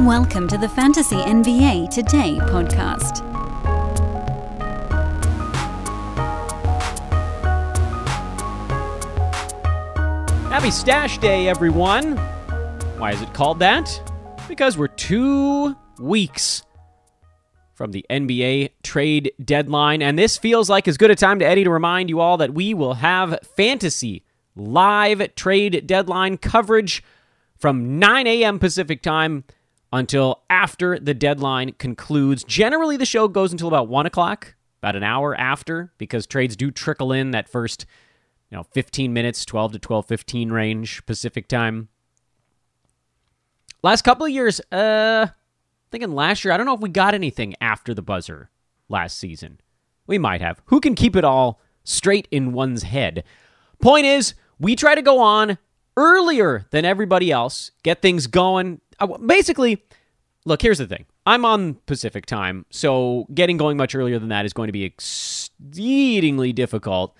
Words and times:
Welcome 0.00 0.46
to 0.48 0.58
the 0.58 0.68
Fantasy 0.68 1.16
NBA 1.16 1.88
Today 1.88 2.36
podcast. 2.42 3.22
Happy 10.50 10.70
Stash 10.70 11.16
Day, 11.16 11.48
everyone. 11.48 12.18
Why 12.98 13.12
is 13.12 13.22
it 13.22 13.32
called 13.32 13.58
that? 13.60 13.90
Because 14.46 14.76
we're 14.76 14.88
two 14.88 15.74
weeks 15.98 16.62
from 17.72 17.92
the 17.92 18.04
NBA 18.10 18.72
trade 18.82 19.32
deadline, 19.42 20.02
and 20.02 20.18
this 20.18 20.36
feels 20.36 20.68
like 20.68 20.86
as 20.86 20.98
good 20.98 21.10
a 21.10 21.14
time 21.14 21.38
to 21.38 21.46
Eddie 21.46 21.64
to 21.64 21.70
remind 21.70 22.10
you 22.10 22.20
all 22.20 22.36
that 22.36 22.52
we 22.52 22.74
will 22.74 22.94
have 22.94 23.38
fantasy 23.56 24.24
live 24.54 25.34
trade 25.36 25.86
deadline 25.86 26.36
coverage 26.36 27.02
from 27.58 27.98
9 27.98 28.26
a.m. 28.26 28.58
Pacific 28.58 29.00
time 29.00 29.44
until 29.92 30.42
after 30.50 30.98
the 30.98 31.14
deadline 31.14 31.72
concludes. 31.72 32.44
Generally, 32.44 32.96
the 32.98 33.06
show 33.06 33.28
goes 33.28 33.52
until 33.52 33.68
about 33.68 33.88
1 33.88 34.06
o'clock, 34.06 34.54
about 34.82 34.96
an 34.96 35.02
hour 35.02 35.34
after, 35.34 35.92
because 35.98 36.26
trades 36.26 36.56
do 36.56 36.70
trickle 36.70 37.12
in 37.12 37.30
that 37.30 37.48
first 37.48 37.86
you 38.50 38.56
know 38.56 38.64
15 38.72 39.12
minutes 39.12 39.44
12 39.44 39.72
to 39.72 39.78
12 39.78 40.06
15 40.06 40.50
range 40.50 41.04
pacific 41.06 41.48
time. 41.48 41.88
Last 43.82 44.02
couple 44.02 44.26
of 44.26 44.32
years 44.32 44.60
uh 44.72 45.28
thinking 45.90 46.12
last 46.12 46.44
year 46.44 46.52
i 46.52 46.56
don't 46.56 46.66
know 46.66 46.74
if 46.74 46.80
we 46.80 46.88
got 46.88 47.14
anything 47.14 47.54
after 47.60 47.94
the 47.94 48.02
buzzer 48.02 48.50
last 48.88 49.18
season. 49.18 49.60
We 50.06 50.18
might 50.18 50.40
have. 50.40 50.62
Who 50.66 50.80
can 50.80 50.94
keep 50.94 51.16
it 51.16 51.24
all 51.24 51.60
straight 51.82 52.28
in 52.30 52.52
one's 52.52 52.84
head? 52.84 53.24
Point 53.80 54.06
is 54.06 54.34
we 54.58 54.76
try 54.76 54.94
to 54.94 55.02
go 55.02 55.18
on 55.18 55.58
earlier 55.96 56.66
than 56.70 56.84
everybody 56.84 57.30
else 57.30 57.72
get 57.82 58.02
things 58.02 58.26
going 58.26 58.80
basically 59.26 59.82
look 60.44 60.62
here's 60.62 60.78
the 60.78 60.86
thing 60.86 61.04
i'm 61.26 61.44
on 61.44 61.74
pacific 61.86 62.26
time 62.26 62.64
so 62.70 63.26
getting 63.34 63.56
going 63.56 63.76
much 63.76 63.94
earlier 63.94 64.18
than 64.18 64.28
that 64.28 64.46
is 64.46 64.52
going 64.52 64.68
to 64.68 64.72
be 64.72 64.84
exceedingly 64.84 66.52
difficult 66.52 67.16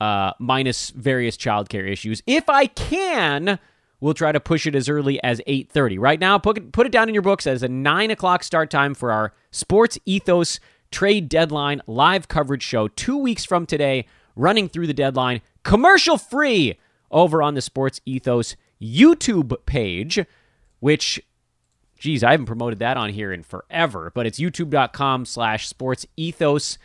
uh, 0.00 0.32
minus 0.38 0.90
various 0.90 1.36
childcare 1.36 1.88
issues. 1.90 2.22
If 2.26 2.48
I 2.48 2.66
can, 2.66 3.58
we'll 4.00 4.14
try 4.14 4.32
to 4.32 4.40
push 4.40 4.66
it 4.66 4.74
as 4.74 4.88
early 4.88 5.22
as 5.22 5.40
8.30. 5.46 5.98
Right 5.98 6.20
now, 6.20 6.38
put 6.38 6.58
it, 6.58 6.72
put 6.72 6.86
it 6.86 6.92
down 6.92 7.08
in 7.08 7.14
your 7.14 7.22
books 7.22 7.46
as 7.46 7.62
a 7.62 7.68
9 7.68 8.10
o'clock 8.10 8.42
start 8.44 8.70
time 8.70 8.94
for 8.94 9.10
our 9.10 9.32
Sports 9.50 9.98
Ethos 10.04 10.60
trade 10.90 11.28
deadline 11.28 11.82
live 11.86 12.28
coverage 12.28 12.62
show 12.62 12.88
two 12.88 13.16
weeks 13.16 13.44
from 13.44 13.66
today, 13.66 14.06
running 14.34 14.68
through 14.68 14.86
the 14.86 14.94
deadline, 14.94 15.40
commercial 15.62 16.18
free 16.18 16.78
over 17.10 17.42
on 17.42 17.54
the 17.54 17.62
Sports 17.62 18.00
Ethos 18.04 18.56
YouTube 18.80 19.54
page, 19.66 20.20
which 20.86 21.20
geez, 21.98 22.22
I 22.22 22.30
haven't 22.30 22.46
promoted 22.46 22.78
that 22.78 22.96
on 22.96 23.10
here 23.10 23.32
in 23.32 23.42
forever, 23.42 24.12
but 24.14 24.24
it's 24.24 24.38
youtube.com 24.38 25.24
slash 25.24 25.66
sports 25.66 26.06
ethos. 26.16 26.78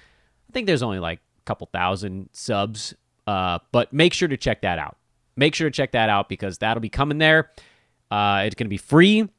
I 0.49 0.53
think 0.53 0.66
there's 0.66 0.81
only 0.81 0.97
like 0.97 1.19
a 1.19 1.44
couple 1.45 1.69
thousand 1.71 2.29
subs, 2.33 2.95
uh, 3.27 3.59
but 3.72 3.94
make 3.94 4.13
sure 4.13 4.27
to 4.27 4.38
check 4.38 4.61
that 4.61 4.79
out. 4.79 4.97
Make 5.35 5.53
sure 5.53 5.69
to 5.69 5.72
check 5.72 5.91
that 5.91 6.09
out 6.09 6.29
because 6.29 6.57
that'll 6.57 6.81
be 6.81 6.89
coming 6.89 7.19
there. 7.19 7.52
Uh, 8.09 8.41
it's 8.47 8.55
going 8.55 8.66
to 8.66 8.72
be 8.72 8.77
free. 8.77 9.29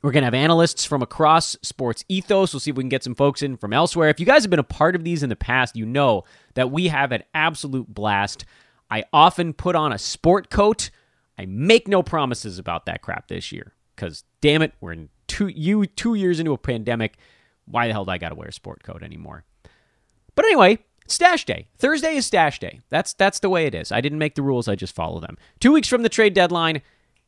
We're 0.00 0.12
going 0.12 0.22
to 0.22 0.26
have 0.26 0.34
analysts 0.34 0.84
from 0.84 1.02
across 1.02 1.56
sports 1.62 2.04
ethos. 2.08 2.54
We'll 2.54 2.60
see 2.60 2.70
if 2.70 2.76
we 2.76 2.84
can 2.84 2.88
get 2.88 3.02
some 3.02 3.16
folks 3.16 3.42
in 3.42 3.56
from 3.56 3.72
elsewhere. 3.72 4.10
If 4.10 4.20
you 4.20 4.26
guys 4.26 4.44
have 4.44 4.50
been 4.50 4.60
a 4.60 4.62
part 4.62 4.94
of 4.94 5.02
these 5.02 5.24
in 5.24 5.28
the 5.28 5.34
past, 5.34 5.74
you 5.74 5.86
know 5.86 6.22
that 6.54 6.70
we 6.70 6.86
have 6.86 7.10
an 7.10 7.24
absolute 7.34 7.92
blast. 7.92 8.44
I 8.88 9.02
often 9.12 9.52
put 9.52 9.74
on 9.74 9.92
a 9.92 9.98
sport 9.98 10.50
coat. 10.50 10.90
I 11.38 11.46
make 11.46 11.88
no 11.88 12.02
promises 12.02 12.58
about 12.58 12.86
that 12.86 13.02
crap 13.02 13.28
this 13.28 13.52
year 13.52 13.72
because 13.96 14.24
damn 14.40 14.62
it, 14.62 14.72
we're 14.80 14.92
in 14.92 15.08
two 15.26 15.48
you 15.48 15.86
two 15.86 16.14
years 16.14 16.40
into 16.40 16.52
a 16.52 16.58
pandemic. 16.58 17.16
Why 17.64 17.86
the 17.86 17.92
hell 17.92 18.04
do 18.04 18.10
I 18.10 18.18
got 18.18 18.30
to 18.30 18.34
wear 18.34 18.48
a 18.48 18.52
sport 18.52 18.82
coat 18.82 19.02
anymore? 19.02 19.44
But 20.34 20.44
anyway, 20.44 20.78
stash 21.06 21.44
day. 21.44 21.68
Thursday 21.78 22.16
is 22.16 22.26
stash 22.26 22.58
day. 22.58 22.80
That's 22.90 23.14
that's 23.14 23.38
the 23.38 23.48
way 23.48 23.66
it 23.66 23.74
is. 23.74 23.92
I 23.92 24.00
didn't 24.00 24.18
make 24.18 24.34
the 24.34 24.42
rules. 24.42 24.68
I 24.68 24.74
just 24.74 24.94
follow 24.94 25.20
them. 25.20 25.38
Two 25.60 25.72
weeks 25.72 25.88
from 25.88 26.02
the 26.02 26.08
trade 26.08 26.34
deadline. 26.34 26.82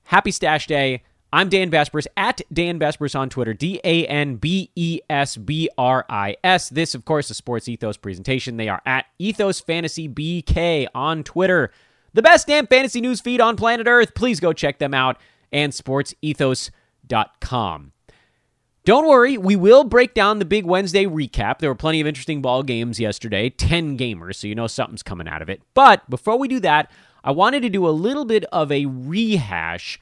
Happy 0.05 0.31
stash 0.31 0.67
day. 0.67 1.03
I'm 1.33 1.49
Dan 1.49 1.69
Besbris 1.69 2.07
at 2.17 2.43
Dan 2.53 2.79
Besbris 2.79 3.19
on 3.19 3.29
Twitter. 3.29 3.55
D 3.55 3.81
A 3.83 4.07
N 4.07 4.37
B 4.37 4.71
E 4.77 5.01
S 5.11 5.37
B 5.37 5.69
R 5.77 6.05
I 6.09 6.37
S. 6.45 6.69
This, 6.69 6.95
of 6.95 7.05
course, 7.05 7.29
is 7.31 7.37
Sports 7.37 7.69
Ethos 7.69 7.97
presentation. 7.97 8.57
They 8.57 8.69
are 8.69 8.81
at 8.87 9.07
Ethos 9.19 9.59
Fantasy 9.59 10.09
BK 10.09 10.87
on 10.95 11.25
Twitter. 11.25 11.73
The 12.15 12.23
best 12.23 12.47
damn 12.47 12.67
fantasy 12.69 13.01
news 13.01 13.21
feed 13.21 13.41
on 13.41 13.57
planet 13.57 13.89
Earth. 13.89 14.15
Please 14.15 14.39
go 14.41 14.53
check 14.53 14.79
them 14.79 14.95
out 14.95 15.19
and 15.53 15.73
sportsethos.com. 15.73 17.93
Don't 18.85 19.09
worry, 19.09 19.37
we 19.39 19.57
will 19.57 19.83
break 19.83 20.13
down 20.13 20.39
the 20.39 20.45
big 20.45 20.67
Wednesday 20.67 21.07
recap. 21.07 21.59
There 21.59 21.71
were 21.71 21.75
plenty 21.75 22.03
of 22.03 22.07
interesting 22.07 22.43
ball 22.43 22.63
games 22.63 23.01
yesterday, 23.01 23.49
10 23.49 23.97
gamers, 23.97 24.35
so 24.37 24.47
you 24.47 24.55
know 24.55 24.67
something's 24.67 25.03
coming 25.03 25.27
out 25.27 25.41
of 25.41 25.49
it. 25.49 25.63
But 25.73 26.09
before 26.11 26.39
we 26.39 26.49
do 26.49 26.61
that, 26.61 26.91
I 27.25 27.31
wanted 27.31 27.63
to 27.63 27.71
do 27.71 27.89
a 27.89 27.91
little 27.91 28.27
bit 28.27 28.45
of 28.53 28.71
a 28.71 28.85
rehash 28.85 29.99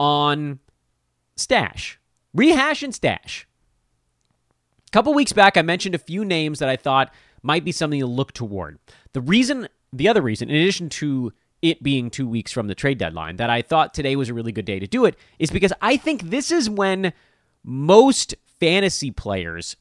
on 0.00 0.58
Stash. 1.36 2.00
Rehash 2.34 2.82
and 2.82 2.92
Stash. 2.92 3.46
A 4.88 4.90
couple 4.90 5.14
weeks 5.14 5.32
back, 5.32 5.56
I 5.56 5.62
mentioned 5.62 5.94
a 5.94 5.98
few 5.98 6.24
names 6.24 6.58
that 6.58 6.68
I 6.68 6.76
thought 6.76 7.14
might 7.42 7.64
be 7.64 7.72
something 7.72 8.00
to 8.00 8.06
look 8.06 8.32
toward. 8.32 8.80
The 9.12 9.20
reason, 9.20 9.68
the 9.92 10.08
other 10.08 10.22
reason, 10.22 10.50
in 10.50 10.56
addition 10.56 10.88
to 10.90 11.32
it 11.64 11.82
being 11.82 12.10
two 12.10 12.28
weeks 12.28 12.52
from 12.52 12.68
the 12.68 12.74
trade 12.74 12.98
deadline, 12.98 13.36
that 13.36 13.48
I 13.48 13.62
thought 13.62 13.94
today 13.94 14.16
was 14.16 14.28
a 14.28 14.34
really 14.34 14.52
good 14.52 14.66
day 14.66 14.78
to 14.78 14.86
do 14.86 15.06
it 15.06 15.16
is 15.38 15.50
because 15.50 15.72
I 15.80 15.96
think 15.96 16.24
this 16.24 16.50
is 16.52 16.68
when 16.68 17.14
most 17.64 18.34
fantasy 18.60 19.10
players 19.10 19.76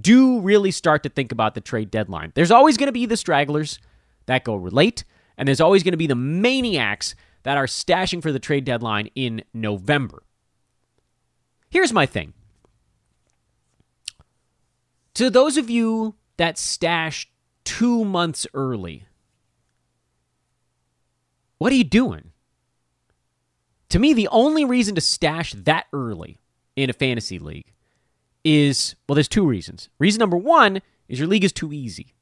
do 0.00 0.40
really 0.40 0.70
start 0.70 1.02
to 1.02 1.08
think 1.08 1.32
about 1.32 1.54
the 1.54 1.60
trade 1.62 1.90
deadline. 1.90 2.32
There's 2.34 2.50
always 2.50 2.76
going 2.76 2.88
to 2.88 2.92
be 2.92 3.06
the 3.06 3.16
stragglers 3.16 3.78
that 4.26 4.44
go 4.44 4.56
late, 4.56 5.04
and 5.38 5.48
there's 5.48 5.60
always 5.60 5.82
going 5.82 5.92
to 5.92 5.98
be 5.98 6.06
the 6.06 6.14
maniacs 6.14 7.14
that 7.44 7.56
are 7.56 7.66
stashing 7.66 8.20
for 8.20 8.30
the 8.30 8.38
trade 8.38 8.66
deadline 8.66 9.08
in 9.14 9.42
November. 9.54 10.22
Here's 11.70 11.92
my 11.94 12.04
thing. 12.04 12.34
To 15.14 15.30
those 15.30 15.56
of 15.56 15.70
you 15.70 16.14
that 16.36 16.58
stash 16.58 17.30
two 17.64 18.04
months 18.04 18.46
early, 18.52 19.06
what 21.62 21.70
are 21.70 21.76
you 21.76 21.84
doing? 21.84 22.32
To 23.90 24.00
me, 24.00 24.14
the 24.14 24.26
only 24.32 24.64
reason 24.64 24.96
to 24.96 25.00
stash 25.00 25.52
that 25.52 25.86
early 25.92 26.40
in 26.74 26.90
a 26.90 26.92
fantasy 26.92 27.38
league 27.38 27.72
is 28.42 28.96
well, 29.06 29.14
there's 29.14 29.28
two 29.28 29.46
reasons. 29.46 29.88
Reason 30.00 30.18
number 30.18 30.36
one 30.36 30.82
is 31.08 31.20
your 31.20 31.28
league 31.28 31.44
is 31.44 31.52
too 31.52 31.72
easy. 31.72 32.14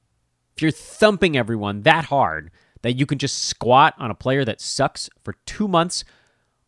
If 0.55 0.61
you're 0.61 0.71
thumping 0.71 1.39
everyone 1.39 1.85
that 1.85 2.05
hard 2.05 2.51
that 2.83 2.99
you 2.99 3.07
can 3.07 3.17
just 3.17 3.45
squat 3.45 3.95
on 3.97 4.11
a 4.11 4.15
player 4.15 4.45
that 4.45 4.61
sucks 4.61 5.09
for 5.25 5.35
two 5.47 5.69
months 5.69 6.05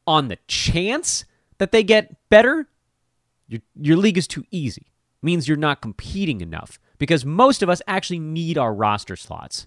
on 0.07 0.29
the 0.29 0.39
chance 0.49 1.27
that 1.59 1.73
they 1.73 1.83
get 1.83 2.17
better, 2.31 2.69
your, 3.49 3.61
your 3.79 3.97
league 3.99 4.17
is 4.17 4.27
too 4.27 4.45
easy. 4.51 4.87
means 5.21 5.47
you're 5.47 5.59
not 5.59 5.83
competing 5.83 6.41
enough 6.41 6.79
because 6.97 7.27
most 7.27 7.63
of 7.63 7.69
us 7.69 7.83
actually 7.87 8.19
need 8.19 8.57
our 8.57 8.73
roster 8.73 9.15
slots 9.15 9.67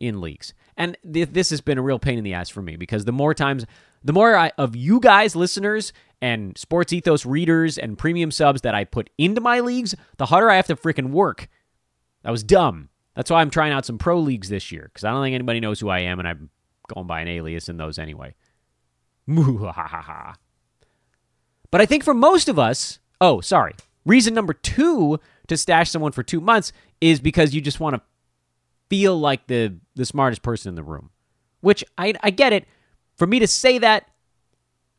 in 0.00 0.22
leagues. 0.22 0.54
And 0.78 0.96
th- 1.12 1.30
this 1.32 1.50
has 1.50 1.60
been 1.60 1.76
a 1.76 1.82
real 1.82 1.98
pain 1.98 2.16
in 2.16 2.24
the 2.24 2.32
ass 2.32 2.48
for 2.48 2.62
me 2.62 2.76
because 2.76 3.04
the 3.04 3.12
more 3.12 3.34
times, 3.34 3.66
the 4.02 4.12
more 4.12 4.36
I, 4.36 4.52
of 4.56 4.76
you 4.76 5.00
guys, 5.00 5.36
listeners, 5.36 5.92
and 6.22 6.56
Sports 6.56 6.92
Ethos 6.92 7.26
readers 7.26 7.76
and 7.76 7.98
premium 7.98 8.30
subs 8.30 8.62
that 8.62 8.74
I 8.74 8.84
put 8.84 9.10
into 9.18 9.40
my 9.40 9.60
leagues, 9.60 9.94
the 10.16 10.26
harder 10.26 10.48
I 10.48 10.56
have 10.56 10.68
to 10.68 10.76
freaking 10.76 11.10
work. 11.10 11.48
That 12.22 12.30
was 12.30 12.44
dumb. 12.44 12.88
That's 13.14 13.30
why 13.30 13.40
I'm 13.40 13.50
trying 13.50 13.72
out 13.72 13.84
some 13.84 13.98
pro 13.98 14.18
leagues 14.20 14.48
this 14.48 14.70
year 14.70 14.84
because 14.84 15.04
I 15.04 15.10
don't 15.10 15.22
think 15.22 15.34
anybody 15.34 15.58
knows 15.58 15.80
who 15.80 15.88
I 15.88 16.00
am 16.00 16.20
and 16.20 16.28
I'm 16.28 16.50
going 16.94 17.08
by 17.08 17.20
an 17.20 17.28
alias 17.28 17.68
in 17.68 17.76
those 17.76 17.98
anyway. 17.98 18.34
But 21.70 21.80
I 21.80 21.86
think 21.86 22.04
for 22.04 22.14
most 22.14 22.48
of 22.48 22.58
us, 22.58 23.00
oh, 23.20 23.40
sorry. 23.40 23.74
Reason 24.06 24.32
number 24.32 24.54
two 24.54 25.18
to 25.48 25.56
stash 25.56 25.90
someone 25.90 26.12
for 26.12 26.22
two 26.22 26.40
months 26.40 26.72
is 27.00 27.20
because 27.20 27.54
you 27.54 27.60
just 27.60 27.80
want 27.80 27.96
to 27.96 28.02
feel 28.88 29.18
like 29.18 29.46
the 29.46 29.76
the 29.94 30.04
smartest 30.04 30.42
person 30.42 30.70
in 30.70 30.74
the 30.74 30.82
room. 30.82 31.10
Which 31.60 31.84
I 31.96 32.14
I 32.22 32.30
get 32.30 32.52
it. 32.52 32.66
For 33.16 33.26
me 33.26 33.40
to 33.40 33.46
say 33.48 33.78
that, 33.78 34.08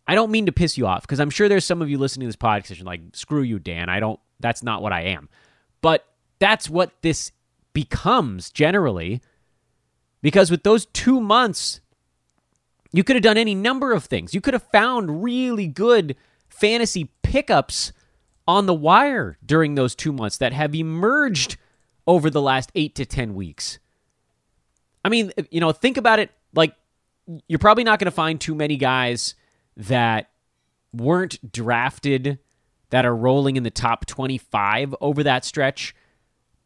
I 0.07 0.15
don't 0.15 0.31
mean 0.31 0.47
to 0.47 0.51
piss 0.51 0.77
you 0.77 0.87
off 0.87 1.03
because 1.03 1.19
I'm 1.19 1.29
sure 1.29 1.47
there's 1.47 1.65
some 1.65 1.81
of 1.81 1.89
you 1.89 1.97
listening 1.97 2.25
to 2.25 2.29
this 2.29 2.35
podcast 2.35 2.77
and 2.77 2.85
like, 2.85 3.01
screw 3.13 3.41
you, 3.41 3.59
Dan. 3.59 3.89
I 3.89 3.99
don't. 3.99 4.19
That's 4.39 4.63
not 4.63 4.81
what 4.81 4.91
I 4.91 5.01
am. 5.01 5.29
But 5.81 6.05
that's 6.39 6.69
what 6.69 6.91
this 7.01 7.31
becomes 7.73 8.49
generally. 8.49 9.21
Because 10.21 10.51
with 10.51 10.63
those 10.63 10.87
two 10.87 11.21
months, 11.21 11.79
you 12.91 13.03
could 13.03 13.15
have 13.15 13.23
done 13.23 13.37
any 13.37 13.55
number 13.55 13.93
of 13.93 14.05
things. 14.05 14.33
You 14.33 14.41
could 14.41 14.53
have 14.53 14.63
found 14.71 15.23
really 15.23 15.67
good 15.67 16.15
fantasy 16.49 17.11
pickups 17.21 17.93
on 18.47 18.65
the 18.65 18.73
wire 18.73 19.37
during 19.45 19.75
those 19.75 19.93
two 19.93 20.11
months 20.11 20.37
that 20.37 20.53
have 20.53 20.73
emerged 20.73 21.55
over 22.09 22.31
the 22.31 22.41
last 22.41 22.71
eight 22.73 22.95
to 22.95 23.05
10 23.05 23.35
weeks. 23.35 23.77
I 25.05 25.09
mean, 25.09 25.31
you 25.51 25.61
know, 25.61 25.71
think 25.71 25.95
about 25.95 26.17
it 26.17 26.31
like 26.55 26.73
you're 27.47 27.59
probably 27.59 27.83
not 27.83 27.99
going 27.99 28.05
to 28.05 28.11
find 28.11 28.41
too 28.41 28.55
many 28.55 28.77
guys 28.77 29.35
that 29.77 30.31
weren't 30.91 31.51
drafted 31.51 32.39
that 32.89 33.05
are 33.05 33.15
rolling 33.15 33.57
in 33.57 33.63
the 33.63 33.69
top 33.69 34.07
25 34.07 34.95
over 34.99 35.21
that 35.21 35.45
stretch. 35.45 35.95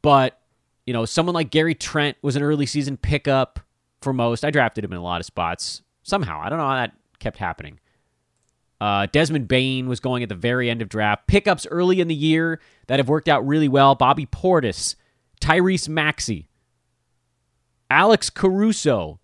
But, 0.01 0.39
you 0.85 0.93
know, 0.93 1.03
someone 1.03 1.35
like 1.35 1.51
Gary 1.51 1.75
Trent 1.75 2.15
was 2.21 2.37
an 2.37 2.41
early 2.41 2.65
season 2.65 2.95
pickup 2.95 3.59
for 4.01 4.13
most. 4.13 4.45
I 4.45 4.49
drafted 4.49 4.85
him 4.85 4.93
in 4.93 4.97
a 4.97 5.03
lot 5.03 5.19
of 5.19 5.25
spots 5.25 5.81
somehow. 6.03 6.39
I 6.41 6.47
don't 6.47 6.57
know 6.57 6.67
how 6.67 6.75
that 6.75 6.93
kept 7.19 7.37
happening. 7.37 7.81
Uh, 8.79 9.07
Desmond 9.11 9.49
Bane 9.49 9.89
was 9.89 9.99
going 9.99 10.23
at 10.23 10.29
the 10.29 10.35
very 10.35 10.69
end 10.69 10.81
of 10.81 10.87
draft. 10.87 11.27
Pickups 11.27 11.67
early 11.69 11.99
in 11.99 12.07
the 12.07 12.15
year 12.15 12.61
that 12.87 12.99
have 12.99 13.09
worked 13.09 13.27
out 13.27 13.45
really 13.45 13.67
well. 13.67 13.93
Bobby 13.93 14.25
Portis, 14.25 14.95
Tyrese 15.43 15.89
Maxey, 15.89 16.47
Alex 17.89 18.29
Caruso, 18.29 19.19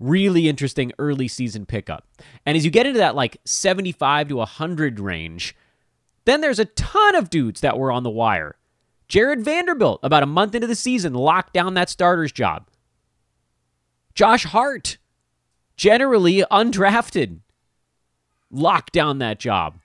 really 0.00 0.48
interesting 0.48 0.92
early 0.98 1.28
season 1.28 1.66
pickup. 1.66 2.08
And 2.46 2.56
as 2.56 2.64
you 2.64 2.70
get 2.70 2.86
into 2.86 3.00
that 3.00 3.14
like 3.14 3.36
75 3.44 4.28
to 4.28 4.36
100 4.36 4.98
range, 4.98 5.54
then 6.24 6.40
there's 6.40 6.58
a 6.58 6.64
ton 6.64 7.16
of 7.16 7.28
dudes 7.28 7.60
that 7.60 7.76
were 7.76 7.92
on 7.92 8.02
the 8.02 8.08
wire. 8.08 8.56
Jarred 9.08 9.44
Vanderbilt, 9.44 10.00
about 10.02 10.22
a 10.22 10.26
month 10.26 10.54
into 10.54 10.66
the 10.66 10.74
season, 10.74 11.12
locked 11.12 11.52
down 11.52 11.74
that 11.74 11.90
starter's 11.90 12.32
job. 12.32 12.66
Josh 14.14 14.44
Hart, 14.44 14.96
generally 15.76 16.44
undrafted, 16.50 17.40
locked 18.50 18.94
down 18.94 19.18
that 19.18 19.38
job. 19.38 19.80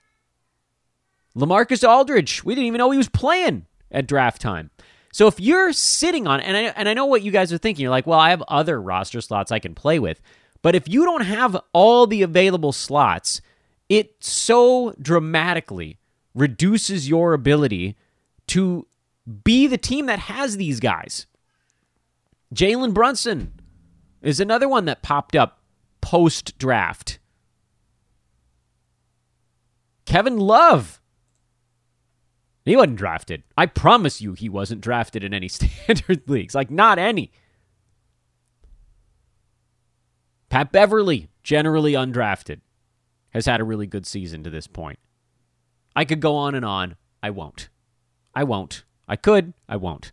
Lamarcus 1.36 1.86
Aldridge, 1.86 2.42
we 2.42 2.54
didn't 2.54 2.68
even 2.68 2.78
know 2.78 2.90
he 2.90 2.96
was 2.96 3.10
playing 3.10 3.66
at 3.90 4.06
draft 4.06 4.40
time. 4.40 4.70
So 5.14 5.28
if 5.28 5.38
you're 5.38 5.72
sitting 5.72 6.26
on, 6.26 6.40
and 6.40 6.56
I, 6.56 6.60
and 6.74 6.88
I 6.88 6.94
know 6.94 7.06
what 7.06 7.22
you 7.22 7.30
guys 7.30 7.52
are 7.52 7.58
thinking, 7.58 7.84
you're 7.84 7.90
like, 7.90 8.04
well, 8.04 8.18
I 8.18 8.30
have 8.30 8.42
other 8.48 8.82
roster 8.82 9.20
slots 9.20 9.52
I 9.52 9.60
can 9.60 9.72
play 9.72 10.00
with. 10.00 10.20
But 10.60 10.74
if 10.74 10.88
you 10.88 11.04
don't 11.04 11.20
have 11.20 11.56
all 11.72 12.08
the 12.08 12.22
available 12.22 12.72
slots, 12.72 13.40
it 13.88 14.16
so 14.18 14.92
dramatically 15.00 15.98
reduces 16.34 17.08
your 17.08 17.32
ability 17.32 17.96
to 18.48 18.88
be 19.44 19.68
the 19.68 19.78
team 19.78 20.06
that 20.06 20.18
has 20.18 20.56
these 20.56 20.80
guys. 20.80 21.26
Jalen 22.52 22.92
Brunson 22.92 23.52
is 24.20 24.40
another 24.40 24.68
one 24.68 24.86
that 24.86 25.04
popped 25.04 25.36
up 25.36 25.60
post 26.00 26.58
draft. 26.58 27.20
Kevin 30.06 30.38
Love. 30.38 31.00
He 32.64 32.76
wasn't 32.76 32.96
drafted. 32.96 33.42
I 33.56 33.66
promise 33.66 34.20
you 34.20 34.32
he 34.32 34.48
wasn't 34.48 34.80
drafted 34.80 35.22
in 35.22 35.34
any 35.34 35.48
standard 35.48 36.22
leagues. 36.28 36.54
Like, 36.54 36.70
not 36.70 36.98
any. 36.98 37.30
Pat 40.48 40.72
Beverley, 40.72 41.28
generally 41.42 41.92
undrafted, 41.92 42.60
has 43.30 43.46
had 43.46 43.60
a 43.60 43.64
really 43.64 43.86
good 43.86 44.06
season 44.06 44.44
to 44.44 44.50
this 44.50 44.66
point. 44.66 44.98
I 45.96 46.04
could 46.04 46.20
go 46.20 46.36
on 46.36 46.54
and 46.54 46.64
on. 46.64 46.96
I 47.22 47.30
won't. 47.30 47.68
I 48.34 48.44
won't. 48.44 48.84
I 49.08 49.16
could. 49.16 49.52
I 49.68 49.76
won't. 49.76 50.12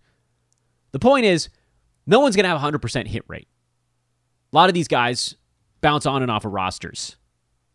The 0.91 0.99
point 0.99 1.25
is, 1.25 1.49
no 2.05 2.19
one's 2.19 2.35
going 2.35 2.43
to 2.43 2.49
have 2.49 2.61
a 2.61 2.77
100% 2.77 3.07
hit 3.07 3.23
rate. 3.27 3.47
A 4.51 4.55
lot 4.55 4.69
of 4.69 4.73
these 4.73 4.87
guys 4.87 5.35
bounce 5.79 6.05
on 6.05 6.21
and 6.21 6.31
off 6.31 6.45
of 6.45 6.51
rosters 6.51 7.15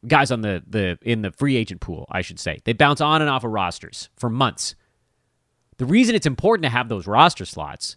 guys 0.07 0.31
on 0.31 0.41
the 0.41 0.63
the 0.67 0.99
in 1.03 1.23
the 1.23 1.33
free 1.33 1.57
agent 1.57 1.81
pool, 1.81 2.07
I 2.11 2.23
should 2.23 2.39
say. 2.39 2.61
They 2.65 2.73
bounce 2.73 3.01
on 3.01 3.21
and 3.21 3.31
off 3.31 3.45
of 3.45 3.53
rosters 3.53 4.09
for 4.17 4.31
months. 4.31 4.75
The 5.79 5.87
reason 5.87 6.15
it's 6.15 6.27
important 6.27 6.65
to 6.65 6.71
have 6.71 6.89
those 6.89 7.07
roster 7.07 7.45
slots 7.45 7.97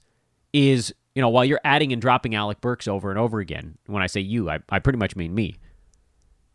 is, 0.51 0.93
you 1.15 1.21
know, 1.21 1.29
while 1.29 1.45
you're 1.45 1.61
adding 1.63 1.93
and 1.93 2.01
dropping 2.01 2.35
Alec 2.35 2.59
Burks 2.59 2.87
over 2.87 3.09
and 3.09 3.17
over 3.17 3.39
again, 3.39 3.77
when 3.85 4.03
I 4.03 4.07
say 4.07 4.19
you, 4.19 4.49
I, 4.49 4.59
I 4.69 4.79
pretty 4.79 4.99
much 4.99 5.15
mean 5.15 5.33
me. 5.33 5.55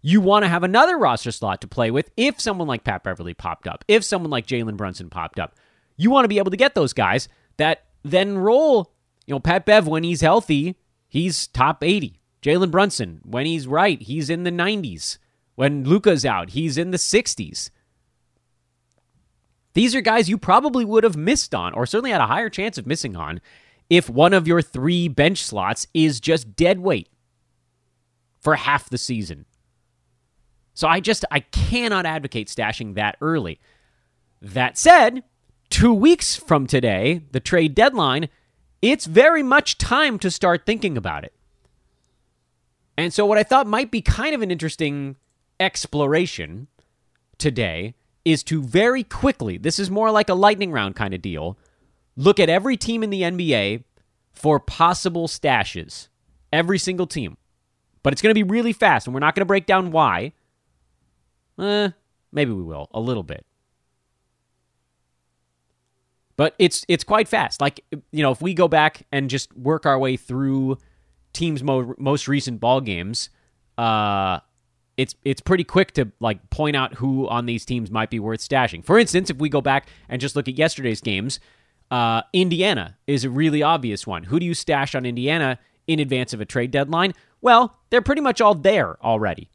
You 0.03 0.21
want 0.21 0.45
to 0.45 0.49
have 0.49 0.65
another 0.65 0.99
roster 0.99 1.33
slot 1.33 1.63
to 1.63 1.67
play 1.67 1.91
with 1.91 2.11
if 2.17 2.39
someone 2.39 2.69
like 2.69 2.85
Pat 2.85 3.05
Beverley 3.05 3.33
popped 3.33 3.67
up, 3.67 3.85
if 3.89 4.05
someone 4.05 4.31
like 4.31 4.47
Jalen 4.47 4.77
Brunson 4.77 5.09
popped 5.09 5.41
up. 5.41 5.55
You 5.97 6.11
want 6.11 6.25
to 6.25 6.29
be 6.29 6.39
able 6.39 6.51
to 6.51 6.59
get 6.59 6.75
those 6.75 6.93
guys 6.93 7.29
that 7.57 7.85
then 8.03 8.37
roll. 8.37 8.93
You 9.27 9.35
know, 9.35 9.41
Pat 9.41 9.65
Bev, 9.65 9.87
when 9.87 10.05
he's 10.05 10.21
healthy, 10.21 10.77
he's 11.09 11.47
top 11.47 11.83
80. 11.83 12.21
Jalen 12.43 12.71
Brunson, 12.71 13.23
when 13.25 13.47
he's 13.47 13.67
right, 13.67 14.03
he's 14.03 14.29
in 14.29 14.43
the 14.43 14.51
90s. 14.51 15.17
When 15.55 15.85
Luka's 15.85 16.25
out, 16.25 16.51
he's 16.51 16.77
in 16.77 16.91
the 16.91 16.97
60s. 16.97 17.71
These 19.75 19.95
are 19.95 20.01
guys 20.01 20.29
you 20.29 20.39
probably 20.39 20.85
would 20.85 21.05
have 21.05 21.17
missed 21.17 21.55
on, 21.55 21.73
or 21.75 21.87
certainly 21.87 22.11
had 22.11 22.21
a 22.21 22.27
higher 22.27 22.49
chance 22.49 22.79
of 22.79 22.87
missing 22.87 23.17
on, 23.17 23.41
if 23.91 24.09
one 24.09 24.33
of 24.33 24.47
your 24.47 24.63
three 24.63 25.09
bench 25.09 25.43
slots 25.43 25.87
is 25.93 26.21
just 26.21 26.57
dead 26.57 26.79
weight 26.79 27.09
for 28.41 28.57
half 28.57 28.89
the 28.89 28.99
season. 28.99 29.47
So 30.75 30.89
I 30.89 31.01
just 31.01 31.25
I 31.31 31.41
cannot 31.41 32.07
advocate 32.07 32.49
stashing 32.49 32.95
that 32.95 33.17
early. 33.21 33.61
That 34.41 34.77
said, 34.77 35.23
2 35.71 35.93
weeks 35.93 36.37
from 36.37 36.67
today, 36.67 37.23
the 37.33 37.41
trade 37.41 37.75
deadline, 37.75 38.29
it's 38.83 39.07
very 39.07 39.43
much 39.43 39.79
time 39.79 40.19
to 40.19 40.31
start 40.31 40.67
thinking 40.67 40.97
about 40.97 41.25
it. 41.25 41.33
And 42.97 43.13
so 43.13 43.27
what 43.27 43.39
I 43.39 43.43
thought 43.43 43.67
might 43.67 43.91
be 43.91 44.03
kind 44.03 44.35
of 44.35 44.43
an 44.43 44.51
interesting 44.51 45.17
exploration 45.61 46.69
today 47.39 47.95
is 48.25 48.43
to 48.45 48.63
very 48.63 49.05
quickly, 49.05 49.59
this 49.59 49.79
is 49.79 49.91
more 49.91 50.11
like 50.11 50.29
a 50.29 50.35
lightning 50.35 50.73
round 50.73 50.97
kind 50.97 51.15
of 51.15 51.23
deal, 51.23 51.59
look 52.17 52.41
at 52.41 52.49
every 52.49 52.77
team 52.77 53.03
in 53.03 53.11
the 53.11 53.23
NBA 53.23 53.85
for 54.33 54.59
possible 54.59 55.29
stashes. 55.29 56.09
Every 56.53 56.79
single 56.79 57.07
team. 57.07 57.37
But 58.03 58.13
it's 58.13 58.23
going 58.23 58.31
to 58.31 58.35
be 58.35 58.49
really 58.49 58.73
fast, 58.73 59.07
and 59.07 59.15
we're 59.15 59.21
not 59.21 59.35
going 59.35 59.41
to 59.41 59.47
break 59.47 59.67
down 59.67 59.91
why. 59.91 60.33
Eh, 61.59 61.89
maybe 62.33 62.53
we 62.53 62.63
will, 62.63 62.89
a 62.93 63.01
little 63.01 63.23
bit. 63.23 63.47
But 66.37 66.55
it's 66.59 66.85
it's 66.89 67.05
quite 67.05 67.29
fast. 67.29 67.61
Like 67.61 67.85
you 67.91 68.23
know, 68.23 68.33
if 68.33 68.43
we 68.43 68.55
go 68.55 68.69
back 68.69 69.07
and 69.13 69.31
just 69.31 69.57
work 69.57 69.87
our 69.87 69.99
way 69.99 70.17
through 70.17 70.79
teams' 71.33 71.63
mo- 71.63 71.95
most 71.97 72.29
recent 72.29 72.61
ball 72.61 72.81
games, 72.81 73.31
uh, 73.79 74.41
it's 74.97 75.15
it's 75.25 75.41
pretty 75.41 75.65
quick 75.65 75.93
to 75.93 76.11
like 76.21 76.51
point 76.51 76.77
out 76.77 76.95
who 76.95 77.29
on 77.29 77.47
these 77.47 77.65
teams 77.65 77.91
might 77.91 78.11
be 78.11 78.21
worth 78.21 78.41
stashing. 78.41 78.85
For 78.85 78.99
instance, 78.99 79.31
if 79.31 79.39
we 79.39 79.49
go 79.49 79.61
back 79.61 79.89
and 80.09 80.21
just 80.21 80.37
look 80.37 80.49
at 80.49 80.57
yesterday's 80.57 81.01
games, 81.01 81.41
uh, 81.91 82.23
Indiana 82.33 82.97
is 83.07 83.25
a 83.25 83.31
really 83.31 83.63
obvious 83.63 84.07
one. 84.07 84.25
Who 84.25 84.39
do 84.39 84.47
you 84.47 84.55
stash 84.55 84.95
on 84.95 85.05
Indiana 85.05 85.59
in 85.87 85.99
advance 85.99 86.33
of 86.33 86.41
a 86.41 86.45
trade 86.45 86.71
deadline? 86.71 87.13
Well, 87.41 87.77
they're 87.91 88.03
pretty 88.03 88.23
much 88.23 88.41
all 88.41 88.55
there 88.55 89.03
already 89.05 89.51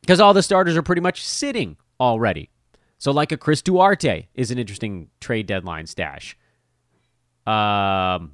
because 0.00 0.20
all 0.20 0.34
the 0.34 0.42
starters 0.42 0.76
are 0.76 0.82
pretty 0.82 1.00
much 1.00 1.24
sitting 1.24 1.76
already. 2.00 2.50
So, 2.98 3.12
like 3.12 3.32
a 3.32 3.36
Chris 3.36 3.62
Duarte 3.62 4.28
is 4.34 4.50
an 4.50 4.58
interesting 4.58 5.08
trade 5.20 5.46
deadline 5.46 5.86
stash. 5.86 6.36
Um, 7.46 8.32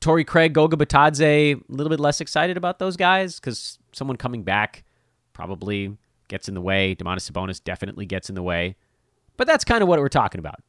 Torrey 0.00 0.24
Craig, 0.24 0.52
Goga 0.52 0.76
Bitadze, 0.76 1.54
a 1.54 1.60
little 1.68 1.90
bit 1.90 2.00
less 2.00 2.20
excited 2.20 2.56
about 2.56 2.78
those 2.78 2.96
guys 2.96 3.38
because 3.38 3.78
someone 3.92 4.16
coming 4.16 4.42
back 4.42 4.83
probably 5.34 5.96
gets 6.28 6.48
in 6.48 6.54
the 6.54 6.60
way. 6.62 6.94
Domantas 6.94 7.30
Sabonis 7.30 7.62
definitely 7.62 8.06
gets 8.06 8.30
in 8.30 8.34
the 8.34 8.42
way. 8.42 8.76
But 9.36 9.46
that's 9.46 9.64
kind 9.64 9.82
of 9.82 9.88
what 9.88 9.98
we're 9.98 10.08
talking 10.08 10.38
about. 10.38 10.60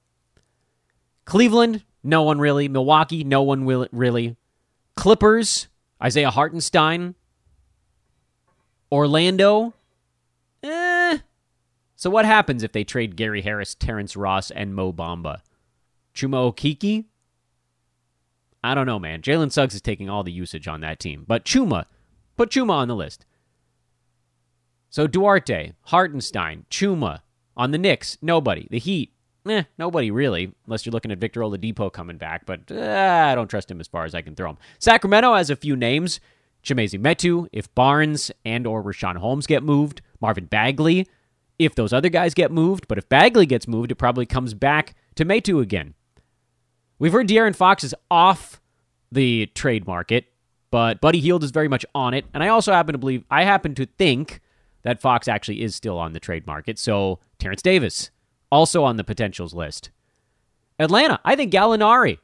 Cleveland, 1.24 1.84
no 2.04 2.24
one 2.24 2.40
really. 2.40 2.68
Milwaukee, 2.68 3.24
no 3.24 3.42
one 3.42 3.64
will 3.64 3.88
really. 3.94 4.36
Clippers, 4.96 5.70
Isaiah 6.04 6.32
Hartenstein. 6.32 7.16
Orlando, 8.92 9.74
eh. 10.64 11.18
So 11.96 12.10
what 12.10 12.26
happens 12.26 12.62
if 12.62 12.72
they 12.72 12.84
trade 12.84 13.16
Gary 13.16 13.42
Harris, 13.42 13.74
Terrence 13.74 14.16
Ross, 14.16 14.52
and 14.52 14.76
Mo 14.76 14.94
Bamba? 14.94 15.42
Chuma 16.14 16.54
Okeke? 16.54 17.06
I 18.64 18.76
don't 18.76 18.86
know, 18.86 19.00
man. 19.00 19.22
Jalen 19.22 19.52
Suggs 19.52 19.76
is 19.76 19.82
taking 19.82 20.10
all 20.10 20.24
the 20.24 20.32
usage 20.32 20.68
on 20.68 20.82
that 20.82 21.00
team. 21.00 21.24
But 21.28 21.46
Chuma, 21.46 21.86
put 22.38 22.52
Chuma 22.52 22.72
on 22.72 22.88
the 22.88 22.96
list. 22.96 23.26
So 24.96 25.08
Duarte, 25.08 25.74
Hartenstein, 25.88 26.64
Chuma. 26.72 27.20
On 27.58 27.72
the 27.72 27.78
Knicks, 27.78 28.18
nobody. 28.22 28.66
The 28.72 28.80
Heat, 28.80 29.12
eh, 29.46 29.64
nobody 29.78 30.10
really, 30.10 30.54
unless 30.66 30.86
you're 30.86 30.94
looking 30.94 31.12
at 31.12 31.18
Victor 31.18 31.42
Oladipo 31.42 31.92
coming 31.92 32.16
back. 32.16 32.46
But 32.46 32.72
uh, 32.72 33.28
I 33.30 33.36
don't 33.36 33.50
trust 33.50 33.70
him 33.70 33.82
as 33.82 33.90
far 33.90 34.06
as 34.06 34.16
I 34.16 34.22
can 34.22 34.36
throw 34.36 34.52
him. 34.52 34.58
Sacramento 34.80 35.34
has 35.34 35.50
a 35.50 35.58
few 35.58 35.75
names. 35.75 36.22
Chimezie 36.64 36.98
Metu, 36.98 37.50
if 37.52 37.75
Barnes 37.75 38.32
and 38.46 38.66
or 38.66 38.82
Richaun 38.82 39.18
Holmes 39.18 39.46
get 39.46 39.64
moved. 39.64 40.02
Marvin 40.22 40.46
Bagley, 40.46 41.10
if 41.60 41.75
those 41.75 41.92
other 41.92 42.08
guys 42.08 42.34
get 42.34 42.50
moved. 42.50 42.88
But 42.88 42.98
if 42.98 43.10
Bagley 43.10 43.46
gets 43.46 43.68
moved, 43.68 43.92
it 43.92 43.96
probably 43.96 44.25
comes 44.25 44.54
back 44.54 44.96
to 45.16 45.25
Metu 45.25 45.62
again. 45.62 45.94
We've 47.00 47.12
heard 47.12 47.28
De'Aaron 47.28 47.54
Fox 47.54 47.84
is 47.84 47.94
off 48.10 48.62
the 49.12 49.48
trade 49.48 49.88
market, 49.88 50.28
but 50.72 51.02
Buddy 51.02 51.20
Hield 51.20 51.44
is 51.44 51.52
very 51.52 51.68
much 51.68 51.86
on 51.94 52.14
it. 52.14 52.24
And 52.34 52.42
I 52.42 52.48
also 52.48 52.72
happen 52.72 52.94
to 52.94 52.98
believe, 52.98 53.25
I 53.30 53.44
happen 53.44 53.75
to 53.75 53.86
think 53.86 54.40
that 54.86 55.01
Fox 55.01 55.27
actually 55.27 55.63
is 55.63 55.75
still 55.75 55.98
on 55.98 56.13
the 56.13 56.20
trade 56.20 56.46
market. 56.46 56.77
So 56.77 57.20
Terence 57.39 57.63
Davis, 57.63 58.12
also 58.51 58.84
on 58.84 58.98
the 58.98 59.04
potentials 59.04 59.54
list. 59.54 59.89
Atlanta, 60.77 61.20
I 61.25 61.36
think 61.36 61.51
Gallinari, 61.51 62.20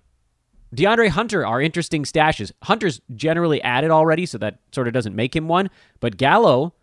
DeAndre 0.75 1.10
Hunter 1.10 1.46
are 1.46 1.60
interesting 1.60 2.03
stashes. 2.03 2.51
Hunter's 2.63 3.01
generally 3.15 3.62
added 3.63 3.89
already, 3.89 4.25
so 4.25 4.38
that 4.38 4.60
sort 4.72 4.88
of 4.88 4.94
doesn't 4.94 5.15
make 5.15 5.36
him 5.36 5.48
one. 5.48 5.70
But 6.00 6.18
Gallo, 6.18 6.74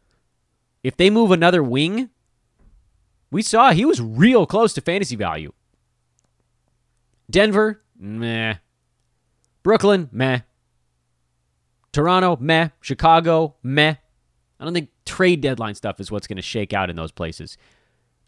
if 0.83 0.97
they 0.97 1.11
move 1.11 1.31
another 1.31 1.63
wing, 1.63 2.11
We 3.31 3.43
saw 3.43 3.73
he 3.73 3.85
was 3.85 4.01
real 4.01 4.47
close 4.47 4.73
to 4.75 4.81
fantasy 4.81 5.17
value. 5.17 5.53
Denver, 7.31 7.83
meh. 7.99 8.55
Brooklyn, 9.63 10.09
meh. 10.13 10.41
Toronto, 11.93 12.37
meh. 12.41 12.71
Chicago, 12.81 13.57
meh. 13.63 13.97
I 14.59 14.65
don't 14.65 14.73
think 14.73 14.89
trade 15.09 15.41
deadline 15.41 15.75
stuff 15.75 15.99
is 16.01 16.11
what's 16.11 16.27
going 16.27 16.37
to 16.37 16.43
shake 16.43 16.73
out 16.73 16.91
in 16.91 16.97
those 16.97 17.11
places. 17.11 17.57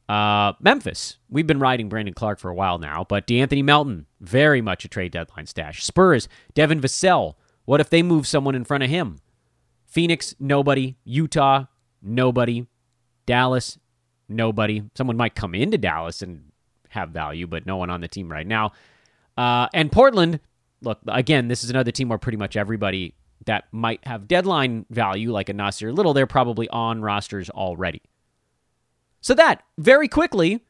Uh, 0.09 0.55
Memphis, 0.61 1.19
we've 1.29 1.47
been 1.47 1.61
riding 1.61 1.89
Brandon 1.89 2.15
Clarke 2.15 2.41
for 2.41 2.51
a 2.51 2.55
while 2.55 2.79
now, 2.79 3.05
but 3.09 3.27
De'Anthony 3.29 3.63
Melton, 3.63 4.07
very 4.21 4.61
much 4.61 4.85
a 4.85 4.89
trade 4.89 5.13
deadline 5.13 5.47
stash. 5.47 5.85
Spurs, 5.85 6.29
Devin 6.55 6.81
Vassell, 6.81 7.35
what 7.65 7.81
if 7.81 7.91
they 7.91 8.03
move 8.03 8.27
someone 8.27 8.57
in 8.57 8.65
front 8.65 8.83
of 8.83 8.91
him? 8.91 9.19
Phoenix, 9.87 10.35
nobody. 10.41 10.97
Utah, 11.05 11.67
nobody. 12.03 12.67
Dallas, 13.27 13.79
nobody. 14.29 14.83
Someone 14.97 15.17
might 15.17 15.37
come 15.37 15.55
into 15.55 15.79
Dallas 15.79 16.23
and 16.23 16.51
have 16.89 17.11
value, 17.11 17.47
but 17.47 17.67
no 17.67 17.77
one 17.77 17.91
on 17.91 18.01
the 18.01 18.09
team 18.09 18.33
right 18.33 18.47
now. 18.47 18.73
Uh, 19.37 19.69
and 19.73 19.93
Portland, 19.93 20.41
look, 20.83 20.99
again, 21.07 21.47
this 21.47 21.63
is 21.63 21.71
another 21.71 21.93
team 21.93 22.09
where 22.09 22.19
pretty 22.19 22.39
much 22.39 22.57
everybody 22.57 23.15
that 23.47 23.65
might 23.73 24.05
have 24.05 24.29
deadline 24.29 24.87
value, 24.91 25.33
like 25.33 25.49
a 25.49 25.55
Nassir 25.55 25.95
Little, 25.95 26.13
they're 26.13 26.27
probably 26.27 26.69
on 26.69 27.03
rosters 27.03 27.51
already. 27.51 28.03
So 29.21 29.35
that 29.35 29.63
very 29.79 30.09
quickly 30.09 30.65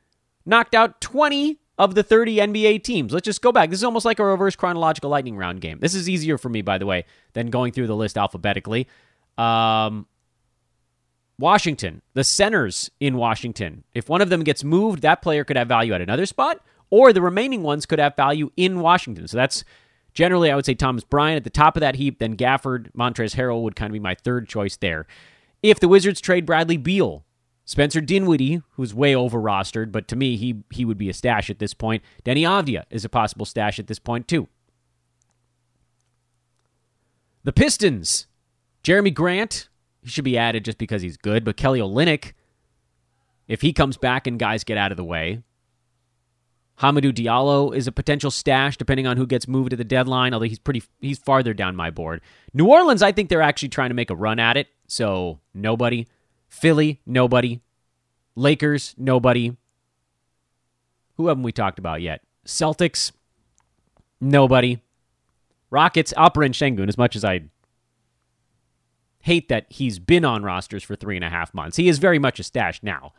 knocked 0.44 0.74
out 0.74 1.00
20 1.00 1.58
of 1.78 1.94
the 1.94 2.02
30 2.02 2.36
NBA 2.36 2.84
teams. 2.84 3.12
Let's 3.12 3.24
just 3.24 3.40
go 3.40 3.52
back. 3.52 3.70
This 3.70 3.78
is 3.78 3.84
almost 3.84 4.04
like 4.04 4.18
a 4.18 4.24
reverse 4.24 4.54
chronological 4.54 5.10
lightning 5.10 5.36
round 5.36 5.60
game. 5.60 5.78
This 5.80 5.94
is 5.94 6.08
easier 6.08 6.36
for 6.36 6.48
me, 6.48 6.62
by 6.62 6.78
the 6.78 6.86
way, 6.86 7.06
than 7.32 7.48
going 7.48 7.72
through 7.72 7.86
the 7.86 7.96
list 7.96 8.18
alphabetically. 8.18 8.86
Um, 9.38 10.06
Washington, 11.38 12.02
the 12.12 12.22
centers 12.22 12.90
in 13.00 13.16
Washington. 13.16 13.84
If 13.94 14.10
one 14.10 14.20
of 14.20 14.28
them 14.28 14.44
gets 14.44 14.62
moved, 14.62 15.00
that 15.02 15.22
player 15.22 15.42
could 15.42 15.56
have 15.56 15.68
value 15.68 15.94
at 15.94 16.02
another 16.02 16.26
spot, 16.26 16.60
or 16.90 17.12
the 17.14 17.22
remaining 17.22 17.62
ones 17.62 17.86
could 17.86 17.98
have 17.98 18.14
value 18.14 18.50
in 18.58 18.80
Washington. 18.80 19.26
So 19.26 19.38
that's 19.38 19.64
generally, 20.12 20.50
I 20.50 20.56
would 20.56 20.66
say 20.66 20.74
Thomas 20.74 21.04
Bryant 21.04 21.36
at 21.36 21.44
the 21.44 21.50
top 21.50 21.76
of 21.76 21.80
that 21.80 21.96
heap. 21.96 22.18
Then 22.18 22.36
Gafford, 22.36 22.90
Montrezl 22.92 23.36
Harrell 23.36 23.62
would 23.62 23.76
kind 23.76 23.90
of 23.90 23.94
be 23.94 24.00
my 24.00 24.14
third 24.14 24.48
choice 24.48 24.76
there. 24.76 25.06
If 25.62 25.80
the 25.80 25.88
Wizards 25.88 26.20
trade 26.20 26.46
Bradley 26.46 26.76
Beal, 26.76 27.24
Spencer 27.64 28.00
Dinwiddie, 28.00 28.62
who's 28.72 28.94
way 28.94 29.14
over 29.14 29.38
rostered, 29.38 29.92
but 29.92 30.08
to 30.08 30.16
me, 30.16 30.36
he 30.36 30.62
he 30.70 30.84
would 30.84 30.98
be 30.98 31.08
a 31.08 31.14
stash 31.14 31.50
at 31.50 31.58
this 31.58 31.74
point. 31.74 32.02
Deni 32.24 32.42
Avdija 32.42 32.84
is 32.90 33.04
a 33.04 33.08
possible 33.08 33.46
stash 33.46 33.78
at 33.78 33.86
this 33.86 33.98
point 33.98 34.26
too. 34.26 34.48
The 37.44 37.52
Pistons, 37.52 38.26
Jerami 38.82 39.14
Grant, 39.14 39.68
he 40.02 40.10
should 40.10 40.24
be 40.24 40.36
added 40.36 40.64
just 40.64 40.78
because 40.78 41.02
he's 41.02 41.16
good. 41.16 41.44
But 41.44 41.56
Kelly 41.56 41.80
Olynyk, 41.80 42.32
if 43.46 43.60
he 43.60 43.72
comes 43.72 43.96
back 43.96 44.26
and 44.26 44.38
guys 44.38 44.64
get 44.64 44.76
out 44.76 44.90
of 44.90 44.96
the 44.96 45.04
way, 45.04 45.42
Hamidou 46.80 47.12
Diallo 47.12 47.76
is 47.76 47.86
a 47.86 47.92
potential 47.92 48.30
stash 48.30 48.76
depending 48.76 49.06
on 49.06 49.18
who 49.18 49.26
gets 49.26 49.46
moved 49.46 49.72
at 49.72 49.76
the 49.76 49.84
deadline. 49.84 50.32
Although 50.32 50.46
he's 50.46 50.58
pretty, 50.58 50.82
he's 51.00 51.18
farther 51.18 51.52
down 51.52 51.76
my 51.76 51.90
board. 51.90 52.22
New 52.54 52.66
Orleans, 52.66 53.02
I 53.02 53.12
think 53.12 53.28
they're 53.28 53.42
actually 53.42 53.68
trying 53.68 53.90
to 53.90 53.94
make 53.94 54.10
a 54.10 54.16
run 54.16 54.38
at 54.38 54.56
it. 54.56 54.68
So 54.86 55.40
nobody. 55.52 56.06
Philly, 56.48 57.00
nobody. 57.04 57.60
Lakers, 58.34 58.94
nobody. 58.96 59.56
Who 61.16 61.26
haven't 61.26 61.42
we 61.42 61.52
talked 61.52 61.78
about 61.78 62.00
yet? 62.00 62.22
Celtics, 62.46 63.12
nobody. 64.20 64.78
Rockets, 65.70 66.14
Alperen 66.16 66.52
Sengun. 66.52 66.88
as 66.88 66.96
much 66.96 67.14
as 67.14 67.24
I 67.24 67.42
hate 69.20 69.50
that 69.50 69.66
he's 69.68 69.98
been 69.98 70.24
on 70.24 70.42
rosters 70.42 70.82
for 70.82 70.96
three 70.96 71.16
and 71.16 71.24
a 71.24 71.28
half 71.28 71.52
months. 71.52 71.76
He 71.76 71.88
is 71.88 71.98
very 71.98 72.18
much 72.18 72.40
a 72.40 72.42
stash 72.42 72.82
now. 72.82 73.12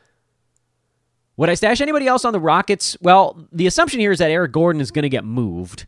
Would 1.42 1.50
I 1.50 1.56
stash 1.56 1.82
anybody 1.82 2.06
else 2.06 2.24
on 2.24 2.34
the 2.34 2.40
Rockets? 2.40 2.96
Well, 3.02 3.48
the 3.52 3.66
assumption 3.66 4.00
here 4.00 4.12
is 4.12 4.20
that 4.20 4.30
Eric 4.30 4.52
Gordon 4.52 4.80
is 4.80 4.92
going 4.92 5.02
to 5.02 5.10
get 5.10 5.26
moved. 5.26 5.88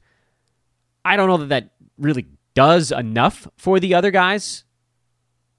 I 1.06 1.16
don't 1.16 1.28
know 1.28 1.38
that 1.38 1.50
that 1.50 1.70
really 2.00 2.26
does 2.56 2.92
enough 2.92 3.48
for 3.56 3.80
the 3.80 3.94
other 3.94 4.10
guys. 4.10 4.64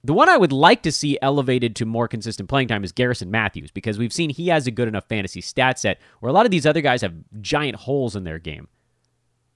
The 0.03 0.11
one 0.11 0.27
I 0.27 0.35
would 0.35 0.51
like 0.51 0.83
to 0.83 0.91
see 0.91 1.17
elevated 1.21 1.77
to 1.77 1.85
more 1.85 2.09
consistent 2.09 2.49
playing 2.49 2.67
time 2.67 2.83
is 2.83 2.91
Garrison 2.91 3.31
Matthews 3.31 3.71
because 3.71 3.97
we've 3.97 4.11
seen 4.11 4.29
he 4.29 4.49
has 4.49 4.67
a 4.67 4.71
good 4.71 4.89
enough 4.89 5.07
fantasy 5.07 5.39
stat 5.39 5.79
set 5.79 6.01
where 6.19 6.29
a 6.29 6.33
lot 6.33 6.43
of 6.43 6.51
these 6.51 6.65
other 6.65 6.81
guys 6.81 7.01
have 7.01 7.15
giant 7.39 7.77
holes 7.77 8.17
in 8.17 8.25
their 8.25 8.37
game. 8.37 8.67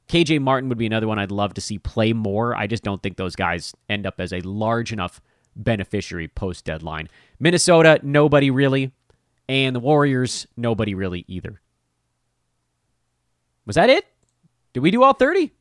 KJ 0.07 0.39
Martin 0.39 0.69
would 0.69 0.77
be 0.77 0.85
another 0.85 1.09
one 1.09 1.19
I'd 1.19 1.31
love 1.31 1.53
to 1.55 1.61
see 1.61 1.79
play 1.79 2.13
more. 2.13 2.55
I 2.55 2.65
just 2.65 2.83
don't 2.83 3.03
think 3.03 3.17
those 3.17 3.35
guys 3.35 3.73
end 3.89 4.07
up 4.07 4.21
as 4.21 4.31
a 4.31 4.39
large 4.39 4.93
enough 4.93 5.19
beneficiary 5.57 6.29
post 6.29 6.63
deadline. 6.63 7.09
Minnesota, 7.41 7.99
nobody 8.03 8.49
really. 8.49 8.93
And 9.49 9.75
the 9.75 9.79
Warriors, 9.79 10.45
nobody 10.55 10.93
really 10.93 11.25
either. 11.27 11.59
Was 13.65 13.75
that 13.75 13.89
it? 13.89 14.05
Did 14.73 14.81
we 14.81 14.91
do 14.91 15.01
all 15.01 15.13
30? 15.13 15.51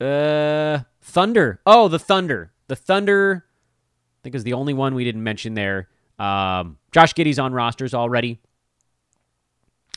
Uh, 0.00 0.78
Thunder. 1.02 1.60
Oh, 1.66 1.88
the 1.88 1.98
Thunder. 1.98 2.52
The 2.68 2.76
Thunder, 2.76 3.44
I 3.44 4.18
think 4.22 4.36
is 4.36 4.44
the 4.44 4.52
only 4.52 4.72
one 4.72 4.94
we 4.94 5.02
didn't 5.02 5.24
mention 5.24 5.54
there. 5.54 5.88
Um, 6.20 6.78
Josh 6.92 7.12
Giddey's 7.12 7.40
on 7.40 7.52
rosters 7.52 7.92
already. 7.92 8.38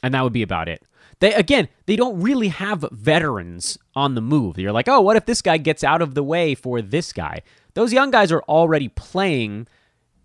And 0.01 0.15
that 0.15 0.23
would 0.23 0.33
be 0.33 0.41
about 0.41 0.67
it. 0.67 0.81
They 1.19 1.31
again, 1.35 1.67
they 1.85 1.95
don't 1.95 2.19
really 2.19 2.47
have 2.47 2.83
veterans 2.91 3.77
on 3.95 4.15
the 4.15 4.21
move. 4.21 4.57
You're 4.57 4.71
like, 4.71 4.87
oh, 4.87 5.01
what 5.01 5.15
if 5.15 5.27
this 5.27 5.43
guy 5.43 5.57
gets 5.57 5.83
out 5.83 6.01
of 6.01 6.15
the 6.15 6.23
way 6.23 6.55
for 6.55 6.81
this 6.81 7.13
guy? 7.13 7.43
Those 7.75 7.93
young 7.93 8.09
guys 8.09 8.31
are 8.31 8.41
already 8.43 8.87
playing, 8.87 9.67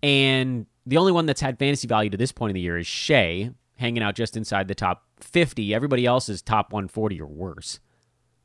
and 0.01 0.65
the 0.87 0.97
only 0.97 1.11
one 1.11 1.25
that's 1.25 1.41
had 1.41 1.59
fantasy 1.59 1.85
value 1.85 2.09
to 2.09 2.17
this 2.17 2.31
point 2.31 2.51
in 2.51 2.55
the 2.55 2.61
year 2.61 2.77
is 2.77 2.87
Shai, 2.87 3.51
hanging 3.75 4.01
out 4.01 4.15
just 4.15 4.37
inside 4.37 4.69
the 4.69 4.75
top 4.75 5.03
50. 5.19 5.73
Everybody 5.73 6.05
else 6.05 6.29
is 6.29 6.41
top 6.41 6.71
140 6.71 7.19
or 7.19 7.27
worse. 7.27 7.81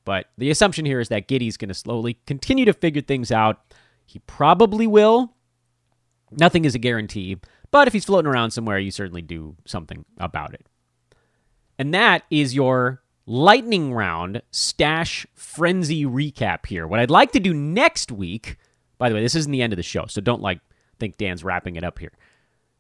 But 0.05 0.27
the 0.37 0.51
assumption 0.51 0.85
here 0.85 0.99
is 0.99 1.09
that 1.11 1.29
Giddey's 1.29 1.57
going 1.57 1.69
to 1.69 1.75
slowly 1.75 2.19
continue 2.27 2.65
to 2.65 2.73
figure 2.73 3.01
things 3.01 3.31
out. 3.31 3.61
He 4.05 4.19
probably 4.27 4.89
will. 4.89 5.37
Nothing 6.33 6.65
is 6.65 6.75
a 6.75 6.81
guarantee, 6.81 7.37
but 7.71 7.87
if 7.87 7.93
he's 7.93 8.07
floating 8.07 8.31
around 8.31 8.51
somewhere, 8.51 8.79
you 8.79 8.91
certainly 8.91 9.23
do 9.23 9.55
something 9.65 10.05
about 10.19 10.55
it. 10.55 10.67
And 11.79 11.95
that 11.95 12.25
is 12.31 12.55
your 12.55 13.03
lightning 13.27 13.93
round 13.93 14.43
stash 14.51 15.27
frenzy 15.35 16.05
recap 16.05 16.67
here. 16.67 16.89
What 16.89 17.01
I'd 17.01 17.11
like 17.11 17.33
to 17.33 17.41
do 17.41 17.55
next 17.55 18.11
week, 18.11 18.57
by 18.99 19.09
the 19.09 19.15
way, 19.15 19.21
this 19.21 19.35
isn't 19.37 19.53
the 19.53 19.63
end 19.63 19.73
of 19.73 19.77
the 19.77 19.83
show, 19.83 20.07
so 20.07 20.21
don't 20.21 20.43
like 20.43 20.61
think 20.99 21.19
Dan's 21.19 21.45
wrapping 21.45 21.77
it 21.77 21.85
up 21.85 21.99
here. 21.99 22.13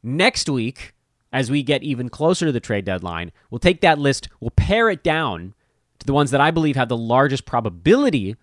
Next 0.02 0.48
week, 0.48 0.94
as 1.32 1.50
we 1.50 1.62
get 1.62 1.82
even 1.82 2.08
closer 2.08 2.46
to 2.46 2.52
the 2.52 2.60
trade 2.60 2.84
deadline, 2.84 3.32
we'll 3.50 3.58
take 3.58 3.80
that 3.80 3.98
list, 3.98 4.28
we'll 4.40 4.50
pare 4.50 4.90
it 4.90 5.02
down 5.02 5.54
to 5.98 6.06
the 6.06 6.12
ones 6.12 6.30
that 6.32 6.40
I 6.40 6.50
believe 6.50 6.76
have 6.76 6.88
the 6.88 6.96
largest 6.96 7.46
probability 7.46 8.36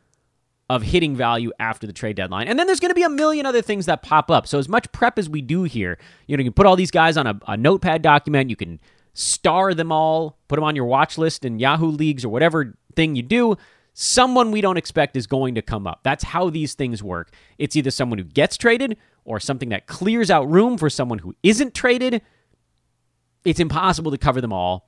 of 0.69 0.83
hitting 0.83 1.15
value 1.15 1.51
after 1.59 1.87
the 1.87 1.93
trade 1.93 2.15
deadline. 2.15 2.47
And 2.47 2.59
then 2.59 2.67
there's 2.67 2.79
going 2.79 2.91
to 2.91 2.95
be 2.95 3.03
a 3.03 3.09
million 3.09 3.45
other 3.45 3.61
things 3.61 3.87
that 3.87 4.03
pop 4.03 4.29
up. 4.29 4.47
So 4.47 4.59
as 4.59 4.69
much 4.69 4.91
prep 4.91 5.17
as 5.17 5.27
we 5.27 5.41
do 5.41 5.63
here, 5.63 5.97
you 6.27 6.37
know, 6.37 6.41
you 6.41 6.49
can 6.49 6.53
put 6.53 6.67
all 6.67 6.75
these 6.75 6.91
guys 6.91 7.17
on 7.17 7.25
a, 7.27 7.39
a 7.47 7.57
notepad 7.57 8.01
document, 8.01 8.49
you 8.49 8.55
can 8.55 8.79
star 9.13 9.73
them 9.73 9.91
all, 9.91 10.37
put 10.47 10.55
them 10.55 10.63
on 10.63 10.75
your 10.75 10.85
watch 10.85 11.17
list 11.17 11.43
in 11.43 11.59
Yahoo 11.59 11.87
leagues 11.87 12.23
or 12.23 12.29
whatever 12.29 12.77
thing 12.95 13.15
you 13.15 13.23
do. 13.23 13.57
Someone 14.01 14.51
we 14.51 14.61
don't 14.61 14.77
expect 14.77 15.17
is 15.17 15.27
going 15.27 15.55
to 15.55 15.61
come 15.61 15.85
up. 15.85 15.99
That's 16.03 16.23
how 16.23 16.49
these 16.49 16.73
things 16.73 17.03
work. 17.03 17.33
It's 17.57 17.75
either 17.75 17.91
someone 17.91 18.17
who 18.17 18.23
gets 18.23 18.55
traded 18.55 18.95
or 19.25 19.41
something 19.41 19.67
that 19.69 19.87
clears 19.87 20.31
out 20.31 20.49
room 20.49 20.77
for 20.77 20.89
someone 20.89 21.19
who 21.19 21.35
isn't 21.43 21.73
traded. 21.73 22.21
It's 23.43 23.59
impossible 23.59 24.11
to 24.11 24.17
cover 24.17 24.39
them 24.39 24.53
all. 24.53 24.87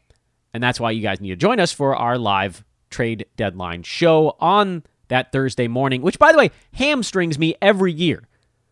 And 0.53 0.63
that's 0.63 0.79
why 0.79 0.91
you 0.91 1.01
guys 1.01 1.19
need 1.19 1.31
to 1.31 1.35
join 1.35 1.59
us 1.59 1.73
for 1.73 1.93
our 1.93 2.17
live 2.17 2.63
trade 2.89 3.25
deadline 3.35 3.83
show 3.83 4.37
on 4.39 4.83
that 5.09 5.33
Thursday 5.33 5.67
morning, 5.67 6.01
which, 6.01 6.17
by 6.17 6.31
the 6.31 6.37
way, 6.37 6.51
hamstrings 6.71 7.37
me 7.37 7.55
every 7.61 7.91
year. 7.91 8.29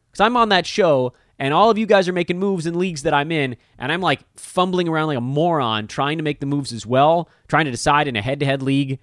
Because 0.10 0.22
I'm 0.22 0.38
on 0.38 0.48
that 0.50 0.66
show 0.66 1.12
and 1.38 1.54
all 1.54 1.70
of 1.70 1.78
you 1.78 1.86
guys 1.86 2.08
are 2.08 2.14
making 2.14 2.40
moves 2.40 2.66
in 2.66 2.80
leagues 2.80 3.04
that 3.04 3.14
I'm 3.14 3.34
in, 3.34 3.58
and 3.78 3.92
I'm 3.92 4.00
like 4.00 4.22
fumbling 4.38 4.88
around 4.88 5.08
like 5.08 5.18
a 5.18 5.22
moron 5.22 5.88
trying 5.88 6.18
to 6.18 6.24
make 6.24 6.40
the 6.40 6.46
moves 6.46 6.72
as 6.72 6.86
well, 6.86 7.28
trying 7.50 7.66
to 7.66 7.72
decide 7.72 8.08
in 8.08 8.16
a 8.16 8.22
head 8.22 8.40
to 8.40 8.46
head 8.46 8.62
league 8.62 9.00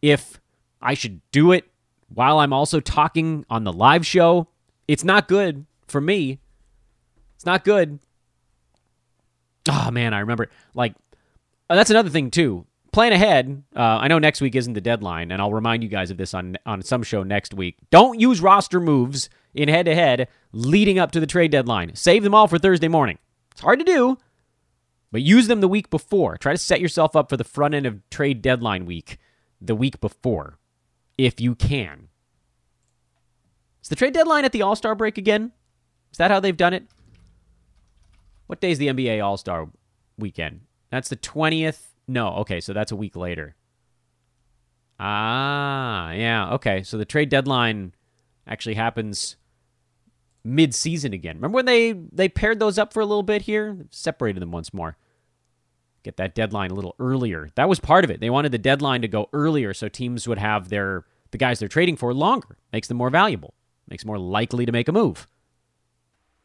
if 0.00 0.38
I 0.80 0.94
should 0.94 1.20
do 1.30 1.52
it 1.52 1.64
while 2.08 2.38
I'm 2.38 2.52
also 2.52 2.80
talking 2.80 3.44
on 3.50 3.64
the 3.64 3.72
live 3.72 4.06
show. 4.06 4.48
It's 4.86 5.04
not 5.04 5.28
good 5.28 5.66
for 5.86 6.00
me. 6.00 6.38
It's 7.36 7.46
not 7.46 7.64
good. 7.64 7.98
Oh 9.70 9.90
man, 9.90 10.14
I 10.14 10.20
remember 10.20 10.48
like 10.74 10.94
uh, 11.68 11.76
that's 11.76 11.90
another 11.90 12.10
thing 12.10 12.30
too. 12.30 12.66
Plan 12.90 13.12
ahead. 13.12 13.62
Uh, 13.76 13.80
I 13.80 14.08
know 14.08 14.18
next 14.18 14.40
week 14.40 14.54
isn't 14.54 14.72
the 14.72 14.80
deadline, 14.80 15.30
and 15.30 15.42
I'll 15.42 15.52
remind 15.52 15.82
you 15.82 15.88
guys 15.88 16.10
of 16.10 16.16
this 16.16 16.32
on 16.34 16.56
on 16.64 16.82
some 16.82 17.02
show 17.02 17.22
next 17.22 17.52
week. 17.52 17.76
Don't 17.90 18.18
use 18.18 18.40
roster 18.40 18.80
moves 18.80 19.28
in 19.54 19.68
head 19.68 19.86
to 19.86 19.94
head 19.94 20.28
leading 20.52 20.98
up 20.98 21.10
to 21.12 21.20
the 21.20 21.26
trade 21.26 21.50
deadline. 21.50 21.94
Save 21.94 22.22
them 22.22 22.34
all 22.34 22.48
for 22.48 22.58
Thursday 22.58 22.88
morning. 22.88 23.18
It's 23.52 23.60
hard 23.60 23.78
to 23.80 23.84
do, 23.84 24.16
but 25.12 25.20
use 25.20 25.48
them 25.48 25.60
the 25.60 25.68
week 25.68 25.90
before. 25.90 26.38
Try 26.38 26.52
to 26.52 26.58
set 26.58 26.80
yourself 26.80 27.14
up 27.14 27.28
for 27.28 27.36
the 27.36 27.44
front 27.44 27.74
end 27.74 27.86
of 27.86 28.08
trade 28.08 28.40
deadline 28.40 28.86
week 28.86 29.18
the 29.60 29.74
week 29.74 30.00
before, 30.00 30.58
if 31.18 31.40
you 31.40 31.54
can. 31.54 32.08
Is 33.82 33.88
the 33.88 33.96
trade 33.96 34.14
deadline 34.14 34.44
at 34.44 34.52
the 34.52 34.62
All 34.62 34.76
Star 34.76 34.94
break 34.94 35.18
again? 35.18 35.52
Is 36.12 36.18
that 36.18 36.30
how 36.30 36.40
they've 36.40 36.56
done 36.56 36.72
it? 36.72 36.84
What 38.46 38.60
day 38.60 38.70
is 38.70 38.78
the 38.78 38.86
NBA 38.86 39.22
All 39.22 39.36
Star 39.36 39.68
weekend? 40.16 40.60
That's 40.90 41.08
the 41.08 41.16
20th. 41.16 41.88
No, 42.06 42.28
okay, 42.36 42.60
so 42.60 42.72
that's 42.72 42.92
a 42.92 42.96
week 42.96 43.16
later. 43.16 43.56
Ah, 44.98 46.12
yeah, 46.12 46.54
okay. 46.54 46.82
So 46.82 46.96
the 46.96 47.04
trade 47.04 47.28
deadline 47.28 47.94
actually 48.46 48.74
happens 48.74 49.36
mid-season 50.42 51.12
again. 51.12 51.36
Remember 51.36 51.56
when 51.56 51.66
they 51.66 51.92
they 51.92 52.28
paired 52.28 52.58
those 52.58 52.78
up 52.78 52.92
for 52.92 53.00
a 53.00 53.06
little 53.06 53.22
bit 53.22 53.42
here? 53.42 53.86
Separated 53.90 54.40
them 54.40 54.50
once 54.50 54.72
more. 54.72 54.96
Get 56.02 56.16
that 56.16 56.34
deadline 56.34 56.70
a 56.70 56.74
little 56.74 56.94
earlier. 56.98 57.48
That 57.54 57.68
was 57.68 57.80
part 57.80 58.04
of 58.04 58.10
it. 58.10 58.20
They 58.20 58.30
wanted 58.30 58.52
the 58.52 58.58
deadline 58.58 59.02
to 59.02 59.08
go 59.08 59.28
earlier 59.32 59.74
so 59.74 59.88
teams 59.88 60.28
would 60.28 60.38
have 60.38 60.68
their 60.68 61.04
the 61.30 61.38
guys 61.38 61.58
they're 61.58 61.68
trading 61.68 61.96
for 61.96 62.14
longer. 62.14 62.56
Makes 62.72 62.88
them 62.88 62.96
more 62.96 63.10
valuable. 63.10 63.54
Makes 63.88 64.04
more 64.04 64.18
likely 64.18 64.64
to 64.64 64.72
make 64.72 64.88
a 64.88 64.92
move. 64.92 65.26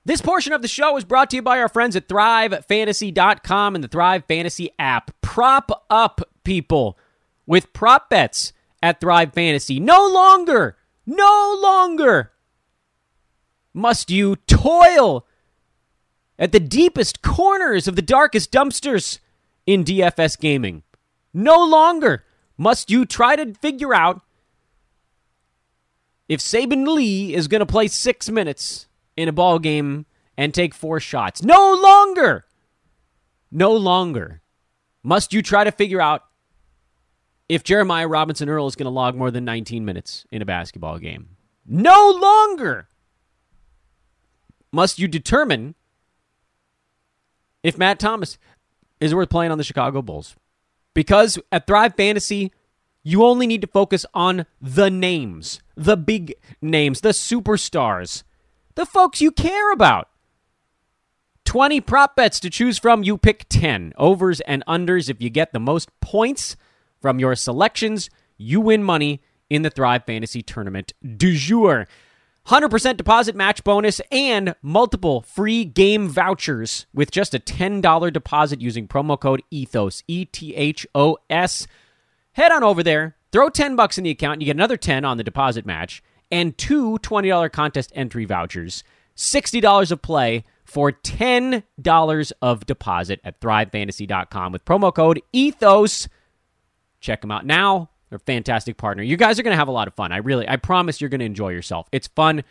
This 0.05 0.21
portion 0.21 0.51
of 0.51 0.61
the 0.61 0.67
show 0.67 0.97
is 0.97 1.05
brought 1.05 1.29
to 1.29 1.37
you 1.37 1.41
by 1.41 1.59
our 1.59 1.69
friends 1.69 1.95
at 1.95 2.09
ThriveFantasy.com 2.09 3.75
and 3.75 3.83
the 3.83 3.87
Thrive 3.87 4.25
Fantasy 4.27 4.71
app. 4.77 5.11
Prop 5.21 5.85
up 5.89 6.21
people 6.43 6.97
with 7.45 7.71
prop 7.71 8.09
bets 8.09 8.51
at 8.81 8.99
Thrive 8.99 9.33
Fantasy. 9.33 9.79
No 9.79 10.05
longer, 10.05 10.75
no 11.05 11.57
longer 11.61 12.33
must 13.73 14.11
you 14.11 14.35
toil 14.35 15.25
at 16.37 16.51
the 16.51 16.59
deepest 16.59 17.21
corners 17.21 17.87
of 17.87 17.95
the 17.95 18.01
darkest 18.01 18.51
dumpsters 18.51 19.19
in 19.65 19.83
DFS 19.83 20.39
gaming. 20.39 20.83
No 21.33 21.63
longer 21.63 22.23
must 22.57 22.91
you 22.91 23.05
try 23.05 23.35
to 23.35 23.53
figure 23.55 23.93
out 23.93 24.21
if 26.29 26.39
Saben 26.39 26.87
Lee 26.87 27.33
is 27.33 27.47
going 27.47 27.59
to 27.59 27.65
play 27.65 27.87
six 27.87 28.29
minutes 28.29 28.87
in 29.17 29.27
a 29.27 29.33
ball 29.33 29.59
game 29.59 30.05
and 30.37 30.53
take 30.53 30.73
four 30.73 30.99
shots. 30.99 31.43
No 31.43 31.73
longer, 31.73 32.45
no 33.51 33.73
longer 33.73 34.41
must 35.03 35.33
you 35.33 35.41
try 35.41 35.63
to 35.63 35.71
figure 35.71 36.01
out 36.01 36.23
if 37.49 37.63
Jeremiah 37.63 38.07
Robinson 38.07 38.49
Earl 38.49 38.67
is 38.67 38.75
going 38.75 38.85
to 38.85 38.89
log 38.89 39.15
more 39.15 39.31
than 39.31 39.45
19 39.45 39.85
minutes 39.85 40.25
in 40.31 40.41
a 40.41 40.45
basketball 40.45 40.97
game. 40.97 41.29
No 41.65 42.11
longer 42.11 42.87
must 44.71 44.97
you 44.97 45.07
determine 45.07 45.75
if 47.61 47.77
Matt 47.77 47.99
Thomas 47.99 48.37
is 49.03 49.13
worth 49.13 49.29
playing 49.29 49.51
on 49.51 49.57
the 49.57 49.63
Chicago 49.63 50.01
Bulls. 50.01 50.35
Because 50.93 51.37
at 51.51 51.67
Thrive 51.67 51.95
Fantasy, 51.95 52.51
you 53.03 53.25
only 53.25 53.47
need 53.47 53.61
to 53.61 53.67
focus 53.67 54.05
on 54.13 54.45
the 54.61 54.89
names, 54.89 55.59
the 55.75 55.97
big 55.97 56.35
names, 56.61 57.01
the 57.01 57.09
superstars, 57.09 58.23
the 58.75 58.85
folks 58.85 59.19
you 59.19 59.31
care 59.31 59.73
about. 59.73 60.07
20 61.43 61.81
prop 61.81 62.15
bets 62.15 62.39
to 62.39 62.49
choose 62.49 62.77
from. 62.77 63.03
You 63.03 63.17
pick 63.17 63.45
10 63.49 63.93
overs 63.97 64.39
and 64.41 64.63
unders. 64.67 65.09
If 65.09 65.21
you 65.21 65.29
get 65.29 65.51
the 65.51 65.59
most 65.59 65.89
points 65.99 66.55
from 67.01 67.19
your 67.19 67.35
selections, 67.35 68.09
you 68.37 68.61
win 68.61 68.83
money 68.83 69.21
in 69.49 69.63
the 69.63 69.69
Thrive 69.69 70.05
Fantasy 70.05 70.41
Tournament 70.41 70.93
du 71.17 71.35
jour. 71.35 71.87
100% 72.47 72.97
deposit 72.97 73.35
match 73.35 73.63
bonus 73.63 74.01
and 74.11 74.53
multiple 74.61 75.21
free 75.21 75.63
game 75.63 76.09
vouchers 76.09 76.85
with 76.93 77.09
just 77.09 77.33
a 77.33 77.39
$10 77.39 78.11
deposit 78.11 78.59
using 78.59 78.87
promo 78.87 79.17
code 79.19 79.41
ETHOS, 79.51 80.03
E 80.07 80.25
T 80.25 80.53
H 80.53 80.85
O 80.93 81.17
S. 81.29 81.67
Head 82.33 82.51
on 82.51 82.63
over 82.63 82.83
there, 82.83 83.15
throw 83.31 83.49
10 83.49 83.75
bucks 83.77 83.97
in 83.97 84.03
the 84.03 84.09
account, 84.09 84.33
and 84.33 84.41
you 84.41 84.47
get 84.47 84.57
another 84.57 84.75
10 84.75 85.05
on 85.05 85.17
the 85.17 85.23
deposit 85.23 85.65
match 85.65 86.03
and 86.31 86.57
two 86.57 86.97
$20 86.97 87.51
contest 87.51 87.91
entry 87.95 88.25
vouchers. 88.25 88.83
$60 89.15 89.91
of 89.91 90.01
play 90.01 90.43
for 90.65 90.91
$10 90.91 92.31
of 92.41 92.65
deposit 92.65 93.21
at 93.23 93.39
thrivefantasy.com 93.39 94.51
with 94.51 94.65
promo 94.65 94.93
code 94.93 95.21
ETHOS. 95.33 96.09
Check 96.99 97.21
them 97.21 97.31
out 97.31 97.45
now. 97.45 97.89
They're 98.13 98.17
a 98.17 98.19
fantastic 98.19 98.77
partner. 98.77 99.01
You 99.01 99.17
guys 99.17 99.39
are 99.39 99.43
going 99.43 99.53
to 99.53 99.57
have 99.57 99.67
a 99.67 99.71
lot 99.71 99.87
of 99.87 99.95
fun. 99.95 100.11
I 100.11 100.17
really, 100.17 100.47
I 100.47 100.57
promise 100.57 101.01
you're 101.01 101.09
going 101.09 101.21
to 101.21 101.25
enjoy 101.25 101.49
yourself. 101.49 101.87
It's 101.91 102.05
fun. 102.05 102.43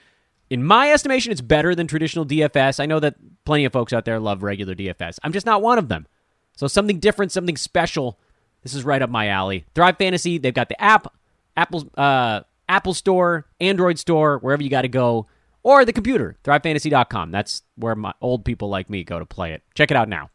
In 0.50 0.64
my 0.64 0.90
estimation, 0.90 1.30
it's 1.30 1.40
better 1.40 1.76
than 1.76 1.86
traditional 1.86 2.26
DFS. 2.26 2.80
I 2.80 2.86
know 2.86 2.98
that 2.98 3.14
plenty 3.44 3.64
of 3.64 3.72
folks 3.72 3.92
out 3.92 4.04
there 4.04 4.18
love 4.18 4.42
regular 4.42 4.74
DFS. 4.74 5.20
I'm 5.22 5.32
just 5.32 5.46
not 5.46 5.62
one 5.62 5.78
of 5.78 5.86
them. 5.86 6.08
So 6.56 6.66
something 6.66 6.98
different, 6.98 7.30
something 7.30 7.56
special. 7.56 8.18
This 8.64 8.74
is 8.74 8.82
right 8.82 9.00
up 9.00 9.08
my 9.08 9.28
alley. 9.28 9.64
Thrive 9.76 9.98
Fantasy. 9.98 10.36
They've 10.36 10.52
got 10.52 10.68
the 10.68 10.82
app, 10.82 11.14
Apple, 11.56 11.88
uh, 11.96 12.40
Apple 12.68 12.94
Store, 12.94 13.46
Android 13.60 14.00
Store, 14.00 14.38
wherever 14.38 14.64
you 14.64 14.68
got 14.68 14.82
to 14.82 14.88
go, 14.88 15.28
or 15.62 15.84
the 15.84 15.92
computer. 15.92 16.36
ThriveFantasy.com. 16.42 17.30
That's 17.30 17.62
where 17.76 17.94
my 17.94 18.14
old 18.20 18.44
people 18.44 18.68
like 18.68 18.90
me 18.90 19.04
go 19.04 19.20
to 19.20 19.26
play 19.26 19.52
it. 19.52 19.62
Check 19.76 19.92
it 19.92 19.96
out 19.96 20.08
now. 20.08 20.31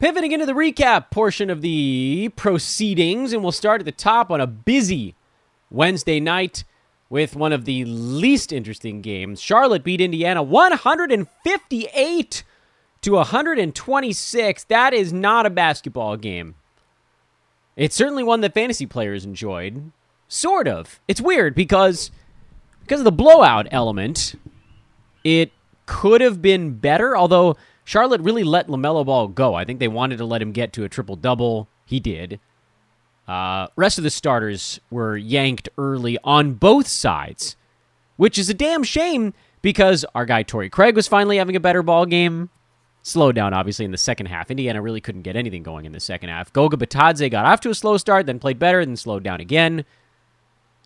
Pivoting 0.00 0.32
into 0.32 0.46
the 0.46 0.54
recap 0.54 1.10
portion 1.10 1.50
of 1.50 1.60
the 1.60 2.30
proceedings, 2.34 3.34
and 3.34 3.42
we'll 3.42 3.52
start 3.52 3.82
at 3.82 3.84
the 3.84 3.92
top 3.92 4.30
on 4.30 4.40
a 4.40 4.46
busy 4.46 5.14
Wednesday 5.70 6.18
night 6.18 6.64
with 7.10 7.36
one 7.36 7.52
of 7.52 7.66
the 7.66 7.84
least 7.84 8.50
interesting 8.50 9.02
games. 9.02 9.42
Charlotte 9.42 9.84
beat 9.84 10.00
Indiana 10.00 10.42
158 10.42 12.44
to 13.02 13.12
126. 13.12 14.64
That 14.64 14.94
is 14.94 15.12
not 15.12 15.44
a 15.44 15.50
basketball 15.50 16.16
game. 16.16 16.54
It's 17.76 17.94
certainly 17.94 18.22
one 18.22 18.40
that 18.40 18.54
fantasy 18.54 18.86
players 18.86 19.26
enjoyed. 19.26 19.92
Sort 20.28 20.66
of. 20.66 20.98
It's 21.08 21.20
weird 21.20 21.54
because 21.54 22.10
because 22.80 23.00
of 23.00 23.04
the 23.04 23.12
blowout 23.12 23.68
element, 23.70 24.34
it 25.24 25.52
could 25.84 26.22
have 26.22 26.40
been 26.40 26.72
better, 26.74 27.14
although 27.14 27.58
Charlotte 27.90 28.20
really 28.20 28.44
let 28.44 28.68
LaMelo 28.68 29.04
Ball 29.04 29.26
go. 29.26 29.54
I 29.54 29.64
think 29.64 29.80
they 29.80 29.88
wanted 29.88 30.18
to 30.18 30.24
let 30.24 30.40
him 30.40 30.52
get 30.52 30.72
to 30.74 30.84
a 30.84 30.88
triple 30.88 31.16
double. 31.16 31.66
He 31.84 31.98
did. 31.98 32.38
Uh, 33.26 33.66
rest 33.74 33.98
of 33.98 34.04
the 34.04 34.10
starters 34.10 34.78
were 34.92 35.16
yanked 35.16 35.68
early 35.76 36.16
on 36.22 36.52
both 36.52 36.86
sides, 36.86 37.56
which 38.16 38.38
is 38.38 38.48
a 38.48 38.54
damn 38.54 38.84
shame 38.84 39.34
because 39.60 40.04
our 40.14 40.24
guy 40.24 40.44
Torrey 40.44 40.70
Craig 40.70 40.94
was 40.94 41.08
finally 41.08 41.38
having 41.38 41.56
a 41.56 41.60
better 41.60 41.82
ball 41.82 42.06
game. 42.06 42.50
Slowed 43.02 43.34
down, 43.34 43.52
obviously, 43.52 43.84
in 43.84 43.90
the 43.90 43.98
second 43.98 44.26
half. 44.26 44.52
Indiana 44.52 44.80
really 44.80 45.00
couldn't 45.00 45.22
get 45.22 45.34
anything 45.34 45.64
going 45.64 45.84
in 45.84 45.90
the 45.90 45.98
second 45.98 46.28
half. 46.28 46.52
Goga 46.52 46.76
Bitadze 46.76 47.28
got 47.28 47.44
off 47.44 47.60
to 47.62 47.70
a 47.70 47.74
slow 47.74 47.96
start, 47.96 48.24
then 48.24 48.38
played 48.38 48.60
better, 48.60 48.86
then 48.86 48.94
slowed 48.94 49.24
down 49.24 49.40
again. 49.40 49.84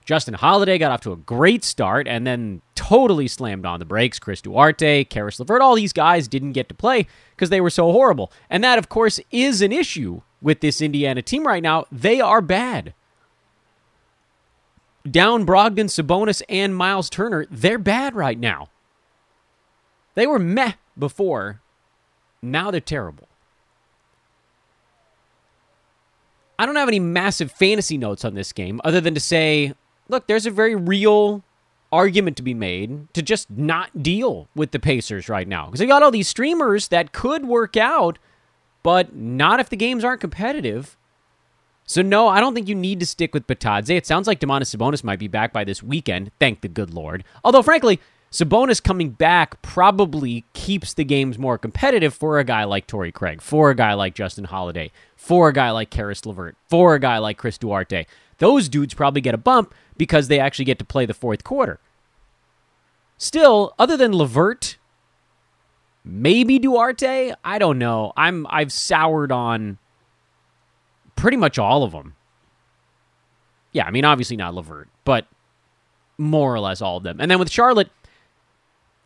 Justin 0.05 0.35
Holiday 0.35 0.77
got 0.77 0.93
off 0.93 1.01
to 1.03 1.13
a 1.13 1.17
great 1.17 1.65
start 1.65 2.07
and 2.07 2.27
then 2.27 2.61
totally 2.75 3.27
slammed 3.27 3.65
on 3.65 3.79
the 3.79 3.87
brakes. 3.87 4.19
Chris 4.19 4.43
Duarte, 4.43 5.05
Caris 5.05 5.39
LeVert, 5.39 5.63
all 5.63 5.75
these 5.75 5.95
guys 5.95 6.29
didn't 6.29 6.53
get 6.53 6.69
to 6.69 6.75
play 6.75 7.07
because 7.35 7.49
they 7.49 7.61
were 7.61 7.71
so 7.71 7.91
horrible. 7.91 8.31
And 8.51 8.63
that, 8.63 8.79
of 8.79 8.91
course, 8.91 9.19
is 9.31 9.63
an 9.63 9.73
issue 9.73 10.21
with 10.43 10.61
this 10.61 10.83
Indiana 10.83 11.23
team 11.23 11.47
right 11.47 11.63
now. 11.63 11.87
They 11.91 12.21
are 12.21 12.43
bad. 12.43 12.93
Down 15.11 15.47
Brogdon, 15.47 15.87
Sabonis, 15.87 16.43
and 16.49 16.77
Miles 16.77 17.09
Turner, 17.09 17.47
they're 17.51 17.79
bad 17.79 18.15
right 18.15 18.39
now. 18.39 18.69
They 20.15 20.27
were 20.27 20.39
meh 20.39 20.73
before. 20.99 21.61
Now 22.43 22.71
they're 22.71 22.81
terrible. 22.81 23.29
I 26.59 26.67
don't 26.67 26.77
have 26.77 26.89
any 26.89 27.01
massive 27.01 27.51
fantasy 27.51 27.99
notes 27.99 28.25
on 28.25 28.35
this 28.35 28.53
game 28.53 28.81
other 28.85 29.01
than 29.01 29.15
to 29.15 29.21
say 29.21 29.75
look, 30.09 30.27
there's 30.27 30.47
a 30.47 30.51
very 30.51 30.75
real 30.75 31.43
argument 31.93 32.37
to 32.37 32.43
be 32.43 32.55
made 32.55 33.13
to 33.15 33.23
just 33.23 33.51
not 33.51 34.03
deal 34.03 34.49
with 34.55 34.73
the 34.73 34.81
Pacers 34.81 35.29
right 35.29 35.47
now 35.47 35.67
because 35.67 35.79
they 35.79 35.87
got 35.87 36.03
all 36.03 36.11
these 36.11 36.29
streamers 36.29 36.89
that 36.89 37.13
could 37.13 37.47
work 37.47 37.77
out, 37.77 38.19
but 38.83 39.15
not 39.15 39.61
if 39.61 39.69
the 39.69 39.77
games 39.77 40.05
aren't 40.05 40.21
competitive. 40.21 40.97
So 41.87 42.03
no, 42.03 42.29
I 42.29 42.41
don't 42.41 42.55
think 42.55 42.69
you 42.69 42.75
need 42.75 42.99
to 43.01 43.07
stick 43.07 43.35
with 43.35 43.47
Bitadze. 43.47 43.91
It 43.91 44.07
sounds 44.07 44.27
like 44.27 44.41
Domantas 44.41 44.75
Sabonis 44.75 45.05
might 45.05 45.19
be 45.19 45.29
back 45.29 45.53
by 45.53 45.65
this 45.65 45.83
weekend. 45.83 46.31
Thank 46.41 46.63
the 46.63 46.69
good 46.69 46.93
Lord. 46.93 47.25
Although, 47.45 47.63
frankly, 47.63 48.01
Sabonis 48.33 48.83
coming 48.83 49.11
back 49.11 49.63
probably 49.63 50.45
keeps 50.55 50.95
the 50.95 51.05
games 51.05 51.39
more 51.39 51.59
competitive 51.59 52.15
for 52.15 52.41
a 52.41 52.45
guy 52.45 52.65
like 52.65 52.89
Torrey 52.89 53.13
Craig, 53.13 53.41
for 53.41 53.71
a 53.71 53.77
guy 53.77 53.95
like 53.95 54.15
Justin 54.15 54.47
Holiday, 54.47 54.91
for 55.15 55.51
a 55.51 55.53
guy 55.53 55.71
like 55.71 55.91
Caris 55.91 56.27
LeVert, 56.27 56.57
for 56.69 56.95
a 56.97 56.99
guy 56.99 57.19
like 57.19 57.39
Chris 57.39 57.59
Duarte. 57.59 58.07
Those 58.39 58.69
dudes 58.69 58.95
probably 58.95 59.21
get 59.21 59.35
a 59.35 59.39
bump 59.39 59.75
because 59.97 60.29
they 60.29 60.39
actually 60.39 60.65
get 60.65 60.79
to 60.79 60.85
play 60.85 61.07
the 61.07 61.15
fourth 61.15 61.45
quarter. 61.45 61.79
Still, 63.17 63.75
other 63.79 63.97
than 63.97 64.13
LeVert, 64.13 64.77
maybe 66.05 66.59
Duarte, 66.59 67.33
I 67.45 67.59
don't 67.59 67.79
know. 67.79 68.13
I'm 68.17 68.47
I've 68.51 68.73
soured 68.73 69.33
on 69.33 69.79
pretty 71.17 71.37
much 71.37 71.59
all 71.59 71.85
of 71.85 71.93
them. 71.93 72.17
Yeah, 73.73 73.87
I 73.87 73.91
mean 73.91 74.05
obviously 74.05 74.37
not 74.37 74.55
LeVert, 74.55 74.89
but 75.05 75.27
more 76.19 76.55
or 76.55 76.61
less 76.61 76.81
all 76.81 76.97
of 76.97 77.03
them. 77.03 77.21
And 77.21 77.31
then 77.31 77.39
with 77.39 77.51
Charlotte, 77.51 77.91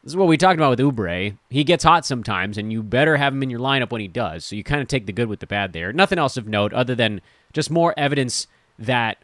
this 0.03 0.13
is 0.13 0.17
what 0.17 0.29
we 0.29 0.37
talked 0.37 0.59
about 0.59 0.71
with 0.71 0.81
Oubre. 0.81 1.37
He 1.51 1.65
gets 1.65 1.85
hot 1.85 2.07
sometimes, 2.07 2.57
and 2.57 2.73
you 2.73 2.83
better 2.83 3.17
have 3.17 3.33
him 3.33 3.43
in 3.43 3.51
your 3.51 3.61
lineup 3.61 3.91
when 3.91 4.01
he 4.01 4.09
does. 4.09 4.45
So 4.45 4.57
you 4.57 4.65
kind 4.65 4.81
of 4.81 4.89
take 4.89 5.07
the 5.07 5.13
good 5.13 5.29
with 5.29 5.41
the 5.41 5.47
bad 5.47 5.73
there. 5.73 5.93
Nothing 5.93 6.19
else 6.19 6.37
of 6.37 6.47
note 6.47 6.73
other 6.73 6.95
than 6.95 7.21
just 7.53 7.71
more 7.71 7.95
evidence 7.97 8.47
that 8.79 9.19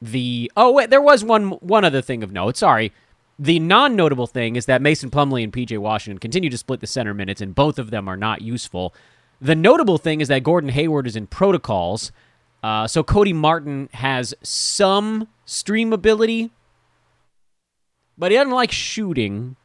the 0.00 0.50
oh 0.56 0.72
wait, 0.72 0.90
there 0.90 1.00
was 1.00 1.24
one 1.24 1.50
one 1.50 1.84
other 1.84 2.02
thing 2.02 2.22
of 2.22 2.32
note. 2.32 2.56
Sorry, 2.56 2.92
The 3.38 3.58
non 3.58 3.96
notable 3.96 4.26
thing 4.26 4.56
is 4.56 4.66
that 4.66 4.82
Mason 4.82 5.10
Plumlee 5.10 5.44
and 5.44 5.52
PJ 5.52 5.78
Washington 5.78 6.18
continue 6.18 6.50
to 6.50 6.58
split 6.58 6.80
the 6.80 6.86
center 6.86 7.14
minutes, 7.14 7.40
and 7.40 7.54
both 7.54 7.78
of 7.78 7.90
them 7.90 8.08
are 8.08 8.16
not 8.16 8.42
useful. 8.42 8.94
The 9.40 9.54
notable 9.54 9.98
thing 9.98 10.20
is 10.20 10.28
that 10.28 10.44
Gordon 10.44 10.70
Hayward 10.70 11.06
is 11.06 11.16
in 11.16 11.26
protocols. 11.26 12.12
Uh, 12.62 12.86
so 12.86 13.02
Cody 13.02 13.32
Martin 13.32 13.88
has 13.94 14.34
some 14.42 15.26
stream 15.44 15.92
ability, 15.92 16.52
but 18.16 18.30
he 18.30 18.36
doesn't 18.38 18.52
like 18.52 18.70
shooting. 18.70 19.56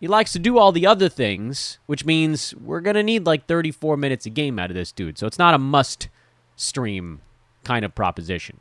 He 0.00 0.08
likes 0.08 0.32
to 0.32 0.38
do 0.38 0.56
all 0.56 0.72
the 0.72 0.86
other 0.86 1.10
things, 1.10 1.78
which 1.84 2.06
means 2.06 2.54
we're 2.54 2.80
going 2.80 2.96
to 2.96 3.02
need 3.02 3.26
like 3.26 3.46
34 3.46 3.98
minutes 3.98 4.24
a 4.24 4.30
game 4.30 4.58
out 4.58 4.70
of 4.70 4.74
this 4.76 4.92
dude. 4.92 5.18
So 5.18 5.26
it's 5.26 5.38
not 5.38 5.52
a 5.52 5.58
must 5.58 6.08
stream 6.56 7.20
kind 7.64 7.84
of 7.84 7.94
proposition. 7.94 8.60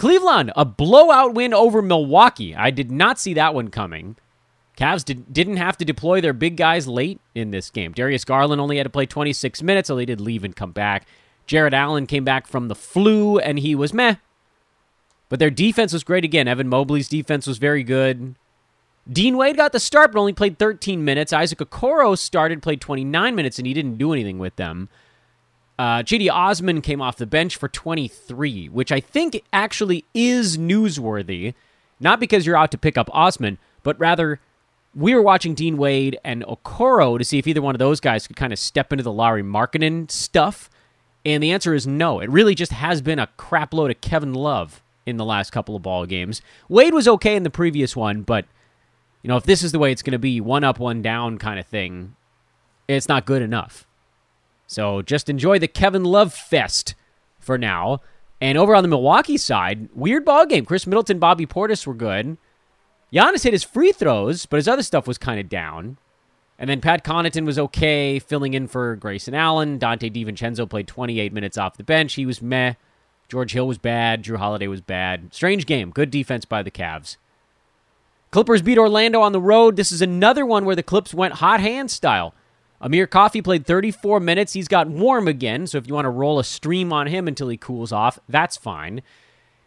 Cleveland, 0.00 0.50
a 0.56 0.64
blowout 0.64 1.34
win 1.34 1.52
over 1.52 1.82
Milwaukee. 1.82 2.54
I 2.56 2.70
did 2.70 2.90
not 2.90 3.18
see 3.18 3.34
that 3.34 3.52
one 3.52 3.68
coming. 3.68 4.16
Cavs 4.74 5.04
did, 5.04 5.30
didn't 5.30 5.58
have 5.58 5.76
to 5.76 5.84
deploy 5.84 6.22
their 6.22 6.32
big 6.32 6.56
guys 6.56 6.88
late 6.88 7.20
in 7.34 7.50
this 7.50 7.68
game. 7.68 7.92
Darius 7.92 8.24
Garland 8.24 8.62
only 8.62 8.78
had 8.78 8.84
to 8.84 8.88
play 8.88 9.04
26 9.04 9.62
minutes, 9.62 9.88
so 9.88 9.96
they 9.96 10.06
did 10.06 10.18
leave 10.18 10.42
and 10.42 10.56
come 10.56 10.72
back. 10.72 11.06
Jarrett 11.46 11.74
Allen 11.74 12.06
came 12.06 12.24
back 12.24 12.46
from 12.46 12.68
the 12.68 12.74
flu, 12.74 13.38
and 13.40 13.58
he 13.58 13.74
was 13.74 13.92
meh. 13.92 14.14
But 15.28 15.38
their 15.38 15.50
defense 15.50 15.92
was 15.92 16.02
great 16.02 16.24
again. 16.24 16.48
Evan 16.48 16.70
Mobley's 16.70 17.06
defense 17.06 17.46
was 17.46 17.58
very 17.58 17.82
good. 17.82 18.36
Dean 19.06 19.36
Wade 19.36 19.58
got 19.58 19.72
the 19.72 19.78
start, 19.78 20.12
but 20.12 20.20
only 20.20 20.32
played 20.32 20.58
13 20.58 21.04
minutes. 21.04 21.30
Isaac 21.30 21.58
Okoro 21.58 22.16
started, 22.16 22.62
played 22.62 22.80
29 22.80 23.34
minutes, 23.34 23.58
and 23.58 23.66
he 23.66 23.74
didn't 23.74 23.98
do 23.98 24.14
anything 24.14 24.38
with 24.38 24.56
them. 24.56 24.88
Uh, 25.80 26.02
Cedi 26.02 26.30
Osman 26.30 26.82
came 26.82 27.00
off 27.00 27.16
the 27.16 27.24
bench 27.24 27.56
for 27.56 27.66
23, 27.66 28.68
which 28.68 28.92
I 28.92 29.00
think 29.00 29.42
actually 29.50 30.04
is 30.12 30.58
newsworthy. 30.58 31.54
Not 31.98 32.20
because 32.20 32.44
you're 32.44 32.58
out 32.58 32.70
to 32.72 32.76
pick 32.76 32.98
up 32.98 33.08
Osman, 33.14 33.56
but 33.82 33.98
rather 33.98 34.40
we 34.94 35.14
were 35.14 35.22
watching 35.22 35.54
Dean 35.54 35.78
Wade 35.78 36.18
and 36.22 36.44
Okoro 36.44 37.16
to 37.16 37.24
see 37.24 37.38
if 37.38 37.46
either 37.46 37.62
one 37.62 37.74
of 37.74 37.78
those 37.78 37.98
guys 37.98 38.26
could 38.26 38.36
kind 38.36 38.52
of 38.52 38.58
step 38.58 38.92
into 38.92 39.02
the 39.02 39.10
Lauri 39.10 39.42
Markkanen 39.42 40.10
stuff. 40.10 40.68
And 41.24 41.42
the 41.42 41.50
answer 41.50 41.72
is 41.72 41.86
no. 41.86 42.20
It 42.20 42.28
really 42.28 42.54
just 42.54 42.72
has 42.72 43.00
been 43.00 43.18
a 43.18 43.30
crapload 43.38 43.90
of 43.90 44.02
Kevin 44.02 44.34
Love 44.34 44.82
in 45.06 45.16
the 45.16 45.24
last 45.24 45.50
couple 45.50 45.74
of 45.76 45.80
ball 45.80 46.04
games. 46.04 46.42
Wade 46.68 46.92
was 46.92 47.08
okay 47.08 47.36
in 47.36 47.42
the 47.42 47.48
previous 47.48 47.96
one, 47.96 48.20
but 48.20 48.44
you 49.22 49.28
know, 49.28 49.38
if 49.38 49.44
this 49.44 49.62
is 49.62 49.72
the 49.72 49.78
way 49.78 49.92
it's 49.92 50.02
going 50.02 50.12
to 50.12 50.18
be, 50.18 50.42
one 50.42 50.62
up, 50.62 50.78
one 50.78 51.00
down 51.00 51.38
kind 51.38 51.58
of 51.58 51.64
thing, 51.64 52.16
it's 52.86 53.08
not 53.08 53.24
good 53.24 53.40
enough. 53.40 53.86
So 54.70 55.02
just 55.02 55.28
enjoy 55.28 55.58
the 55.58 55.66
Kevin 55.66 56.04
Love 56.04 56.32
fest 56.32 56.94
for 57.40 57.58
now. 57.58 58.02
And 58.40 58.56
over 58.56 58.76
on 58.76 58.84
the 58.84 58.88
Milwaukee 58.88 59.36
side, 59.36 59.88
weird 59.92 60.24
ball 60.24 60.46
game. 60.46 60.64
Khris 60.64 60.86
Middleton, 60.86 61.18
Bobby 61.18 61.44
Portis 61.44 61.88
were 61.88 61.94
good. 61.94 62.38
Giannis 63.12 63.42
hit 63.42 63.52
his 63.52 63.64
free 63.64 63.90
throws, 63.90 64.46
but 64.46 64.58
his 64.58 64.68
other 64.68 64.84
stuff 64.84 65.08
was 65.08 65.18
kind 65.18 65.40
of 65.40 65.48
down. 65.48 65.98
And 66.56 66.70
then 66.70 66.80
Pat 66.80 67.02
Connaughton 67.02 67.46
was 67.46 67.58
okay, 67.58 68.20
filling 68.20 68.54
in 68.54 68.68
for 68.68 68.94
Grayson 68.94 69.34
Allen. 69.34 69.80
Donte 69.80 70.14
DiVincenzo 70.14 70.70
played 70.70 70.86
28 70.86 71.32
minutes 71.32 71.58
off 71.58 71.76
the 71.76 71.82
bench. 71.82 72.14
He 72.14 72.24
was 72.24 72.40
meh. 72.40 72.74
George 73.28 73.52
Hill 73.52 73.66
was 73.66 73.78
bad. 73.78 74.22
Jrue 74.22 74.36
Holiday 74.36 74.68
was 74.68 74.80
bad. 74.80 75.34
Strange 75.34 75.66
game. 75.66 75.90
Good 75.90 76.12
defense 76.12 76.44
by 76.44 76.62
the 76.62 76.70
Cavs. 76.70 77.16
Clippers 78.30 78.62
beat 78.62 78.78
Orlando 78.78 79.20
on 79.20 79.32
the 79.32 79.40
road. 79.40 79.74
This 79.74 79.90
is 79.90 80.00
another 80.00 80.46
one 80.46 80.64
where 80.64 80.76
the 80.76 80.84
Clips 80.84 81.12
went 81.12 81.34
hot 81.34 81.58
hand 81.58 81.90
style. 81.90 82.34
Amir 82.80 83.06
Coffey 83.06 83.42
played 83.42 83.66
34 83.66 84.20
minutes. 84.20 84.54
He's 84.54 84.68
got 84.68 84.88
warm 84.88 85.28
again, 85.28 85.66
so 85.66 85.76
if 85.76 85.86
you 85.86 85.94
want 85.94 86.06
to 86.06 86.10
roll 86.10 86.38
a 86.38 86.44
stream 86.44 86.92
on 86.92 87.08
him 87.08 87.28
until 87.28 87.48
he 87.48 87.56
cools 87.58 87.92
off, 87.92 88.18
that's 88.28 88.56
fine. 88.56 89.02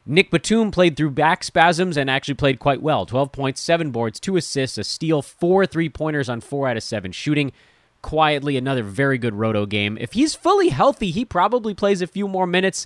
Nic 0.06 0.32
Batum 0.32 0.72
played 0.72 0.98
through 0.98 1.12
back 1.12 1.44
spasms 1.44 1.96
and 1.96 2.10
actually 2.10 2.34
played 2.34 2.60
quite 2.60 2.82
well. 2.82 3.06
12 3.06 3.32
points, 3.32 3.62
7 3.62 3.92
boards, 3.92 4.20
2 4.20 4.36
assists, 4.36 4.78
a 4.78 4.84
steal, 4.84 5.22
4 5.22 5.66
three 5.66 5.90
pointers 5.90 6.28
on 6.28 6.42
4 6.42 6.70
out 6.70 6.78
of 6.78 6.84
7 6.84 7.12
shooting. 7.12 7.52
Quietly, 8.02 8.58
another 8.58 8.84
very 8.84 9.18
good 9.18 9.36
roto 9.36 9.66
game. 9.66 9.98
If 10.02 10.12
he's 10.14 10.36
fully 10.36 10.70
healthy, 10.70 11.12
he 11.12 11.24
probably 11.24 11.74
plays 11.74 12.02
a 12.02 12.08
few 12.08 12.28
more 12.28 12.48
minutes. 12.48 12.86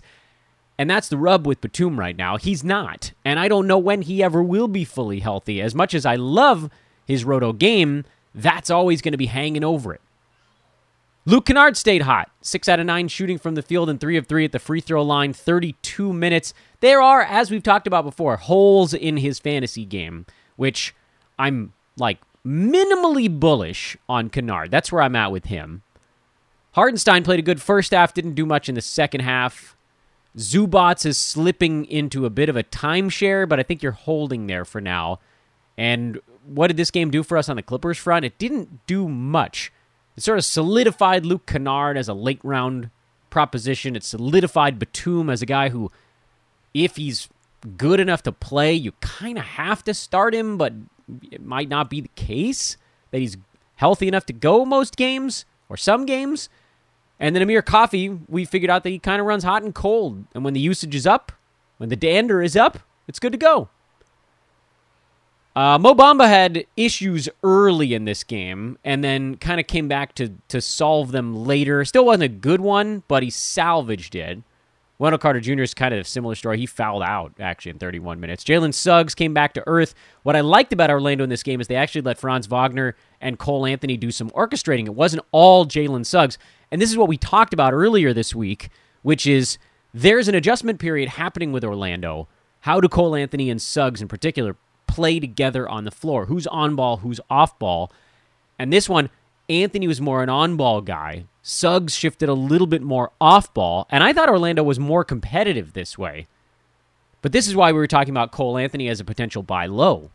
And 0.78 0.88
that's 0.88 1.10
the 1.10 1.18
rub 1.18 1.48
with 1.48 1.62
Batum 1.62 2.00
right 2.00 2.16
now. 2.16 2.38
He's 2.38 2.64
not. 2.64 3.14
And 3.26 3.40
I 3.40 3.48
don't 3.48 3.66
know 3.66 3.80
when 3.80 4.04
he 4.04 4.22
ever 4.22 4.44
will 4.44 4.68
be 4.68 4.84
fully 4.84 5.22
healthy. 5.22 5.60
As 5.60 5.74
much 5.74 5.96
as 5.96 6.06
I 6.06 6.18
love 6.18 6.70
his 7.08 7.26
roto 7.26 7.52
game, 7.52 8.04
that's 8.36 8.70
always 8.70 9.02
going 9.02 9.14
to 9.14 9.18
be 9.18 9.26
hanging 9.26 9.64
over 9.64 9.92
it. 9.92 10.02
Luke 11.28 11.48
Kennard 11.48 11.76
stayed 11.76 12.04
hot. 12.04 12.32
Six 12.42 12.70
out 12.70 12.80
of 12.80 12.86
nine 12.86 13.10
shooting 13.10 13.38
from 13.38 13.56
the 13.56 13.62
field 13.62 13.90
and 13.90 14.00
three 14.00 14.16
of 14.16 14.28
three 14.28 14.46
at 14.46 14.54
the 14.54 14.60
free 14.60 14.80
throw 14.80 15.04
line, 15.04 15.34
32 15.34 16.14
minutes. 16.14 16.54
There 16.80 17.02
are, 17.02 17.22
as 17.22 17.52
we've 17.52 17.62
talked 17.62 17.86
about 17.86 18.06
before, 18.06 18.38
holes 18.38 18.94
in 18.94 19.18
his 19.18 19.38
fantasy 19.38 19.84
game, 19.84 20.26
which 20.56 20.96
I'm 21.38 21.74
like 21.98 22.20
minimally 22.46 23.28
bullish 23.30 23.98
on 24.08 24.30
Kennard. 24.30 24.72
That's 24.72 24.90
where 24.90 25.02
I'm 25.02 25.18
at 25.18 25.34
with 25.34 25.46
him. 25.48 25.82
Hartenstein 26.72 27.26
played 27.26 27.40
a 27.40 27.44
good 27.44 27.62
first 27.62 27.92
half, 27.92 28.14
didn't 28.14 28.36
do 28.36 28.46
much 28.46 28.70
in 28.70 28.76
the 28.76 28.82
second 28.82 29.20
half. 29.20 29.76
Zubac 30.38 31.06
is 31.06 31.18
slipping 31.18 31.84
into 31.88 32.26
a 32.26 32.30
bit 32.30 32.48
of 32.48 32.56
a 32.56 32.64
timeshare, 32.64 33.50
but 33.50 33.60
I 33.60 33.64
think 33.64 33.84
you're 33.84 33.92
holding 33.92 34.48
there 34.48 34.64
for 34.64 34.80
now. 34.80 35.20
And 35.78 36.22
what 36.46 36.68
did 36.68 36.78
this 36.78 36.92
game 36.92 37.12
do 37.12 37.22
for 37.22 37.38
us 37.38 37.50
on 37.50 37.58
the 37.58 37.64
Clippers 37.64 37.98
front? 37.98 38.24
It 38.24 38.38
didn't 38.38 38.88
do 38.88 39.10
much. 39.10 39.74
It 40.18 40.24
sort 40.24 40.40
of 40.40 40.46
solidified 40.46 41.26
Luke 41.26 41.46
Kennard 41.46 41.96
as 41.96 42.10
a 42.10 42.14
late 42.14 42.42
round 42.44 42.90
proposition. 43.30 43.96
It 43.96 44.04
solidified 44.04 44.80
Batum 44.80 45.30
as 45.30 45.44
a 45.44 45.46
guy 45.46 45.70
who, 45.70 45.92
if 46.74 46.96
he's 46.96 47.30
good 47.78 48.00
enough 48.00 48.24
to 48.24 48.32
play, 48.32 48.74
you 48.74 48.94
kind 48.94 49.38
of 49.38 49.44
have 49.44 49.84
to 49.84 49.94
start 49.94 50.34
him, 50.34 50.58
but 50.58 50.74
it 51.32 51.46
might 51.46 51.70
not 51.70 51.90
be 51.90 52.02
the 52.02 52.10
case 52.16 52.78
that 53.12 53.20
he's 53.20 53.38
healthy 53.76 54.08
enough 54.08 54.26
to 54.26 54.34
go 54.34 54.66
most 54.66 54.98
games 54.98 55.46
or 55.70 55.78
some 55.78 56.06
games. 56.06 56.50
And 57.20 57.36
then 57.36 57.44
Amir 57.44 57.62
Coffey, 57.62 58.10
we 58.10 58.46
figured 58.46 58.70
out 58.70 58.84
that 58.84 58.90
he 58.90 59.00
kind 59.00 59.20
of 59.20 59.28
runs 59.28 59.44
hot 59.44 59.64
and 59.64 59.74
cold. 59.74 60.26
And 60.34 60.44
when 60.44 60.54
the 60.54 60.60
usage 60.60 60.96
is 60.96 61.08
up, 61.08 61.32
when 61.78 61.90
the 61.90 61.96
dander 61.96 62.42
is 62.42 62.56
up, 62.56 62.80
it's 63.08 63.20
good 63.20 63.32
to 63.32 63.38
go. 63.38 63.70
Uh, 65.58 65.80
Mo 65.80 65.96
Bamba 65.96 66.28
had 66.28 66.68
issues 66.76 67.28
early 67.42 67.96
in 67.96 68.06
this 68.06 68.24
game 68.24 68.78
and 68.84 69.04
then 69.04 69.38
kind 69.38 69.60
of 69.60 69.66
came 69.66 69.88
back 69.88 70.14
to, 70.14 70.30
to 70.50 70.62
solve 70.62 71.12
them 71.12 71.36
later. 71.36 71.84
Still 71.84 72.06
wasn't 72.06 72.26
a 72.26 72.28
good 72.28 72.62
one, 72.62 73.02
but 73.08 73.24
he 73.24 73.32
salvaged 73.32 74.14
it. 74.14 74.44
Wendell 75.00 75.18
Carter 75.18 75.40
Jr. 75.40 75.64
is 75.64 75.74
kind 75.74 75.96
of 75.96 76.02
a 76.02 76.04
similar 76.04 76.36
story. 76.36 76.60
He 76.60 76.68
fouled 76.68 77.02
out, 77.02 77.34
actually, 77.40 77.72
in 77.72 77.80
31 77.80 78.20
minutes. 78.20 78.44
Jalen 78.44 78.72
Suggs 78.72 79.16
came 79.16 79.34
back 79.34 79.54
to 79.54 79.64
earth. 79.66 79.96
What 80.22 80.36
I 80.36 80.42
liked 80.42 80.74
about 80.74 80.92
Orlando 80.92 81.24
in 81.24 81.32
this 81.32 81.42
game 81.42 81.60
is 81.60 81.66
they 81.66 81.76
actually 81.76 82.02
let 82.02 82.20
Franz 82.20 82.46
Wagner 82.46 82.96
and 83.20 83.40
Cole 83.40 83.66
Anthony 83.66 83.98
do 83.98 84.12
some 84.12 84.30
orchestrating. 84.30 84.86
It 84.86 84.94
wasn't 84.94 85.26
all 85.32 85.66
Jalen 85.66 86.06
Suggs. 86.06 86.38
And 86.72 86.80
this 86.80 86.92
is 86.92 86.98
what 86.98 87.10
we 87.10 87.18
talked 87.18 87.56
about 87.56 87.74
earlier 87.74 88.14
this 88.14 88.36
week, 88.36 88.70
which 89.02 89.26
is 89.26 89.58
there's 89.92 90.28
an 90.28 90.36
adjustment 90.36 90.80
period 90.80 91.10
happening 91.10 91.52
with 91.52 91.64
Orlando. 91.64 92.28
How 92.60 92.80
do 92.80 92.88
Cole 92.88 93.16
Anthony 93.16 93.50
and 93.50 93.60
Suggs 93.60 94.04
in 94.04 94.08
particular 94.08 94.56
play 94.98 95.20
together 95.20 95.70
on 95.70 95.84
the 95.86 95.92
floor. 95.92 96.26
Who's 96.26 96.48
on 96.48 96.76
ball, 96.76 96.98
who's 96.98 97.20
off 97.30 97.60
ball. 97.60 97.92
And 98.58 98.74
this 98.74 98.90
one, 98.90 99.12
Anthony 99.48 99.88
was 99.88 100.02
more 100.02 100.24
an 100.24 100.30
on 100.30 100.58
ball 100.58 100.82
guy. 100.82 101.26
Suggs 101.44 101.96
shifted 101.96 102.30
a 102.30 102.34
little 102.34 102.66
bit 102.66 102.82
more 102.82 103.12
off 103.22 103.54
ball. 103.54 103.86
And 103.92 104.04
I 104.04 104.12
thought 104.12 104.28
Orlando 104.28 104.64
was 104.64 104.80
more 104.80 105.04
competitive 105.04 105.74
this 105.74 106.00
way. 106.00 106.26
But 107.22 107.32
this 107.32 107.48
is 107.48 107.56
why 107.56 107.72
we 107.72 107.78
were 107.78 107.86
talking 107.86 108.10
about 108.10 108.32
Cole 108.32 108.58
Anthony 108.58 108.90
as 108.90 109.00
a 109.00 109.06
potential 109.06 109.44
buy 109.44 109.68
low. 109.68 110.10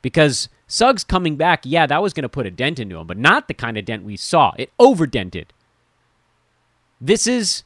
Because 0.00 0.48
Suggs 0.66 1.04
coming 1.04 1.36
back, 1.36 1.60
yeah, 1.64 1.84
that 1.84 2.02
was 2.02 2.14
going 2.14 2.22
to 2.22 2.28
put 2.30 2.46
a 2.46 2.50
dent 2.50 2.78
into 2.78 2.96
him, 2.96 3.06
but 3.06 3.18
not 3.18 3.48
the 3.48 3.54
kind 3.54 3.76
of 3.76 3.84
dent 3.84 4.02
we 4.02 4.16
saw. 4.16 4.52
It 4.56 4.72
overdented. 4.78 5.52
This 7.02 7.26
is 7.26 7.64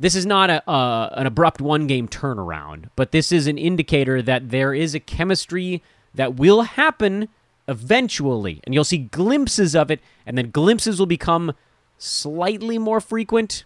this 0.00 0.14
is 0.14 0.26
not 0.26 0.50
a 0.50 0.62
an 0.68 1.26
abrupt 1.26 1.60
one 1.60 1.86
game 1.86 2.08
turnaround, 2.08 2.88
but 2.96 3.12
this 3.12 3.30
is 3.32 3.46
an 3.46 3.58
indicator 3.58 4.20
that 4.22 4.50
there 4.50 4.74
is 4.74 4.94
a 4.94 5.00
chemistry 5.00 5.82
that 6.14 6.36
will 6.36 6.62
happen 6.62 7.28
eventually, 7.66 8.60
and 8.64 8.74
you'll 8.74 8.84
see 8.84 8.98
glimpses 8.98 9.74
of 9.74 9.90
it, 9.90 10.00
and 10.26 10.36
then 10.36 10.50
glimpses 10.50 10.98
will 10.98 11.06
become 11.06 11.54
slightly 11.96 12.78
more 12.78 13.00
frequent, 13.00 13.64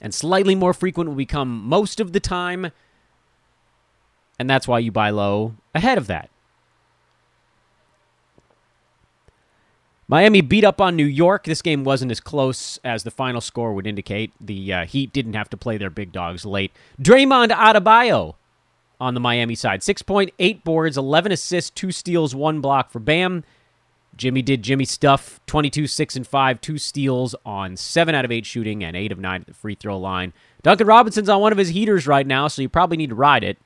and 0.00 0.14
slightly 0.14 0.54
more 0.54 0.74
frequent 0.74 1.08
will 1.08 1.16
become 1.16 1.64
most 1.64 1.98
of 1.98 2.12
the 2.12 2.20
time, 2.20 2.70
and 4.38 4.48
that's 4.48 4.68
why 4.68 4.78
you 4.78 4.92
buy 4.92 5.10
low 5.10 5.54
ahead 5.74 5.98
of 5.98 6.06
that. 6.06 6.30
Miami 10.08 10.40
beat 10.40 10.64
up 10.64 10.80
on 10.80 10.94
New 10.94 11.04
York. 11.04 11.44
This 11.44 11.62
game 11.62 11.82
wasn't 11.82 12.12
as 12.12 12.20
close 12.20 12.78
as 12.84 13.02
the 13.02 13.10
final 13.10 13.40
score 13.40 13.72
would 13.72 13.86
indicate. 13.86 14.32
The 14.40 14.72
uh, 14.72 14.84
Heat 14.86 15.12
didn't 15.12 15.34
have 15.34 15.50
to 15.50 15.56
play 15.56 15.78
their 15.78 15.90
big 15.90 16.12
dogs 16.12 16.46
late. 16.46 16.72
Draymond 17.00 17.50
Adebayo 17.50 18.34
on 19.00 19.14
the 19.14 19.20
Miami 19.20 19.56
side. 19.56 19.80
6.8 19.80 20.62
boards, 20.62 20.96
11 20.96 21.32
assists, 21.32 21.70
2 21.70 21.90
steals, 21.90 22.34
1 22.34 22.60
block 22.60 22.90
for 22.90 23.00
Bam. 23.00 23.42
Jimmy 24.16 24.42
did 24.42 24.62
Jimmy 24.62 24.84
stuff 24.84 25.40
22, 25.46 25.86
6, 25.88 26.16
and 26.16 26.26
5, 26.26 26.60
2 26.60 26.78
steals 26.78 27.34
on 27.44 27.76
7 27.76 28.14
out 28.14 28.24
of 28.24 28.30
8 28.30 28.46
shooting 28.46 28.84
and 28.84 28.96
8 28.96 29.12
of 29.12 29.18
9 29.18 29.40
at 29.40 29.46
the 29.46 29.54
free 29.54 29.74
throw 29.74 29.98
line. 29.98 30.32
Duncan 30.62 30.86
Robinson's 30.86 31.28
on 31.28 31.40
one 31.40 31.52
of 31.52 31.58
his 31.58 31.68
heaters 31.70 32.06
right 32.06 32.26
now, 32.26 32.48
so 32.48 32.62
you 32.62 32.68
probably 32.68 32.96
need 32.96 33.10
to 33.10 33.16
ride 33.16 33.44
it. 33.44 33.58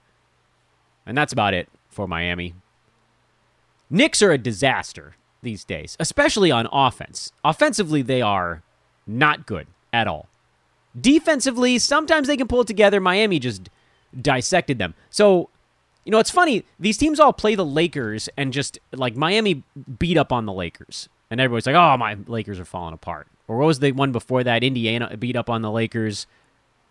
And 1.07 1.17
that's 1.17 1.33
about 1.33 1.55
it. 1.55 1.69
for 1.89 2.07
Miami. 2.09 2.55
Knicks 3.91 4.23
are 4.23 4.31
a 4.31 4.39
disaster 4.39 5.17
these 5.43 5.65
days, 5.65 5.97
especially 6.01 6.51
on 6.51 6.69
offense. 6.73 7.33
Offensively, 7.45 8.03
they 8.03 8.23
are 8.23 8.63
not 9.07 9.47
good 9.47 9.67
at 9.93 10.07
all. 10.07 10.29
Defensively, 10.99 11.79
sometimes 11.79 12.27
they 12.27 12.37
can 12.37 12.49
pull 12.49 12.63
it 12.63 12.67
together. 12.67 13.01
Miami 13.01 13.39
just 13.39 13.71
dissected 14.19 14.79
them. 14.79 14.95
So, 15.09 15.49
you 16.05 16.13
know, 16.13 16.19
it's 16.19 16.31
funny. 16.31 16.65
These 16.79 16.99
teams 16.99 17.21
all 17.21 17.33
play 17.33 17.55
the 17.55 17.65
Lakers 17.65 18.29
and 18.37 18.53
just 18.53 18.79
like 18.93 19.17
Miami 19.17 19.63
beat 19.99 20.17
up 20.17 20.33
on 20.33 20.47
the 20.47 20.53
Lakers. 20.53 21.09
And 21.31 21.41
everybody's 21.41 21.67
like, 21.67 21.77
oh, 21.77 21.97
my 21.97 22.17
Lakers 22.27 22.59
are 22.59 22.65
falling 22.65 22.95
apart. 22.95 23.29
Or 23.47 23.59
what 23.59 23.67
was 23.67 23.79
the 23.79 23.93
one 23.93 24.13
before 24.13 24.43
that? 24.45 24.65
Indiana 24.65 25.17
beat 25.17 25.37
up 25.37 25.49
on 25.49 25.63
the 25.63 25.71
Lakers, 25.71 26.27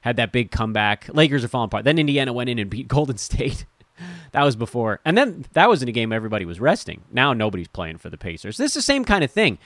had 0.02 0.16
that 0.16 0.32
big 0.32 0.52
comeback. 0.52 1.10
Lakers 1.14 1.44
are 1.44 1.50
falling 1.50 1.68
apart. 1.68 1.84
Then 1.84 2.00
Indiana 2.00 2.32
went 2.32 2.50
in 2.50 2.60
and 2.60 2.70
beat 2.70 2.88
Golden 2.88 3.18
State. 3.18 3.66
that 4.32 4.44
was 4.44 4.56
before. 4.56 5.00
And 5.06 5.18
then 5.18 5.46
that 5.54 5.70
was 5.70 5.82
in 5.82 5.90
a 5.90 5.92
game 5.92 6.12
everybody 6.12 6.46
was 6.46 6.60
resting. 6.60 7.02
Now 7.12 7.34
nobody's 7.34 7.68
playing 7.68 7.98
for 7.98 8.10
the 8.10 8.18
Pacers. 8.18 8.58
This 8.58 8.72
is 8.72 8.76
the 8.76 8.82
same 8.82 9.06
kind 9.06 9.24
of 9.24 9.32
thing 9.32 9.60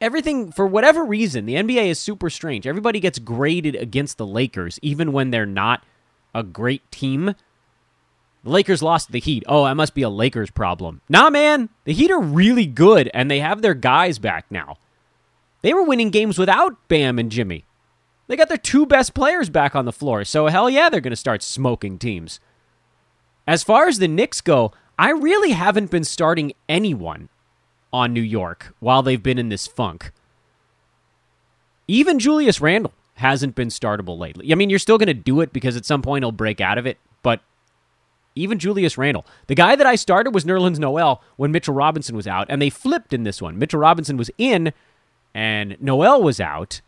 everything 0.00 0.52
for 0.52 0.66
whatever 0.66 1.04
reason, 1.04 1.46
the 1.46 1.54
NBA 1.54 1.88
is 1.88 1.98
super 1.98 2.30
strange. 2.30 2.66
Everybody 2.66 3.00
gets 3.00 3.18
graded 3.18 3.74
against 3.74 4.18
the 4.18 4.26
Lakers, 4.26 4.78
even 4.82 5.12
when 5.12 5.30
they're 5.30 5.46
not 5.46 5.82
a 6.34 6.42
great 6.42 6.88
team. 6.90 7.34
The 8.44 8.50
Lakers 8.50 8.82
lost 8.82 9.10
the 9.10 9.20
Heat. 9.20 9.42
Oh, 9.46 9.64
that 9.64 9.74
must 9.74 9.94
be 9.94 10.02
a 10.02 10.08
Lakers 10.08 10.50
problem. 10.50 11.00
Nah, 11.08 11.30
man. 11.30 11.68
The 11.84 11.92
Heat 11.92 12.10
are 12.10 12.20
really 12.20 12.66
good, 12.66 13.10
and 13.12 13.30
they 13.30 13.40
have 13.40 13.62
their 13.62 13.74
guys 13.74 14.18
back 14.18 14.46
now. 14.50 14.76
They 15.62 15.74
were 15.74 15.82
winning 15.82 16.10
games 16.10 16.38
without 16.38 16.88
Bam 16.88 17.18
and 17.18 17.30
Jimmy. 17.30 17.64
They 18.28 18.36
got 18.36 18.48
their 18.48 18.56
two 18.56 18.86
best 18.86 19.14
players 19.14 19.50
back 19.50 19.74
on 19.74 19.84
the 19.84 19.92
floor, 19.92 20.24
so 20.24 20.46
hell 20.46 20.68
yeah, 20.68 20.88
they're 20.88 21.00
going 21.00 21.10
to 21.10 21.16
start 21.16 21.42
smoking 21.42 21.98
teams. 21.98 22.40
As 23.46 23.62
far 23.62 23.86
as 23.86 23.98
the 23.98 24.08
Knicks 24.08 24.40
go, 24.40 24.72
I 24.98 25.10
really 25.10 25.50
haven't 25.50 25.90
been 25.90 26.04
starting 26.04 26.52
anyone 26.68 27.28
on 27.92 28.12
New 28.12 28.22
York 28.22 28.74
while 28.80 29.02
they've 29.02 29.22
been 29.22 29.38
in 29.38 29.48
this 29.48 29.66
funk. 29.66 30.12
Even 31.88 32.18
Julius 32.18 32.60
Randle 32.60 32.92
hasn't 33.14 33.54
been 33.54 33.68
startable 33.68 34.18
lately. 34.18 34.52
I 34.52 34.54
mean, 34.54 34.70
you're 34.70 34.78
still 34.78 34.98
going 34.98 35.06
to 35.06 35.14
do 35.14 35.40
it 35.40 35.52
because 35.52 35.76
at 35.76 35.86
some 35.86 36.02
point 36.02 36.24
he'll 36.24 36.32
break 36.32 36.60
out 36.60 36.78
of 36.78 36.86
it, 36.86 36.98
but 37.22 37.40
even 38.34 38.58
Julius 38.58 38.98
Randle. 38.98 39.24
The 39.46 39.54
guy 39.54 39.76
that 39.76 39.86
I 39.86 39.94
started 39.94 40.34
was 40.34 40.44
Nerlens 40.44 40.78
Noel 40.78 41.22
when 41.36 41.52
Mitchell 41.52 41.74
Robinson 41.74 42.16
was 42.16 42.26
out, 42.26 42.46
and 42.50 42.60
they 42.60 42.70
flipped 42.70 43.12
in 43.12 43.22
this 43.22 43.40
one. 43.40 43.58
Mitchell 43.58 43.80
Robinson 43.80 44.16
was 44.16 44.30
in, 44.36 44.72
and 45.34 45.76
Noel 45.80 46.22
was 46.22 46.40
out, 46.40 46.80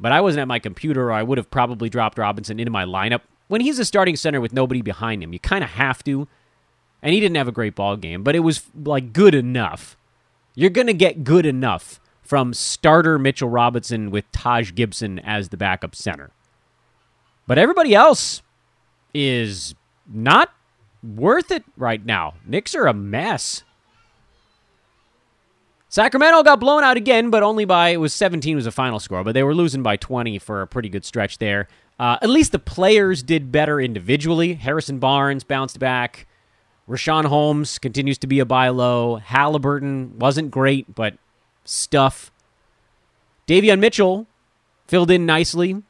but 0.00 0.12
I 0.12 0.20
wasn't 0.20 0.42
at 0.42 0.48
my 0.48 0.58
computer, 0.58 1.08
or 1.08 1.12
I 1.12 1.22
would 1.22 1.38
have 1.38 1.50
probably 1.50 1.88
dropped 1.88 2.18
Robinson 2.18 2.58
into 2.58 2.72
my 2.72 2.84
lineup. 2.84 3.20
When 3.48 3.60
he's 3.60 3.78
a 3.78 3.84
starting 3.84 4.16
center 4.16 4.40
with 4.40 4.52
nobody 4.52 4.82
behind 4.82 5.22
him, 5.22 5.32
you 5.32 5.38
kind 5.38 5.62
of 5.62 5.70
have 5.70 6.02
to. 6.04 6.28
And 7.02 7.14
he 7.14 7.20
didn't 7.20 7.36
have 7.36 7.48
a 7.48 7.52
great 7.52 7.74
ball 7.74 7.96
game, 7.96 8.22
but 8.22 8.34
it 8.34 8.40
was 8.40 8.62
like 8.74 9.12
good 9.12 9.34
enough. 9.34 9.96
You're 10.54 10.70
going 10.70 10.86
to 10.86 10.94
get 10.94 11.24
good 11.24 11.46
enough 11.46 12.00
from 12.22 12.52
starter 12.54 13.18
Mitchell 13.18 13.48
Robinson 13.48 14.10
with 14.10 14.30
Taj 14.32 14.74
Gibson 14.74 15.18
as 15.20 15.50
the 15.50 15.56
backup 15.56 15.94
center. 15.94 16.30
But 17.46 17.58
everybody 17.58 17.94
else 17.94 18.42
is 19.14 19.74
not 20.12 20.52
worth 21.02 21.50
it 21.50 21.64
right 21.76 22.04
now. 22.04 22.34
Knicks 22.44 22.74
are 22.74 22.86
a 22.86 22.94
mess. 22.94 23.62
Sacramento 25.88 26.42
got 26.42 26.60
blown 26.60 26.82
out 26.82 26.96
again, 26.96 27.30
but 27.30 27.42
only 27.42 27.64
by 27.64 27.90
it 27.90 27.98
was 27.98 28.12
17 28.12 28.56
was 28.56 28.66
a 28.66 28.72
final 28.72 28.98
score, 28.98 29.22
but 29.22 29.32
they 29.32 29.42
were 29.42 29.54
losing 29.54 29.82
by 29.82 29.96
20 29.96 30.38
for 30.38 30.60
a 30.62 30.66
pretty 30.66 30.88
good 30.88 31.04
stretch 31.04 31.38
there. 31.38 31.68
Uh, 31.98 32.18
at 32.20 32.28
least 32.28 32.52
the 32.52 32.58
players 32.58 33.22
did 33.22 33.52
better 33.52 33.80
individually. 33.80 34.54
Harrison 34.54 34.98
Barnes 34.98 35.44
bounced 35.44 35.78
back. 35.78 36.26
Richaun 36.88 37.24
Holmes 37.24 37.78
continues 37.78 38.18
to 38.18 38.26
be 38.26 38.38
a 38.38 38.44
buy 38.44 38.68
low. 38.68 39.16
Halliburton 39.16 40.18
wasn't 40.18 40.50
great, 40.50 40.94
but 40.94 41.14
stuff. 41.64 42.30
Davion 43.46 43.78
Mitchell 43.78 44.26
filled 44.86 45.10
in 45.10 45.24
nicely 45.24 45.82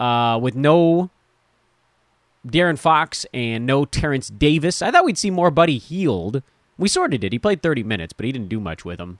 uh, 0.00 0.38
with 0.40 0.54
no 0.54 1.10
De'Aaron 2.46 2.78
Fox 2.78 3.26
and 3.32 3.66
no 3.66 3.84
Terence 3.84 4.28
Davis. 4.28 4.82
I 4.82 4.90
thought 4.90 5.04
we'd 5.04 5.18
see 5.18 5.30
more 5.30 5.50
Buddy 5.50 5.78
Hield. 5.78 6.42
We 6.76 6.88
sort 6.88 7.14
of 7.14 7.20
did. 7.20 7.32
He 7.32 7.38
played 7.38 7.62
30 7.62 7.82
minutes, 7.84 8.12
but 8.12 8.26
he 8.26 8.32
didn't 8.32 8.48
do 8.48 8.60
much 8.60 8.84
with 8.84 9.00
him. 9.00 9.18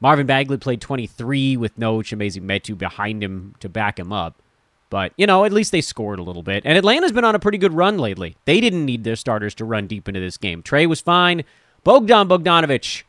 Marvin 0.00 0.26
Bagley 0.26 0.56
played 0.56 0.80
23 0.80 1.56
with 1.56 1.78
no 1.78 1.98
Chimezie 1.98 2.42
Metu 2.42 2.76
behind 2.76 3.22
him 3.22 3.54
to 3.60 3.68
back 3.68 3.98
him 3.98 4.12
up. 4.12 4.42
But, 4.90 5.12
you 5.16 5.26
know, 5.26 5.44
at 5.44 5.52
least 5.52 5.72
they 5.72 5.80
scored 5.80 6.18
a 6.18 6.22
little 6.22 6.42
bit. 6.42 6.64
And 6.66 6.76
Atlanta's 6.76 7.12
been 7.12 7.24
on 7.24 7.34
a 7.34 7.38
pretty 7.38 7.56
good 7.56 7.72
run 7.72 7.98
lately. 7.98 8.36
They 8.44 8.60
didn't 8.60 8.84
need 8.84 9.04
their 9.04 9.16
starters 9.16 9.54
to 9.54 9.64
run 9.64 9.86
deep 9.86 10.08
into 10.08 10.20
this 10.20 10.36
game. 10.36 10.62
Trae 10.62 10.86
was 10.86 11.00
fine. 11.00 11.44
Bogdan 11.84 12.28
Bogdanovic 12.28 13.04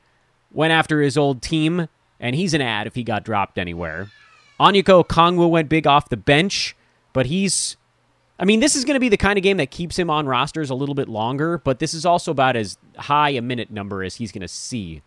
went 0.51 0.71
after 0.71 1.01
his 1.01 1.17
old 1.17 1.41
team, 1.41 1.89
and 2.19 2.35
he's 2.35 2.53
an 2.53 2.61
ad 2.61 2.87
if 2.87 2.95
he 2.95 3.03
got 3.03 3.25
dropped 3.25 3.57
anywhere. 3.57 4.09
Onyeka 4.59 5.03
Okongwu 5.03 5.49
went 5.49 5.67
big 5.67 5.87
off 5.87 6.09
the 6.09 6.17
bench, 6.17 6.75
but 7.11 7.25
he's. 7.25 7.75
I 8.39 8.45
mean, 8.45 8.59
this 8.59 8.75
is 8.75 8.83
going 8.83 8.95
to 8.95 8.99
be 8.99 9.09
the 9.09 9.17
kind 9.17 9.37
of 9.37 9.43
game 9.43 9.57
that 9.57 9.71
keeps 9.71 9.97
him 9.97 10.09
on 10.09 10.25
rosters 10.25 10.69
a 10.69 10.75
little 10.75 10.95
bit 10.95 11.07
longer, 11.07 11.59
but 11.59 11.79
this 11.79 11.93
is 11.93 12.05
also 12.05 12.31
about 12.31 12.55
as 12.55 12.77
high 12.97 13.29
a 13.29 13.41
minute 13.41 13.69
number 13.69 14.03
as 14.03 14.15
he's 14.15 14.31
going 14.31 14.41
to 14.41 14.47
see 14.47 15.01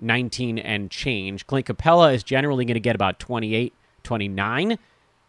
19 0.00 0.58
and 0.58 0.90
change. 0.90 1.46
Clint 1.46 1.66
Capela 1.66 2.14
is 2.14 2.22
generally 2.22 2.64
going 2.64 2.74
to 2.74 2.80
get 2.80 2.94
about 2.94 3.18
28, 3.18 3.72
29. 4.02 4.78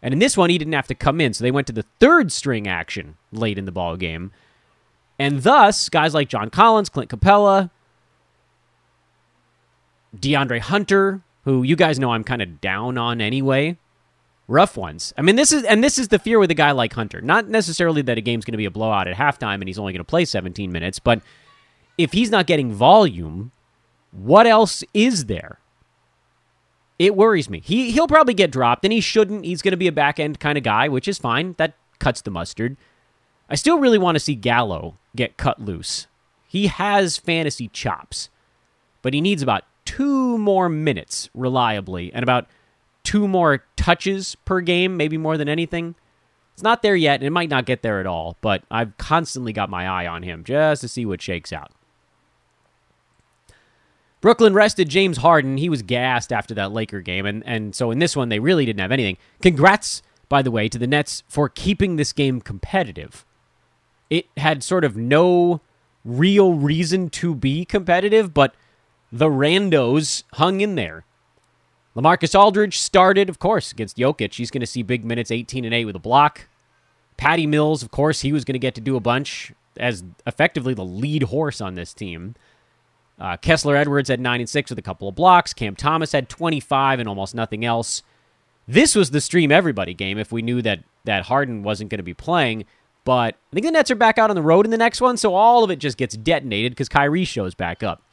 And 0.02 0.14
in 0.14 0.18
this 0.18 0.36
one, 0.36 0.50
he 0.50 0.58
didn't 0.58 0.74
have 0.74 0.86
to 0.88 0.94
come 0.94 1.20
in, 1.20 1.34
so 1.34 1.42
they 1.42 1.50
went 1.50 1.66
to 1.66 1.72
the 1.72 1.84
third 1.98 2.30
string 2.30 2.68
action 2.68 3.16
late 3.32 3.58
in 3.58 3.64
the 3.64 3.72
ball 3.72 3.96
game. 3.96 4.32
And 5.18 5.42
thus, 5.42 5.88
guys 5.88 6.14
like 6.14 6.28
John 6.28 6.50
Collins, 6.50 6.88
Clint 6.88 7.10
Capela, 7.10 7.70
DeAndre 10.16 10.60
Hunter, 10.60 11.20
who 11.44 11.62
you 11.62 11.76
guys 11.76 11.98
know 11.98 12.12
I'm 12.12 12.24
kind 12.24 12.42
of 12.42 12.60
down 12.60 12.96
on 12.96 13.20
anyway, 13.20 13.76
rough 14.50 14.76
ones. 14.76 15.14
I 15.16 15.22
mean, 15.22 15.36
this 15.36 15.52
is 15.52 15.62
and 15.64 15.82
this 15.82 15.98
is 15.98 16.08
the 16.08 16.18
fear 16.18 16.38
with 16.38 16.50
a 16.50 16.54
guy 16.54 16.72
like 16.72 16.92
Hunter. 16.92 17.20
Not 17.20 17.48
necessarily 17.48 18.02
that 18.02 18.18
a 18.18 18.20
game's 18.20 18.44
going 18.44 18.52
to 18.52 18.58
be 18.58 18.64
a 18.66 18.70
blowout 18.70 19.08
at 19.08 19.16
halftime 19.16 19.54
and 19.54 19.68
he's 19.68 19.78
only 19.78 19.92
going 19.92 20.00
to 20.00 20.04
play 20.04 20.24
17 20.24 20.70
minutes, 20.70 20.98
but 20.98 21.22
if 21.96 22.12
he's 22.12 22.30
not 22.30 22.46
getting 22.46 22.72
volume, 22.72 23.52
what 24.10 24.46
else 24.46 24.82
is 24.92 25.26
there? 25.26 25.58
It 26.98 27.16
worries 27.16 27.48
me. 27.48 27.60
He 27.64 27.92
he'll 27.92 28.08
probably 28.08 28.34
get 28.34 28.50
dropped, 28.50 28.84
and 28.84 28.92
he 28.92 29.00
shouldn't. 29.00 29.46
He's 29.46 29.62
going 29.62 29.72
to 29.72 29.78
be 29.78 29.86
a 29.86 29.92
back 29.92 30.20
end 30.20 30.38
kind 30.38 30.58
of 30.58 30.64
guy, 30.64 30.88
which 30.88 31.08
is 31.08 31.16
fine. 31.16 31.54
That 31.56 31.74
cuts 31.98 32.20
the 32.20 32.30
mustard. 32.30 32.76
I 33.48 33.54
still 33.54 33.78
really 33.78 33.98
want 33.98 34.16
to 34.16 34.20
see 34.20 34.34
Gallo 34.34 34.98
get 35.16 35.36
cut 35.36 35.60
loose. 35.60 36.08
He 36.46 36.66
has 36.66 37.16
fantasy 37.16 37.68
chops, 37.68 38.28
but 39.00 39.14
he 39.14 39.20
needs 39.20 39.40
about 39.40 39.64
two 39.86 40.36
more 40.36 40.68
minutes 40.68 41.30
reliably 41.32 42.12
and 42.12 42.22
about 42.22 42.46
two 43.10 43.26
more 43.26 43.64
touches 43.74 44.36
per 44.44 44.60
game, 44.60 44.96
maybe 44.96 45.18
more 45.18 45.36
than 45.36 45.48
anything. 45.48 45.96
It's 46.52 46.62
not 46.62 46.80
there 46.80 46.94
yet, 46.94 47.18
and 47.18 47.24
it 47.24 47.30
might 47.30 47.50
not 47.50 47.66
get 47.66 47.82
there 47.82 47.98
at 47.98 48.06
all, 48.06 48.36
but 48.40 48.62
I've 48.70 48.96
constantly 48.98 49.52
got 49.52 49.68
my 49.68 49.88
eye 49.88 50.06
on 50.06 50.22
him 50.22 50.44
just 50.44 50.80
to 50.82 50.86
see 50.86 51.04
what 51.04 51.20
shakes 51.20 51.52
out. 51.52 51.72
Brooklyn 54.20 54.54
rested 54.54 54.88
James 54.88 55.16
Harden. 55.16 55.56
He 55.56 55.68
was 55.68 55.82
gassed 55.82 56.32
after 56.32 56.54
that 56.54 56.70
Laker 56.70 57.00
game, 57.00 57.26
and, 57.26 57.42
and 57.44 57.74
so 57.74 57.90
in 57.90 57.98
this 57.98 58.14
one, 58.14 58.28
they 58.28 58.38
really 58.38 58.64
didn't 58.64 58.78
have 58.80 58.92
anything. 58.92 59.16
Congrats, 59.42 60.02
by 60.28 60.40
the 60.40 60.52
way, 60.52 60.68
to 60.68 60.78
the 60.78 60.86
Nets 60.86 61.24
for 61.26 61.48
keeping 61.48 61.96
this 61.96 62.12
game 62.12 62.40
competitive. 62.40 63.26
It 64.08 64.26
had 64.36 64.62
sort 64.62 64.84
of 64.84 64.96
no 64.96 65.60
real 66.04 66.54
reason 66.54 67.10
to 67.10 67.34
be 67.34 67.64
competitive, 67.64 68.32
but 68.32 68.54
the 69.10 69.26
randos 69.26 70.22
hung 70.34 70.60
in 70.60 70.76
there. 70.76 71.06
Lamarcus 72.00 72.38
Aldridge 72.38 72.78
started, 72.78 73.28
of 73.28 73.38
course, 73.38 73.72
against 73.72 73.98
Jokic. 73.98 74.34
He's 74.34 74.50
going 74.50 74.60
to 74.60 74.66
see 74.66 74.82
big 74.82 75.04
minutes, 75.04 75.30
18 75.30 75.64
and 75.64 75.74
8 75.74 75.84
with 75.84 75.96
a 75.96 76.00
block. 76.00 76.48
Patty 77.16 77.46
Mills, 77.46 77.82
of 77.82 77.90
course, 77.90 78.20
he 78.20 78.32
was 78.32 78.44
going 78.44 78.54
to 78.54 78.58
get 78.58 78.74
to 78.76 78.80
do 78.80 78.96
a 78.96 79.00
bunch 79.00 79.52
as 79.76 80.02
effectively 80.26 80.72
the 80.72 80.84
lead 80.84 81.24
horse 81.24 81.60
on 81.60 81.74
this 81.74 81.92
team. 81.92 82.34
Uh, 83.18 83.36
Kessler 83.36 83.76
Edwards 83.76 84.08
had 84.08 84.18
9 84.18 84.40
and 84.40 84.48
6 84.48 84.70
with 84.70 84.78
a 84.78 84.82
couple 84.82 85.08
of 85.08 85.14
blocks. 85.14 85.52
Cam 85.52 85.76
Thomas 85.76 86.12
had 86.12 86.30
25 86.30 87.00
and 87.00 87.08
almost 87.08 87.34
nothing 87.34 87.64
else. 87.64 88.02
This 88.66 88.94
was 88.94 89.10
the 89.10 89.20
stream 89.20 89.52
everybody 89.52 89.92
game 89.92 90.16
if 90.16 90.32
we 90.32 90.40
knew 90.40 90.62
that, 90.62 90.84
that 91.04 91.24
Harden 91.24 91.62
wasn't 91.62 91.90
going 91.90 91.98
to 91.98 92.04
be 92.04 92.14
playing. 92.14 92.64
But 93.04 93.34
I 93.50 93.54
think 93.54 93.66
the 93.66 93.72
Nets 93.72 93.90
are 93.90 93.96
back 93.96 94.16
out 94.16 94.30
on 94.30 94.36
the 94.36 94.42
road 94.42 94.64
in 94.64 94.70
the 94.70 94.78
next 94.78 95.00
one, 95.00 95.16
so 95.16 95.34
all 95.34 95.64
of 95.64 95.70
it 95.70 95.80
just 95.80 95.98
gets 95.98 96.16
detonated 96.16 96.72
because 96.72 96.88
Kyrie 96.88 97.24
shows 97.24 97.54
back 97.54 97.82
up. 97.82 98.09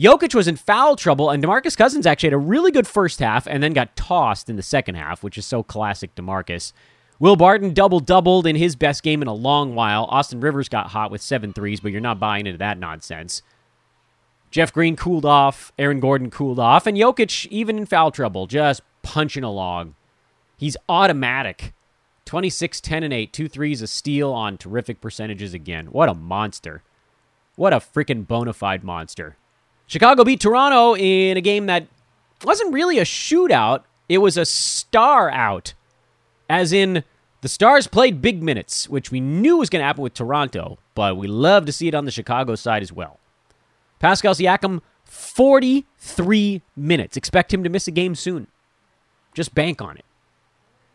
Jokic 0.00 0.34
was 0.34 0.48
in 0.48 0.56
foul 0.56 0.96
trouble, 0.96 1.28
and 1.28 1.44
DeMarcus 1.44 1.76
Cousins 1.76 2.06
actually 2.06 2.28
had 2.28 2.34
a 2.34 2.38
really 2.38 2.70
good 2.70 2.86
first 2.86 3.20
half 3.20 3.46
and 3.46 3.62
then 3.62 3.74
got 3.74 3.96
tossed 3.96 4.48
in 4.48 4.56
the 4.56 4.62
second 4.62 4.94
half, 4.94 5.22
which 5.22 5.36
is 5.36 5.44
so 5.44 5.62
classic 5.62 6.14
DeMarcus. 6.14 6.72
Will 7.18 7.36
Barton 7.36 7.74
double 7.74 8.00
doubled 8.00 8.46
in 8.46 8.56
his 8.56 8.76
best 8.76 9.02
game 9.02 9.20
in 9.20 9.28
a 9.28 9.34
long 9.34 9.74
while. 9.74 10.06
Austin 10.06 10.40
Rivers 10.40 10.70
got 10.70 10.86
hot 10.86 11.10
with 11.10 11.20
seven 11.20 11.52
threes, 11.52 11.80
but 11.80 11.92
you're 11.92 12.00
not 12.00 12.18
buying 12.18 12.46
into 12.46 12.56
that 12.56 12.78
nonsense. 12.78 13.42
Jeff 14.50 14.72
Green 14.72 14.96
cooled 14.96 15.26
off. 15.26 15.70
Aaron 15.78 16.00
Gordon 16.00 16.30
cooled 16.30 16.58
off. 16.58 16.86
And 16.86 16.96
Jokic, 16.96 17.46
even 17.48 17.76
in 17.76 17.84
foul 17.84 18.10
trouble, 18.10 18.46
just 18.46 18.80
punching 19.02 19.44
along. 19.44 19.96
He's 20.56 20.78
automatic. 20.88 21.74
26, 22.24 22.80
10, 22.80 23.02
and 23.02 23.12
8. 23.12 23.34
Two 23.34 23.48
threes, 23.50 23.82
a 23.82 23.86
steal 23.86 24.32
on 24.32 24.56
terrific 24.56 25.02
percentages 25.02 25.52
again. 25.52 25.88
What 25.88 26.08
a 26.08 26.14
monster. 26.14 26.82
What 27.56 27.74
a 27.74 27.80
freaking 27.80 28.26
bona 28.26 28.54
fide 28.54 28.82
monster. 28.82 29.36
Chicago 29.90 30.22
beat 30.22 30.38
Toronto 30.38 30.94
in 30.94 31.36
a 31.36 31.40
game 31.40 31.66
that 31.66 31.88
wasn't 32.44 32.72
really 32.72 33.00
a 33.00 33.04
shootout, 33.04 33.82
it 34.08 34.18
was 34.18 34.36
a 34.36 34.44
star 34.44 35.28
out. 35.32 35.74
As 36.48 36.72
in, 36.72 37.02
the 37.40 37.48
Stars 37.48 37.88
played 37.88 38.22
big 38.22 38.40
minutes, 38.40 38.88
which 38.88 39.10
we 39.10 39.18
knew 39.18 39.56
was 39.56 39.68
going 39.68 39.80
to 39.80 39.86
happen 39.86 40.04
with 40.04 40.14
Toronto, 40.14 40.78
but 40.94 41.16
we 41.16 41.26
love 41.26 41.66
to 41.66 41.72
see 41.72 41.88
it 41.88 41.94
on 41.96 42.04
the 42.04 42.12
Chicago 42.12 42.54
side 42.54 42.82
as 42.82 42.92
well. 42.92 43.18
Pascal 43.98 44.32
Siakam, 44.32 44.80
43 45.02 46.62
minutes. 46.76 47.16
Expect 47.16 47.52
him 47.52 47.64
to 47.64 47.68
miss 47.68 47.88
a 47.88 47.90
game 47.90 48.14
soon. 48.14 48.46
Just 49.34 49.56
bank 49.56 49.82
on 49.82 49.96
it. 49.96 50.04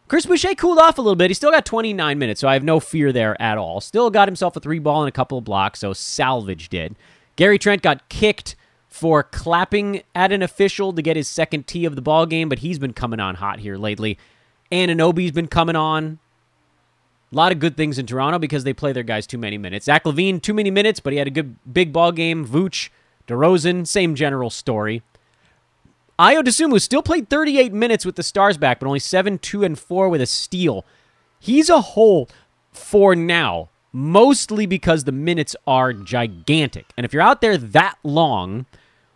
Chris 0.08 0.26
Boucher 0.26 0.56
cooled 0.56 0.80
off 0.80 0.98
a 0.98 1.02
little 1.02 1.18
bit. 1.18 1.30
He 1.30 1.34
still 1.34 1.52
got 1.52 1.66
29 1.66 2.18
minutes, 2.18 2.40
so 2.40 2.48
I 2.48 2.54
have 2.54 2.64
no 2.64 2.80
fear 2.80 3.12
there 3.12 3.40
at 3.42 3.58
all. 3.58 3.82
Still 3.82 4.10
got 4.10 4.30
himself 4.30 4.56
a 4.56 4.62
three 4.62 4.80
ball 4.80 5.02
and 5.02 5.10
a 5.10 5.12
couple 5.12 5.38
of 5.38 5.44
blocks, 5.44 5.80
so 5.80 5.92
salvage 5.92 6.70
did. 6.70 6.96
Gary 7.36 7.60
Trent 7.60 7.82
got 7.82 8.08
kicked 8.08 8.56
for 8.96 9.24
clapping 9.24 10.02
at 10.16 10.32
an 10.32 10.42
official 10.42 10.94
to 10.94 11.02
get 11.02 11.18
his 11.18 11.28
second 11.28 11.68
tee 11.68 11.84
of 11.84 11.98
the 11.98 12.02
ball 12.02 12.26
game, 12.26 12.48
but 12.48 12.60
he's 12.60 12.80
been 12.80 12.94
coming 12.94 13.20
on 13.20 13.36
hot 13.36 13.60
here 13.60 13.76
lately. 13.76 14.18
Anunoby's 14.72 15.34
been 15.34 15.50
coming 15.50 15.76
on. 15.76 16.20
A 17.30 17.36
lot 17.36 17.52
of 17.52 17.60
good 17.60 17.76
things 17.76 18.00
in 18.00 18.06
Toronto 18.06 18.40
because 18.40 18.64
they 18.64 18.72
play 18.72 18.94
their 18.94 19.04
guys 19.04 19.28
too 19.28 19.38
many 19.38 19.58
minutes. 19.58 19.88
Zach 19.88 20.06
LaVine, 20.06 20.42
too 20.42 20.54
many 20.54 20.72
minutes, 20.72 21.02
but 21.02 21.12
he 21.12 21.20
had 21.20 21.28
a 21.28 21.32
good 21.32 21.58
big 21.74 21.92
ball 21.92 22.14
game. 22.14 22.48
Vooch, 22.48 22.88
DeRozan, 23.28 23.86
same 23.86 24.16
general 24.16 24.50
story. 24.50 25.04
Ayo 26.18 26.42
Dosunmu 26.42 26.82
still 26.82 27.04
played 27.04 27.30
38 27.30 27.74
minutes 27.74 28.06
with 28.06 28.16
the 28.16 28.24
Stars 28.24 28.58
back, 28.58 28.80
but 28.80 28.88
only 28.88 29.00
7, 29.00 29.40
2, 29.40 29.66
and 29.66 29.78
4 29.78 30.08
with 30.08 30.22
a 30.22 30.26
steal. 30.26 30.86
He's 31.38 31.70
a 31.70 31.82
hole 31.82 32.30
for 32.72 33.14
now, 33.14 33.68
mostly 33.92 34.66
because 34.66 35.04
the 35.04 35.12
minutes 35.12 35.54
are 35.68 35.92
gigantic. 35.92 36.94
And 36.96 37.04
if 37.04 37.12
you're 37.12 37.22
out 37.22 37.42
there 37.42 37.58
that 37.58 37.98
long 38.02 38.66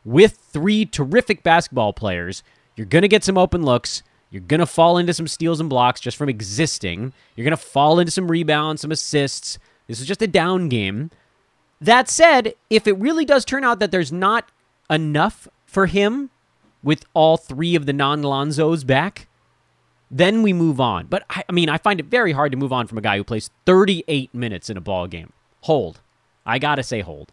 with 0.06 0.38
three 0.38 0.86
terrific 0.86 1.44
basketball 1.44 1.94
players, 1.94 2.44
you're 2.76 2.86
going 2.86 3.02
to 3.02 3.08
get 3.08 3.24
some 3.24 3.38
open 3.38 3.64
looks. 3.64 4.04
You're 4.32 4.42
going 4.42 4.60
to 4.60 4.66
fall 4.66 4.98
into 4.98 5.14
some 5.14 5.28
steals 5.28 5.60
and 5.60 5.70
blocks 5.70 6.00
just 6.00 6.18
from 6.18 6.30
existing. 6.30 7.14
You're 7.36 7.46
going 7.46 7.52
to 7.52 7.58
fall 7.58 8.00
into 8.00 8.12
some 8.12 8.30
rebounds, 8.30 8.82
some 8.82 8.92
assists. 8.92 9.58
This 9.88 10.00
is 10.00 10.08
just 10.08 10.22
a 10.22 10.28
down 10.28 10.70
game. 10.70 11.10
That 11.82 12.10
said, 12.10 12.54
if 12.70 12.88
it 12.88 12.98
really 12.98 13.26
does 13.26 13.46
turn 13.46 13.64
out 13.64 13.80
that 13.80 13.92
there's 13.92 14.12
not 14.12 14.50
enough 14.90 15.48
for 15.66 15.88
him 15.88 16.30
with 16.84 17.06
all 17.14 17.38
three 17.38 17.76
of 17.76 17.86
the 17.86 17.94
non 17.94 18.22
Lonzos 18.22 18.86
back, 18.86 19.28
then 20.12 20.44
we 20.44 20.54
move 20.54 20.80
on. 20.80 21.08
But 21.08 21.24
I, 21.30 21.44
I, 21.48 21.52
mean, 21.52 21.70
I 21.70 21.78
find 21.78 22.00
it 22.00 22.08
very 22.08 22.32
hard 22.32 22.52
to 22.52 22.58
move 22.58 22.74
on 22.74 22.88
from 22.88 22.98
a 22.98 23.02
guy 23.02 23.18
who 23.18 23.24
plays 23.24 23.50
38 23.66 24.34
minutes 24.34 24.70
in 24.70 24.78
a 24.78 24.82
ball 24.82 25.08
game. 25.08 25.34
Hold. 25.62 26.02
I 26.46 26.60
gotta 26.60 26.84
say 26.84 27.02
hold. 27.02 27.32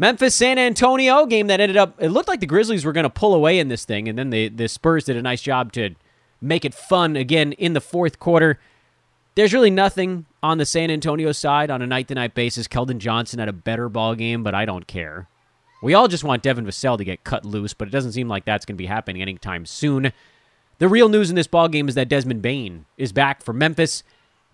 Memphis 0.00 0.34
San 0.34 0.58
Antonio 0.58 1.26
game 1.26 1.48
that 1.48 1.60
ended 1.60 1.76
up 1.76 1.94
it 2.02 2.08
looked 2.08 2.26
like 2.26 2.40
the 2.40 2.46
Grizzlies 2.46 2.86
were 2.86 2.92
going 2.92 3.04
to 3.04 3.10
pull 3.10 3.34
away 3.34 3.58
in 3.58 3.68
this 3.68 3.84
thing 3.84 4.08
and 4.08 4.18
then 4.18 4.30
the 4.30 4.48
the 4.48 4.66
Spurs 4.66 5.04
did 5.04 5.14
a 5.14 5.20
nice 5.20 5.42
job 5.42 5.72
to 5.72 5.94
make 6.40 6.64
it 6.64 6.72
fun 6.72 7.16
again 7.16 7.52
in 7.52 7.74
the 7.74 7.82
fourth 7.82 8.18
quarter. 8.18 8.58
There's 9.34 9.52
really 9.52 9.70
nothing 9.70 10.24
on 10.42 10.56
the 10.56 10.64
San 10.64 10.90
Antonio 10.90 11.32
side 11.32 11.70
on 11.70 11.82
a 11.82 11.86
night 11.86 12.08
to 12.08 12.14
night 12.14 12.34
basis. 12.34 12.66
Keldon 12.66 12.96
Johnson 12.96 13.40
had 13.40 13.50
a 13.50 13.52
better 13.52 13.90
ball 13.90 14.14
game, 14.14 14.42
but 14.42 14.54
I 14.54 14.64
don't 14.64 14.86
care. 14.86 15.28
We 15.82 15.92
all 15.92 16.08
just 16.08 16.24
want 16.24 16.42
Devin 16.42 16.64
Vassell 16.64 16.96
to 16.96 17.04
get 17.04 17.22
cut 17.22 17.44
loose, 17.44 17.74
but 17.74 17.86
it 17.86 17.90
doesn't 17.90 18.12
seem 18.12 18.26
like 18.26 18.46
that's 18.46 18.64
going 18.64 18.76
to 18.76 18.82
be 18.82 18.86
happening 18.86 19.20
anytime 19.20 19.66
soon. 19.66 20.14
The 20.78 20.88
real 20.88 21.10
news 21.10 21.28
in 21.28 21.36
this 21.36 21.46
ball 21.46 21.68
game 21.68 21.90
is 21.90 21.94
that 21.96 22.08
Desmond 22.08 22.40
Bane 22.40 22.86
is 22.96 23.12
back 23.12 23.42
for 23.42 23.52
Memphis. 23.52 24.02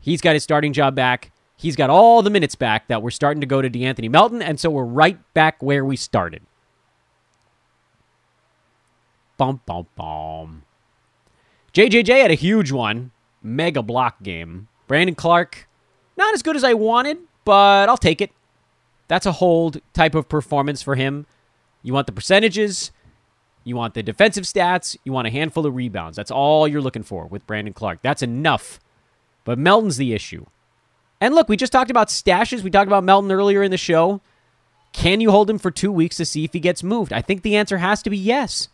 He's 0.00 0.20
got 0.20 0.34
his 0.34 0.42
starting 0.42 0.72
job 0.72 0.96
back. 0.96 1.30
He's 1.56 1.76
got 1.76 1.88
all 1.88 2.22
the 2.22 2.30
minutes 2.30 2.54
back 2.54 2.88
that 2.88 3.02
we're 3.02 3.10
starting 3.10 3.40
to 3.40 3.46
go 3.46 3.62
to 3.62 3.70
De'Anthony 3.70 4.10
Melton, 4.10 4.42
and 4.42 4.60
so 4.60 4.70
we're 4.70 4.84
right 4.84 5.18
back 5.32 5.62
where 5.62 5.84
we 5.84 5.96
started. 5.96 6.42
Bum 9.38 9.60
bum 9.66 9.86
bum. 9.96 10.62
JJJ 11.72 12.22
had 12.22 12.30
a 12.30 12.34
huge 12.34 12.72
one, 12.72 13.10
mega 13.42 13.82
block 13.82 14.22
game. 14.22 14.68
Brandon 14.86 15.14
Clarke, 15.14 15.68
not 16.16 16.34
as 16.34 16.42
good 16.42 16.56
as 16.56 16.64
I 16.64 16.74
wanted, 16.74 17.18
but 17.44 17.88
I'll 17.88 17.96
take 17.96 18.20
it. 18.20 18.30
That's 19.08 19.26
a 19.26 19.32
hold 19.32 19.80
type 19.92 20.14
of 20.14 20.28
performance 20.28 20.82
for 20.82 20.94
him. 20.94 21.26
You 21.82 21.92
want 21.92 22.06
the 22.06 22.12
percentages, 22.12 22.92
you 23.64 23.76
want 23.76 23.94
the 23.94 24.02
defensive 24.02 24.44
stats, 24.44 24.96
you 25.04 25.12
want 25.12 25.26
a 25.26 25.30
handful 25.30 25.66
of 25.66 25.74
rebounds. 25.74 26.16
That's 26.16 26.30
all 26.30 26.66
you're 26.66 26.80
looking 26.80 27.02
for 27.02 27.26
with 27.26 27.46
Brandon 27.46 27.74
Clarke. 27.74 28.00
That's 28.02 28.22
enough. 28.22 28.80
But 29.44 29.58
Melton's 29.58 29.96
the 29.96 30.12
issue. 30.12 30.46
And 31.20 31.34
look, 31.34 31.48
we 31.48 31.56
just 31.56 31.72
talked 31.72 31.90
about 31.90 32.08
stashes. 32.08 32.62
We 32.62 32.70
talked 32.70 32.88
about 32.88 33.04
Melton 33.04 33.32
earlier 33.32 33.62
in 33.62 33.70
the 33.70 33.76
show. 33.76 34.20
Can 34.92 35.20
you 35.20 35.30
hold 35.30 35.50
him 35.50 35.58
for 35.58 35.70
two 35.70 35.92
weeks 35.92 36.16
to 36.16 36.24
see 36.24 36.44
if 36.44 36.52
he 36.52 36.60
gets 36.60 36.82
moved? 36.82 37.12
I 37.12 37.22
think 37.22 37.42
the 37.42 37.56
answer 37.56 37.78
has 37.78 38.02
to 38.02 38.10
be 38.10 38.18
yes. 38.18 38.68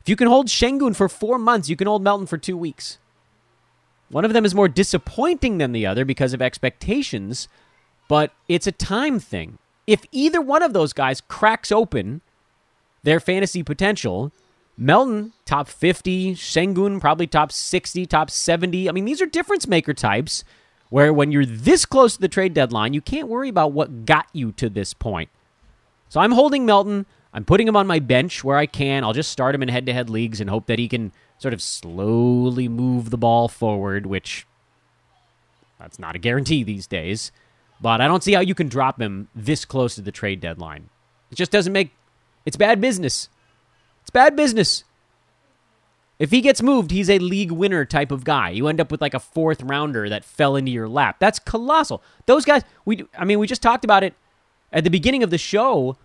If 0.00 0.08
you 0.08 0.16
can 0.16 0.28
hold 0.28 0.46
Sengun 0.46 0.94
for 0.94 1.08
four 1.08 1.38
months, 1.38 1.68
you 1.68 1.76
can 1.76 1.86
hold 1.86 2.02
Melton 2.02 2.26
for 2.26 2.38
two 2.38 2.56
weeks. 2.56 2.98
One 4.08 4.24
of 4.24 4.32
them 4.32 4.44
is 4.44 4.54
more 4.54 4.68
disappointing 4.68 5.58
than 5.58 5.72
the 5.72 5.86
other 5.86 6.04
because 6.04 6.32
of 6.32 6.40
expectations, 6.40 7.48
but 8.08 8.32
it's 8.48 8.66
a 8.66 8.72
time 8.72 9.20
thing. 9.20 9.58
If 9.86 10.04
either 10.12 10.40
one 10.40 10.62
of 10.62 10.72
those 10.72 10.92
guys 10.92 11.20
cracks 11.20 11.70
open 11.70 12.22
their 13.02 13.20
fantasy 13.20 13.62
potential, 13.62 14.32
Melton 14.76 15.32
top 15.44 15.68
50, 15.68 16.34
Sengun, 16.34 17.00
probably 17.00 17.26
top 17.26 17.52
60, 17.52 18.06
top 18.06 18.30
70. 18.30 18.88
I 18.88 18.92
mean, 18.92 19.04
these 19.04 19.20
are 19.20 19.26
difference 19.26 19.66
maker 19.66 19.92
types 19.92 20.44
where 20.90 21.12
when 21.12 21.32
you're 21.32 21.46
this 21.46 21.84
close 21.84 22.14
to 22.14 22.20
the 22.20 22.28
trade 22.28 22.54
deadline, 22.54 22.94
you 22.94 23.00
can't 23.00 23.28
worry 23.28 23.48
about 23.48 23.72
what 23.72 24.06
got 24.06 24.26
you 24.32 24.52
to 24.52 24.68
this 24.68 24.94
point. 24.94 25.30
So 26.08 26.20
I'm 26.20 26.32
holding 26.32 26.64
Melton. 26.64 27.06
I'm 27.32 27.44
putting 27.44 27.68
him 27.68 27.76
on 27.76 27.86
my 27.86 27.98
bench 27.98 28.42
where 28.42 28.56
I 28.56 28.66
can. 28.66 29.04
I'll 29.04 29.12
just 29.12 29.30
start 29.30 29.54
him 29.54 29.62
in 29.62 29.68
head 29.68 29.86
to 29.86 29.92
head 29.92 30.08
leagues 30.08 30.40
and 30.40 30.48
hope 30.48 30.66
that 30.66 30.78
he 30.78 30.88
can 30.88 31.12
sort 31.38 31.54
of 31.54 31.62
slowly 31.62 32.68
move 32.68 33.10
the 33.10 33.18
ball 33.18 33.48
forward, 33.48 34.06
which 34.06 34.46
that's 35.78 35.98
not 35.98 36.16
a 36.16 36.18
guarantee 36.18 36.64
these 36.64 36.86
days. 36.86 37.30
But 37.80 38.00
I 38.00 38.08
don't 38.08 38.24
see 38.24 38.32
how 38.32 38.40
you 38.40 38.54
can 38.54 38.68
drop 38.68 39.00
him 39.00 39.28
this 39.34 39.64
close 39.64 39.94
to 39.96 40.00
the 40.00 40.10
trade 40.10 40.40
deadline. 40.40 40.88
It 41.30 41.36
just 41.36 41.52
doesn't 41.52 41.72
make 41.72 41.92
it's 42.44 42.56
bad 42.56 42.80
business. 42.80 43.28
It's 44.00 44.10
bad 44.10 44.34
business. 44.34 44.84
If 46.18 46.32
he 46.32 46.40
gets 46.40 46.62
moved, 46.62 46.90
he's 46.90 47.08
a 47.08 47.18
league 47.18 47.52
winner 47.52 47.84
type 47.84 48.10
of 48.10 48.24
guy. 48.24 48.50
You 48.50 48.66
end 48.66 48.80
up 48.80 48.90
with 48.90 49.00
like 49.00 49.14
a 49.14 49.20
fourth 49.20 49.62
rounder 49.62 50.08
that 50.08 50.24
fell 50.24 50.56
into 50.56 50.72
your 50.72 50.88
lap. 50.88 51.16
That's 51.20 51.38
colossal. 51.38 52.02
Those 52.26 52.44
guys, 52.44 52.62
we 52.84 53.06
I 53.16 53.24
mean, 53.24 53.38
we 53.38 53.46
just 53.46 53.62
talked 53.62 53.84
about 53.84 54.02
it 54.02 54.14
at 54.72 54.84
the 54.84 54.90
beginning 54.90 55.22
of 55.22 55.30
the 55.30 55.38
show. 55.38 55.96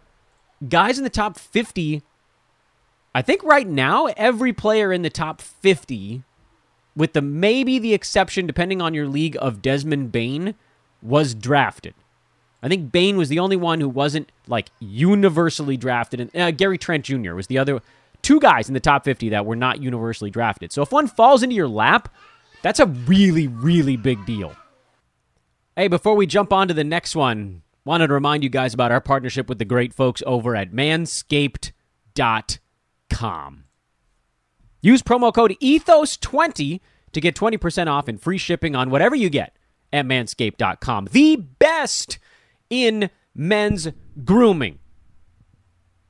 Guys 0.70 0.98
in 0.98 1.04
the 1.04 1.10
top 1.10 1.38
50, 1.38 2.04
I 3.16 3.22
think 3.22 3.44
right 3.44 3.68
now 3.68 4.06
every 4.16 4.54
player 4.54 4.94
in 4.94 5.02
the 5.02 5.10
top 5.10 5.42
50 5.42 6.24
with 6.96 7.14
the 7.14 7.22
maybe 7.22 7.80
the 7.80 7.94
exception 7.94 8.46
depending 8.46 8.82
on 8.82 8.94
your 8.94 9.08
league 9.08 9.36
of 9.42 9.62
Desmond 9.62 10.12
Bane 10.12 10.54
was 11.02 11.34
drafted. 11.34 11.96
I 12.62 12.70
think 12.70 12.92
Bane 12.92 13.18
was 13.18 13.30
the 13.30 13.40
only 13.40 13.58
one 13.58 13.82
who 13.82 13.90
wasn't 13.90 14.32
like 14.48 14.70
universally 14.80 15.76
drafted 15.76 16.22
and 16.22 16.36
uh, 16.36 16.52
Gary 16.52 16.78
Trent 16.78 17.04
Jr. 17.04 17.34
was 17.34 17.48
the 17.48 17.58
other 17.58 17.82
two 18.24 18.40
guys 18.40 18.68
in 18.68 18.74
the 18.74 18.80
top 18.80 19.04
50 19.04 19.30
that 19.30 19.46
were 19.46 19.56
not 19.56 19.84
universally 19.84 20.32
drafted. 20.32 20.72
So 20.72 20.82
if 20.82 20.92
one 20.92 21.06
falls 21.08 21.44
into 21.44 21.56
your 21.56 21.68
lap, 21.68 22.12
that's 22.64 22.80
a 22.80 22.88
really, 22.88 23.48
really 23.48 23.98
big 23.98 24.26
deal. 24.26 24.56
Hey, 25.76 25.88
before 25.88 26.16
we 26.16 26.26
jump 26.26 26.52
on 26.52 26.68
to 26.70 26.74
the 26.74 26.84
next 26.84 27.16
one, 27.16 27.62
wanted 27.86 28.08
to 28.08 28.14
remind 28.14 28.44
you 28.44 28.50
guys 28.50 28.74
about 28.74 28.92
our 28.92 29.02
partnership 29.02 29.50
with 29.50 29.60
the 29.60 29.66
great 29.66 29.94
folks 29.94 30.24
over 30.26 30.56
at 30.56 30.72
manscaped.com. 30.72 33.64
Use 34.82 35.02
promo 35.02 35.34
code 35.34 35.56
ETHOS20 35.62 36.80
to 37.12 37.22
get 37.22 37.36
20% 37.36 37.88
off 37.88 38.08
and 38.08 38.22
free 38.22 38.38
shipping 38.38 38.76
on 38.76 38.90
whatever 38.90 39.16
you 39.16 39.30
get 39.30 39.56
at 39.92 40.06
manscaped.com. 40.06 41.10
The 41.12 41.38
best 41.38 42.20
in 42.70 43.10
men's 43.36 43.90
grooming. 44.24 44.80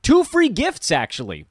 Two 0.02 0.24
free 0.24 0.48
gifts, 0.48 0.90
actually 0.90 1.46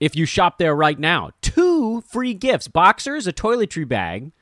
if 0.00 0.16
you 0.16 0.24
shop 0.24 0.58
there 0.58 0.74
right 0.74 0.98
now. 0.98 1.30
Two 1.42 2.00
free 2.00 2.34
gifts 2.34 2.66
boxers, 2.66 3.26
a 3.26 3.32
toiletry 3.32 3.86
bag 3.86 4.32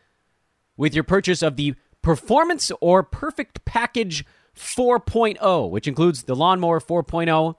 with 0.76 0.94
your 0.94 1.04
purchase 1.04 1.42
of 1.42 1.56
the 1.56 1.74
Performance 2.00 2.70
or 2.80 3.02
Perfect 3.02 3.64
Package 3.64 4.24
4.0, 4.56 5.70
which 5.70 5.88
includes 5.88 6.22
the 6.22 6.36
Lawnmower 6.36 6.80
4.0 6.80 7.56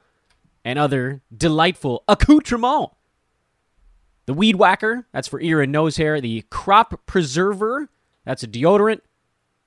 and 0.63 0.79
other 0.79 1.21
delightful 1.35 2.03
accoutrements. 2.07 2.95
The 4.25 4.33
Weed 4.33 4.55
Whacker, 4.55 5.07
that's 5.11 5.27
for 5.27 5.41
ear 5.41 5.61
and 5.61 5.71
nose 5.71 5.97
hair. 5.97 6.21
The 6.21 6.43
Crop 6.49 7.05
Preserver, 7.05 7.89
that's 8.25 8.43
a 8.43 8.47
deodorant, 8.47 9.01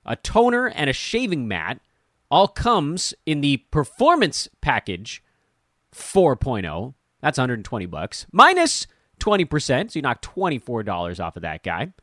a 0.05 0.15
toner, 0.15 0.67
and 0.67 0.89
a 0.89 0.93
shaving 0.93 1.47
mat. 1.47 1.79
All 2.31 2.47
comes 2.47 3.13
in 3.25 3.41
the 3.41 3.57
Performance 3.57 4.49
Package 4.61 5.21
4.0. 5.93 6.93
That's 7.23 7.37
120 7.37 7.85
bucks. 7.85 8.25
Minus 8.33 8.85
20%, 9.21 9.91
so 9.91 9.97
you 9.97 10.01
knock 10.01 10.21
$24 10.21 11.23
off 11.23 11.37
of 11.37 11.41
that 11.41 11.63
guy. 11.63 11.93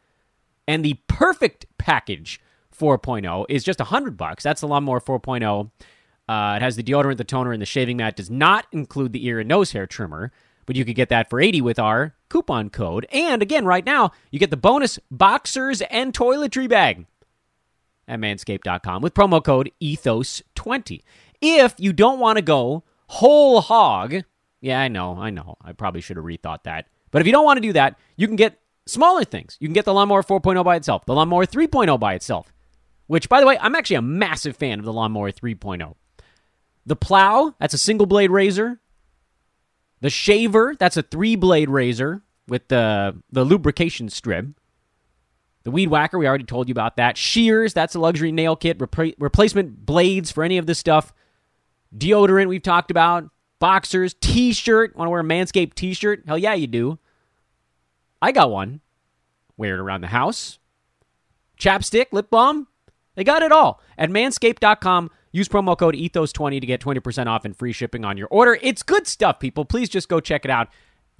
And 0.67 0.83
the 0.83 0.95
perfect 1.09 1.67
package 1.77 2.41
4.0 2.77 3.45
is 3.51 3.63
just 3.63 3.81
100 3.81 4.17
bucks. 4.17 4.43
That's 4.43 4.63
the 4.63 4.67
Lawnmower 4.67 5.01
4.0. 5.01 5.71
Uh, 6.27 6.57
it 6.57 6.63
has 6.63 6.77
the 6.77 6.83
deodorant, 6.83 7.19
the 7.19 7.25
toner, 7.25 7.53
and 7.53 7.61
the 7.61 7.67
shaving 7.67 7.99
mat. 7.99 8.17
Does 8.17 8.31
not 8.31 8.67
include 8.73 9.13
the 9.13 9.27
ear 9.27 9.41
and 9.41 9.49
nose 9.49 9.73
hair 9.73 9.87
trimmer, 9.87 10.33
but 10.65 10.75
you 10.75 10.87
could 10.87 10.97
get 10.97 11.11
that 11.11 11.29
for 11.29 11.39
80 11.39 11.61
with 11.61 11.79
our 11.79 12.15
coupon 12.31 12.71
code. 12.71 13.07
And 13.13 13.43
again, 13.43 13.67
right 13.67 13.85
now, 13.85 14.13
you 14.31 14.39
get 14.39 14.51
the 14.51 14.57
bonus 14.57 14.99
boxers 15.11 15.83
and 15.83 16.15
toiletry 16.15 16.67
bag 16.67 17.05
at 18.09 18.21
manscaped.com 18.21 19.03
with 19.03 19.13
promo 19.13 19.45
code 19.45 19.71
ethos20. 19.83 21.03
If 21.43 21.75
you 21.77 21.93
don't 21.93 22.21
want 22.21 22.37
to 22.37 22.43
go 22.43 22.85
whole 23.09 23.61
hog, 23.61 24.23
yeah, 24.61 24.81
I 24.81 24.89
know, 24.89 25.17
I 25.19 25.31
know. 25.31 25.57
I 25.63 25.73
probably 25.73 26.01
should 26.01 26.17
have 26.17 26.27
rethought 26.27 26.65
that. 26.65 26.87
But 27.11 27.21
if 27.21 27.27
you 27.27 27.33
don't 27.33 27.45
want 27.45 27.57
to 27.57 27.63
do 27.63 27.73
that, 27.73 27.99
you 28.17 28.27
can 28.27 28.37
get 28.37 28.59
smaller 28.87 29.25
things. 29.25 29.57
You 29.61 29.69
can 29.69 29.75
get 29.75 29.85
the 29.85 29.95
Lawnmower 29.95 30.23
4.0 30.23 30.65
by 30.65 30.77
itself, 30.77 31.07
the 31.07 31.15
Lawnmower 31.15 31.47
3.0 31.47 31.99
by 31.99 32.15
itself, 32.15 32.53
which, 33.07 33.29
by 33.29 33.41
the 33.41 33.47
way, 33.47 33.59
I'm 33.59 33.75
actually 33.75 33.97
a 33.97 34.03
massive 34.03 34.57
fan 34.57 34.79
of 34.79 34.85
the 34.85 34.93
Lawnmower 34.93 35.33
3.0. 35.33 35.95
The 36.87 36.97
plow, 36.97 37.55
that's 37.59 37.75
a 37.75 37.79
single 37.79 38.07
blade 38.07 38.31
razor. 38.31 38.81
The 40.01 40.11
shaver, 40.11 40.75
that's 40.79 40.97
a 40.97 41.03
three 41.03 41.37
blade 41.37 41.69
razor 41.69 42.23
with 42.49 42.69
the, 42.69 43.21
the 43.31 43.45
lubrication 43.45 44.09
strip. 44.09 44.47
The 45.63 45.71
weed 45.71 45.89
whacker, 45.89 46.19
we 46.19 46.27
already 46.27 46.45
told 46.45 46.69
you 46.69 46.73
about 46.73 46.97
that. 46.97 47.19
Shears, 47.19 47.75
that's 47.75 47.95
a 47.95 48.01
luxury 48.01 48.33
nail 48.33 48.57
kit. 48.57 48.79
Repra- 48.79 49.15
replacement 49.19 49.85
blades 49.85 50.31
for 50.31 50.43
any 50.43 50.57
of 50.57 50.67
this 50.67 50.79
stuff. 50.79 51.13
Deodorant, 51.97 52.49
we've 52.49 52.63
talked 52.63 52.91
about. 52.91 53.29
Boxers, 53.61 54.15
t 54.15 54.53
shirt. 54.53 54.97
Want 54.97 55.07
to 55.07 55.11
wear 55.11 55.21
a 55.21 55.25
Manscaped 55.25 55.75
t 55.75 55.95
shirt? 55.95 56.25
Hell 56.27 56.39
yeah, 56.39 56.55
you 56.55 56.67
do. 56.67 56.99
I 58.21 58.33
got 58.33 58.51
one. 58.51 58.81
Wear 59.57 59.75
it 59.75 59.81
around 59.81 60.01
the 60.01 60.09
house. 60.09 60.59
Chapstick, 61.59 62.07
lip 62.13 62.31
balm. 62.31 62.67
They 63.15 63.25
got 63.25 63.43
it 63.43 63.53
all. 63.53 63.83
At 63.99 64.09
manscaped.com, 64.09 65.11
use 65.31 65.49
promo 65.49 65.77
code 65.77 65.95
ETHOS20 65.95 66.61
to 66.61 66.67
get 66.67 66.81
20% 66.81 67.27
off 67.27 67.45
and 67.45 67.55
free 67.55 67.73
shipping 67.73 68.05
on 68.05 68.17
your 68.17 68.29
order. 68.31 68.59
It's 68.63 68.83
good 68.83 69.07
stuff, 69.07 69.39
people. 69.39 69.67
Please 69.67 69.91
just 69.91 70.09
go 70.09 70.21
check 70.21 70.47
it 70.47 70.51
out. 70.51 70.69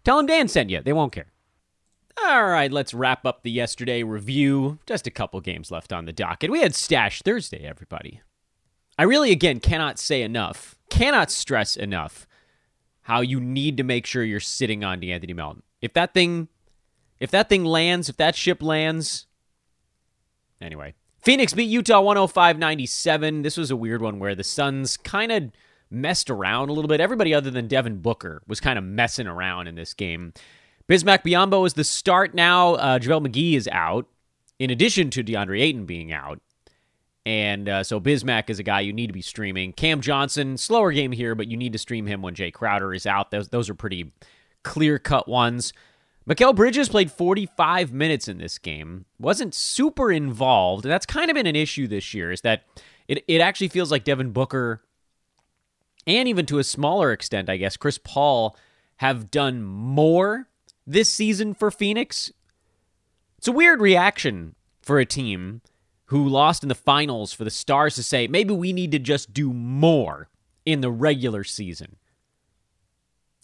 Tell 0.03 0.17
them 0.17 0.27
Dan 0.27 0.49
sent 0.49 0.71
you. 0.71 0.81
They 0.81 0.95
won't 0.95 1.13
care. 1.13 1.27
All 2.25 2.47
right, 2.47 2.73
let's 2.73 2.95
wrap 2.95 3.27
up 3.27 3.43
the 3.43 3.51
yesterday 3.51 4.03
review. 4.03 4.79
Just 4.87 5.07
a 5.07 5.11
couple 5.11 5.41
games 5.41 5.71
left 5.71 5.93
on 5.93 6.07
the 6.07 6.13
docket. 6.13 6.51
We 6.51 6.61
had 6.61 6.75
Stash 6.75 7.21
Thursday, 7.23 7.67
everybody. 7.67 8.23
I 8.99 9.03
really, 9.03 9.31
again, 9.31 9.61
cannot 9.61 9.99
say 9.99 10.23
enough, 10.23 10.77
cannot 10.89 11.31
stress 11.31 11.77
enough 11.77 12.27
how 13.03 13.21
you 13.21 13.41
need 13.41 13.77
to 13.77 13.83
make 13.83 14.07
sure 14.07 14.23
you're 14.23 14.41
sitting 14.41 14.85
on 14.85 15.01
De'Anthony 15.01 15.35
Melton. 15.35 15.63
If 15.81 15.93
that 15.95 16.15
thing, 16.15 16.49
if 17.19 17.31
that 17.31 17.49
thing 17.49 17.65
lands, 17.65 18.09
if 18.09 18.17
that 18.19 18.37
ship 18.37 18.63
lands, 18.63 19.27
anyway. 20.61 20.95
Phoenix 21.23 21.53
beat 21.53 21.65
Utah 21.65 22.03
105-97. 22.03 23.43
This 23.43 23.57
was 23.57 23.71
a 23.71 23.77
weird 23.77 24.01
one 24.01 24.19
where 24.19 24.35
the 24.35 24.45
Suns 24.45 24.97
kind 24.97 25.31
of 25.31 25.51
messed 25.91 26.31
around 26.31 26.71
a 26.71 26.73
little 26.73 26.89
bit. 26.89 27.01
Everybody 27.01 27.35
other 27.35 27.51
than 27.51 27.69
Devin 27.69 27.99
Booker 27.99 28.43
was 28.47 28.61
kind 28.61 28.79
of 28.79 28.85
messing 28.85 29.27
around 29.27 29.67
in 29.67 29.75
this 29.75 29.93
game. 29.93 30.33
Bismack 30.89 31.23
Biyombo 31.23 31.67
is 31.67 31.75
the 31.75 31.85
start 31.85 32.35
now. 32.35 32.75
Uh, 32.75 32.99
JaVale 32.99 33.29
McGee 33.29 33.55
is 33.55 33.69
out, 33.71 34.07
in 34.59 34.71
addition 34.71 35.11
to 35.11 35.23
DeAndre 35.23 35.61
Ayton 35.61 35.85
being 35.85 36.13
out. 36.13 36.41
And 37.27 37.69
uh, 37.69 37.85
so 37.85 38.01
Bismack 38.01 38.49
is 38.49 38.59
a 38.59 38.63
guy 38.63 38.81
you 38.81 38.93
need 38.93 39.09
to 39.09 39.13
be 39.13 39.23
streaming. 39.23 39.73
Cam 39.73 40.01
Johnson, 40.01 40.57
slower 40.57 40.91
game 40.91 41.13
here, 41.13 41.35
but 41.35 41.49
you 41.49 41.57
need 41.57 41.73
to 41.73 41.79
stream 41.79 42.07
him 42.07 42.23
when 42.23 42.35
Jae 42.35 42.53
Crowder 42.53 42.95
is 42.95 43.07
out. 43.07 43.31
Those, 43.31 43.49
those 43.49 43.69
are 43.69 43.75
pretty 43.75 44.13
clear 44.63 44.99
cut 44.99 45.29
ones. 45.29 45.73
Mikal 46.29 46.55
Bridges 46.55 46.89
played 46.89 47.11
45 47.11 47.93
minutes 47.93 48.29
in 48.29 48.39
this 48.39 48.59
game. 48.59 49.05
Wasn't 49.19 49.55
super 49.55 50.13
involved. 50.13 50.85
That's 50.85 51.07
kind 51.07 51.31
of 51.31 51.35
been 51.35 51.47
an 51.47 51.57
issue 51.57 51.89
this 51.89 52.15
year, 52.15 52.31
is 52.31 52.43
that 52.43 52.65
it, 53.09 53.25
it 53.27 53.41
actually 53.41 53.69
feels 53.69 53.91
like 53.91 54.05
Devin 54.05 54.31
Booker, 54.31 54.83
and 56.07 56.29
even 56.29 56.47
to 56.47 56.59
a 56.59 56.65
smaller 56.65 57.13
extent, 57.13 57.51
I 57.51 57.57
guess, 57.57 57.77
Chris 57.77 57.99
Paul 57.99 58.57
have 58.99 59.31
done 59.31 59.63
more 59.63 60.49
this 60.87 61.13
season 61.13 61.55
for 61.55 61.71
Phoenix. 61.71 62.33
It's 63.39 63.49
a 63.49 63.53
weird 63.53 63.81
reaction 63.81 64.55
for 64.83 64.99
a 64.99 65.07
team 65.07 65.63
who 66.11 66.29
lost 66.29 66.65
in 66.65 66.69
the 66.69 66.75
finals 66.75 67.33
for 67.33 67.45
the 67.45 67.51
Stars 67.51 67.95
to 67.95 68.03
say, 68.03 68.27
maybe 68.27 68.53
we 68.53 68.73
need 68.73 68.91
to 68.91 68.99
just 68.99 69.33
do 69.33 69.53
more 69.53 70.29
in 70.67 70.81
the 70.81 70.91
regular 70.91 71.45
season. 71.45 71.95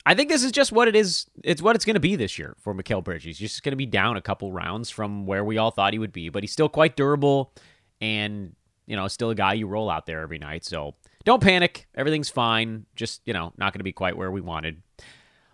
I 0.04 0.14
think 0.14 0.28
this 0.28 0.42
is 0.42 0.50
just 0.50 0.72
what 0.72 0.88
it 0.88 0.96
is. 0.96 1.26
It's 1.44 1.62
what 1.62 1.76
it's 1.76 1.84
going 1.84 1.94
to 1.94 2.00
be 2.00 2.16
this 2.16 2.40
year 2.40 2.56
for 2.58 2.74
Mikal 2.74 3.04
Bridges. 3.04 3.38
He's 3.38 3.50
just 3.50 3.62
going 3.62 3.70
to 3.70 3.76
be 3.76 3.86
down 3.86 4.16
a 4.16 4.20
couple 4.20 4.50
rounds 4.50 4.90
from 4.90 5.26
where 5.26 5.44
we 5.44 5.58
all 5.58 5.70
thought 5.70 5.92
he 5.92 6.00
would 6.00 6.12
be, 6.12 6.28
but 6.28 6.42
he's 6.42 6.50
still 6.50 6.68
quite 6.68 6.96
durable 6.96 7.52
and, 8.00 8.56
you 8.86 8.96
know, 8.96 9.06
still 9.06 9.30
a 9.30 9.36
guy 9.36 9.52
you 9.52 9.68
roll 9.68 9.88
out 9.88 10.06
there 10.06 10.20
every 10.20 10.38
night. 10.38 10.64
So 10.64 10.96
don't 11.24 11.42
panic. 11.42 11.86
Everything's 11.94 12.30
fine. 12.30 12.86
Just, 12.96 13.22
you 13.26 13.32
know, 13.32 13.52
not 13.56 13.74
going 13.74 13.78
to 13.78 13.84
be 13.84 13.92
quite 13.92 14.16
where 14.16 14.32
we 14.32 14.40
wanted. 14.40 14.82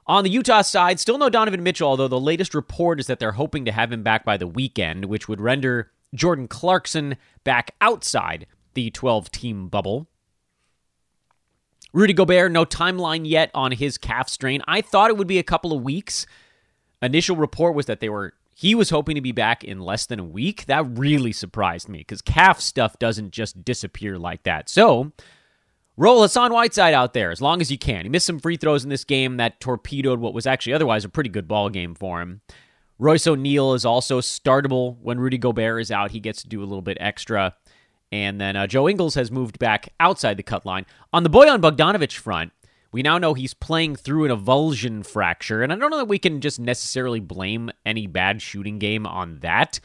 On 0.07 0.25
the 0.25 0.31
Utah 0.31 0.63
side, 0.63 0.99
still 0.99 1.19
no 1.19 1.29
Donovan 1.29 1.63
Mitchell, 1.63 1.91
although 1.91 2.09
the 2.09 2.19
latest 2.19 2.55
report 2.55 3.01
is 3.01 3.07
that 3.07 3.19
they're 3.19 3.33
hoping 3.33 3.67
to 3.67 3.73
have 3.73 3.93
him 3.93 4.03
back 4.03 4.25
by 4.25 4.39
the 4.39 4.47
weekend, 4.47 5.05
which 5.05 5.29
would 5.29 5.43
render 5.43 5.91
Jordan 6.15 6.49
Clarkson 6.49 7.17
back 7.45 7.75
outside 7.81 8.47
the 8.75 8.91
12 8.91 9.31
team 9.31 9.69
bubble. 9.69 10.09
Rudy 11.93 12.15
Gobert, 12.15 12.51
no 12.53 12.65
timeline 12.65 13.29
yet 13.29 13.51
on 13.55 13.73
his 13.73 13.99
calf 13.99 14.29
strain. 14.29 14.63
I 14.67 14.81
thought 14.81 15.11
it 15.11 15.17
would 15.17 15.27
be 15.27 15.39
a 15.39 15.43
couple 15.43 15.73
of 15.73 15.83
weeks. 15.83 16.27
Initial 17.03 17.37
report 17.37 17.75
was 17.75 17.87
that 17.87 18.01
they 18.01 18.09
were 18.09 18.35
he 18.55 18.75
was 18.75 18.91
hoping 18.91 19.15
to 19.15 19.21
be 19.21 19.33
back 19.33 19.65
in 19.65 19.81
less 19.81 20.07
than 20.07 20.21
a 20.21 20.25
week. 20.25 20.67
That 20.67 20.87
really 20.99 21.33
surprised 21.33 21.89
me 21.89 21.99
because 21.99 22.23
calf 22.23 22.61
stuff 22.61 22.99
doesn't 22.99 23.33
just 23.33 23.65
disappear 23.65 24.19
like 24.19 24.43
that. 24.45 24.69
So 24.69 25.13
roll 25.97 26.23
Hassan 26.23 26.53
Whiteside 26.53 26.95
out 26.95 27.13
there 27.13 27.31
as 27.31 27.41
long 27.41 27.61
as 27.61 27.71
you 27.71 27.79
can. 27.79 28.05
He 28.05 28.09
missed 28.09 28.27
some 28.27 28.39
free 28.39 28.57
throws 28.57 28.85
in 28.85 28.91
this 28.91 29.05
game 29.05 29.37
that 29.39 29.61
torpedoed 29.61 30.21
what 30.21 30.35
was 30.35 30.47
actually 30.47 30.75
otherwise 30.75 31.05
a 31.05 31.09
pretty 31.09 31.31
good 31.31 31.49
ball 31.49 31.71
game 31.71 31.95
for 31.95 32.21
him. 32.21 32.41
Royce 32.99 33.27
O'Neal 33.27 33.75
is 33.75 33.85
also 33.85 34.21
startable 34.21 34.97
when 35.01 35.19
Rudy 35.19 35.39
Gobert 35.39 35.81
is 35.81 35.91
out. 35.91 36.11
He 36.11 36.21
gets 36.21 36.43
to 36.43 36.49
do 36.49 36.61
a 36.61 36.65
little 36.67 36.83
bit 36.83 36.99
extra. 37.01 37.55
And 38.13 38.41
then 38.41 38.57
uh, 38.57 38.67
Joe 38.67 38.89
Ingles 38.89 39.15
has 39.15 39.31
moved 39.31 39.59
back 39.59 39.89
outside 39.99 40.37
the 40.37 40.43
cut 40.43 40.67
line. 40.67 40.87
On 41.13 41.23
the 41.23 41.31
Bojan 41.31 41.61
Bogdanovich 41.61 42.19
front, 42.19 42.53
we 42.93 43.03
now 43.03 43.17
know 43.17 43.33
he's 43.33 43.55
playing 43.55 43.97
through 43.97 44.27
an 44.27 44.31
avulsion 44.31 45.05
fracture. 45.05 45.63
And 45.63 45.73
I 45.73 45.77
don't 45.77 45.91
know 45.91 45.97
that 45.97 46.09
we 46.09 46.19
can 46.19 46.41
just 46.43 46.61
necessarily 46.61 47.21
blame 47.21 47.71
any 47.87 48.07
bad 48.07 48.43
shooting 48.43 48.79
game 48.79 49.07
on 49.07 49.39
that. 49.41 49.81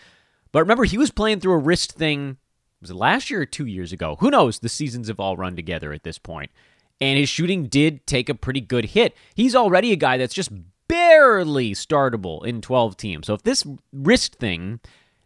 But 0.52 0.60
remember, 0.60 0.84
he 0.84 0.98
was 0.98 1.10
playing 1.10 1.40
through 1.40 1.54
a 1.54 1.58
wrist 1.58 1.94
thing, 1.94 2.38
was 2.82 2.92
last 2.92 3.30
year 3.30 3.42
or 3.42 3.46
two 3.46 3.66
years 3.66 3.94
ago? 3.94 4.18
Who 4.20 4.30
knows? 4.30 4.60
The 4.60 4.70
seasons 4.70 5.08
have 5.08 5.20
all 5.20 5.38
run 5.38 5.56
together 5.56 5.94
at 5.94 6.04
this 6.04 6.20
point. 6.20 6.52
And 7.00 7.18
his 7.18 7.30
shooting 7.30 7.68
did 7.68 8.06
take 8.08 8.28
a 8.28 8.36
pretty 8.36 8.62
good 8.62 8.86
hit. 8.86 9.16
He's 9.36 9.56
already 9.56 9.92
a 9.92 9.98
guy 9.98 10.18
that's 10.18 10.34
just 10.34 10.52
barely 10.88 11.72
startable 11.72 12.46
in 12.46 12.62
12 12.62 12.98
teams. 12.98 13.28
So 13.28 13.34
if 13.34 13.44
this 13.44 13.66
wrist 13.92 14.36
thing 14.36 14.80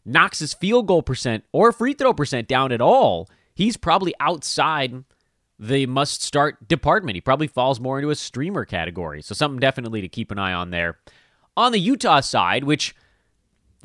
knocks 0.05 0.39
his 0.39 0.53
field 0.53 0.87
goal 0.87 1.03
percent 1.03 1.43
or 1.51 1.71
free 1.71 1.93
throw 1.93 2.13
percent 2.13 2.47
down 2.47 2.71
at 2.71 2.81
all, 2.81 3.29
he's 3.53 3.77
probably 3.77 4.13
outside 4.19 5.03
the 5.59 5.85
must 5.85 6.23
start 6.23 6.67
department. 6.67 7.15
He 7.15 7.21
probably 7.21 7.47
falls 7.47 7.79
more 7.79 7.99
into 7.99 8.09
a 8.09 8.15
streamer 8.15 8.65
category. 8.65 9.21
So 9.21 9.35
something 9.35 9.59
definitely 9.59 10.01
to 10.01 10.09
keep 10.09 10.31
an 10.31 10.39
eye 10.39 10.53
on 10.53 10.71
there. 10.71 10.97
On 11.55 11.71
the 11.71 11.79
Utah 11.79 12.21
side, 12.21 12.63
which 12.63 12.95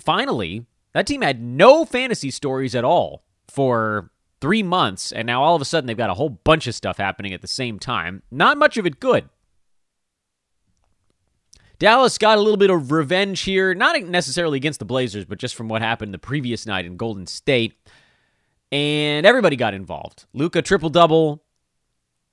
finally, 0.01 0.65
that 0.95 1.07
team 1.07 1.21
had 1.21 1.43
no 1.43 1.85
fantasy 1.85 2.31
stories 2.31 2.75
at 2.75 2.85
all 2.85 3.25
for 3.49 4.11
three 4.41 4.63
months, 4.63 5.13
and 5.13 5.27
now 5.27 5.43
all 5.43 5.55
of 5.55 5.63
a 5.63 5.67
sudden 5.67 5.87
they've 5.87 5.97
got 5.97 6.11
a 6.11 6.15
whole 6.15 6.31
bunch 6.31 6.67
of 6.67 6.75
stuff 6.75 6.97
happening 6.97 7.35
at 7.35 7.43
the 7.43 7.49
same 7.49 7.79
time. 7.79 8.23
Not 8.31 8.57
much 8.57 8.79
of 8.79 8.87
it 8.87 9.01
good. 9.01 9.29
Dallas 11.79 12.17
got 12.17 12.39
a 12.39 12.41
little 12.41 12.57
bit 12.57 12.71
of 12.71 12.91
revenge 12.91 13.43
here, 13.43 13.75
not 13.75 14.01
necessarily 14.03 14.57
against 14.57 14.79
the 14.79 14.87
Blazers, 14.87 15.25
but 15.25 15.39
just 15.39 15.55
from 15.55 15.69
what 15.69 15.83
happened 15.83 16.15
the 16.15 16.19
previous 16.19 16.67
night 16.67 16.87
in 16.87 16.97
Golden 16.97 17.27
State. 17.27 17.75
And 18.73 19.27
everybody 19.27 19.57
got 19.57 19.75
involved. 19.75 20.25
Luka 20.33 20.63
triple 20.63 20.89
double, 20.89 21.43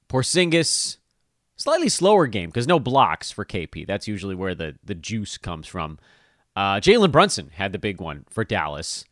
Porzingis, 0.10 0.98
slightly 1.58 1.90
slower 1.90 2.28
game 2.28 2.50
because 2.50 2.68
no 2.68 2.80
blocks 2.80 3.32
for 3.32 3.46
KP. 3.46 3.86
That's 3.86 4.08
usually 4.08 4.36
where 4.36 4.56
the, 4.56 4.76
the 4.84 4.96
juice 4.96 5.38
comes 5.38 5.68
from. 5.68 6.00
Uh, 6.56 6.76
Jalen 6.76 7.12
Brunson 7.12 7.50
had 7.54 7.72
the 7.72 7.80
big 7.80 8.00
one 8.00 8.26
for 8.30 8.44
Dallas, 8.44 9.06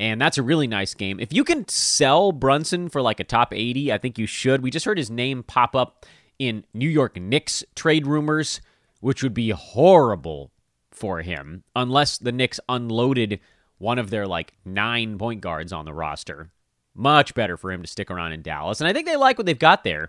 and 0.00 0.20
that's 0.20 0.38
a 0.38 0.42
really 0.42 0.66
nice 0.66 0.94
game. 0.94 1.20
If 1.20 1.32
you 1.32 1.44
can 1.44 1.68
sell 1.68 2.32
Brunson 2.32 2.88
for 2.88 3.02
like 3.02 3.20
a 3.20 3.24
top 3.24 3.52
80, 3.52 3.92
I 3.92 3.98
think 3.98 4.18
you 4.18 4.26
should. 4.26 4.62
We 4.62 4.70
just 4.70 4.86
heard 4.86 4.98
his 4.98 5.10
name 5.10 5.42
pop 5.42 5.76
up 5.76 6.06
in 6.38 6.64
New 6.72 6.88
York 6.88 7.16
Knicks 7.20 7.64
trade 7.74 8.06
rumors 8.06 8.60
which 9.04 9.22
would 9.22 9.34
be 9.34 9.50
horrible 9.50 10.50
for 10.90 11.20
him 11.20 11.62
unless 11.76 12.16
the 12.16 12.32
Knicks 12.32 12.58
unloaded 12.70 13.38
one 13.76 13.98
of 13.98 14.08
their 14.08 14.26
like 14.26 14.54
nine 14.64 15.18
point 15.18 15.42
guards 15.42 15.74
on 15.74 15.84
the 15.84 15.92
roster. 15.92 16.50
Much 16.94 17.34
better 17.34 17.58
for 17.58 17.70
him 17.70 17.82
to 17.82 17.86
stick 17.86 18.10
around 18.10 18.32
in 18.32 18.40
Dallas. 18.40 18.80
And 18.80 18.88
I 18.88 18.94
think 18.94 19.06
they 19.06 19.16
like 19.16 19.36
what 19.36 19.44
they've 19.44 19.58
got 19.58 19.84
there. 19.84 20.08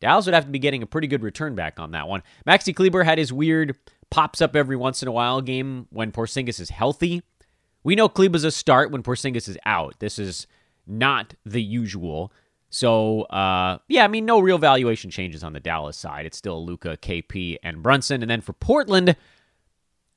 Dallas 0.00 0.26
would 0.26 0.34
have 0.34 0.44
to 0.44 0.50
be 0.50 0.58
getting 0.58 0.82
a 0.82 0.86
pretty 0.86 1.06
good 1.06 1.22
return 1.22 1.54
back 1.54 1.80
on 1.80 1.92
that 1.92 2.08
one. 2.08 2.22
Maxi 2.46 2.76
Kleber 2.76 3.04
had 3.04 3.16
his 3.16 3.32
weird 3.32 3.74
pops 4.10 4.42
up 4.42 4.54
every 4.54 4.76
once 4.76 5.00
in 5.00 5.08
a 5.08 5.12
while 5.12 5.40
game 5.40 5.86
when 5.88 6.12
Porzingis 6.12 6.60
is 6.60 6.68
healthy. 6.68 7.22
We 7.84 7.94
know 7.94 8.06
Kleber's 8.06 8.44
a 8.44 8.50
start 8.50 8.90
when 8.90 9.02
Porzingis 9.02 9.48
is 9.48 9.56
out. 9.64 9.94
This 9.98 10.18
is 10.18 10.46
not 10.86 11.32
the 11.46 11.62
usual. 11.62 12.30
So, 12.68 13.22
uh, 13.22 13.78
yeah, 13.88 14.04
I 14.04 14.08
mean, 14.08 14.24
no 14.24 14.40
real 14.40 14.58
valuation 14.58 15.10
changes 15.10 15.44
on 15.44 15.52
the 15.52 15.60
Dallas 15.60 15.96
side. 15.96 16.26
It's 16.26 16.36
still 16.36 16.64
Luka, 16.64 16.96
KP, 16.96 17.56
and 17.62 17.82
Brunson. 17.82 18.22
And 18.22 18.30
then 18.30 18.40
for 18.40 18.52
Portland, 18.54 19.16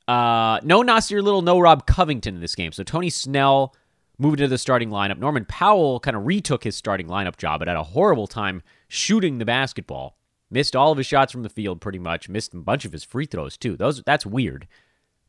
uh, 0.08 0.60
no 0.64 0.82
Nassir 0.82 1.22
Little, 1.22 1.42
no 1.42 1.60
Rob 1.60 1.86
Covington 1.86 2.36
in 2.36 2.42
this 2.42 2.56
game. 2.56 2.72
So 2.72 2.84
Tony 2.84 3.10
Snell 3.10 3.76
moved 4.18 4.40
into 4.40 4.50
the 4.50 4.58
starting 4.58 4.90
lineup. 4.90 5.18
Norman 5.18 5.46
Powell 5.46 6.00
kind 6.00 6.18
of 6.18 6.26
retook 6.26 6.64
his 6.64 6.76
starting 6.76 7.08
lineup 7.08 7.38
job, 7.38 7.60
but 7.60 7.68
had 7.68 7.78
a 7.78 7.84
horrible 7.84 8.28
time 8.28 8.62
shooting 8.88 9.38
the 9.38 9.46
basketball. 9.46 10.18
Missed 10.52 10.76
all 10.76 10.92
of 10.92 10.98
his 10.98 11.08
shots 11.08 11.32
from 11.32 11.44
the 11.44 11.50
field 11.50 11.80
pretty 11.80 12.00
much. 12.00 12.28
Missed 12.28 12.54
a 12.54 12.58
bunch 12.58 12.84
of 12.84 12.92
his 12.92 13.04
free 13.04 13.26
throws 13.26 13.56
too. 13.56 13.78
Those 13.78 14.02
that's 14.04 14.26
weird. 14.26 14.68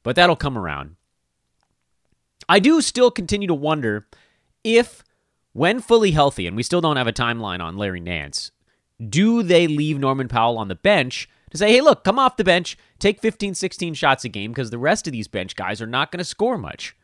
But 0.03 0.17
that'll 0.17 0.37
come 0.37 0.57
around. 0.57 0.97
I 2.49 2.59
do 2.59 2.81
still 2.81 3.11
continue 3.11 3.47
to 3.49 3.55
wonder 3.55 4.09
if 4.65 5.05
when 5.53 5.81
fully 5.81 6.13
healthy, 6.13 6.47
and 6.47 6.57
we 6.57 6.63
still 6.63 6.81
don't 6.81 6.97
have 6.97 7.07
a 7.07 7.13
timeline 7.13 7.61
on 7.61 7.77
Larry 7.77 8.01
Nance, 8.01 8.51
do 9.09 9.43
they 9.43 9.67
leave 9.67 9.99
Norman 9.99 10.29
Powell 10.29 10.59
on 10.59 10.69
the 10.69 10.75
bench 10.75 11.29
to 11.51 11.59
say, 11.59 11.73
hey, 11.73 11.81
look, 11.81 12.05
come 12.05 12.19
off 12.19 12.37
the 12.37 12.45
bench, 12.45 12.77
take 12.99 13.21
15, 13.21 13.55
16 13.55 13.95
shots 13.95 14.25
a 14.25 14.29
game 14.29 14.53
because 14.53 14.71
the 14.71 14.79
rest 14.79 15.07
of 15.07 15.13
these 15.13 15.29
bench 15.29 15.57
guys 15.57 15.81
are 15.81 15.87
not 15.87 16.13
going 16.13 16.19
to 16.19 16.25
score 16.25 16.59
much? 16.59 16.95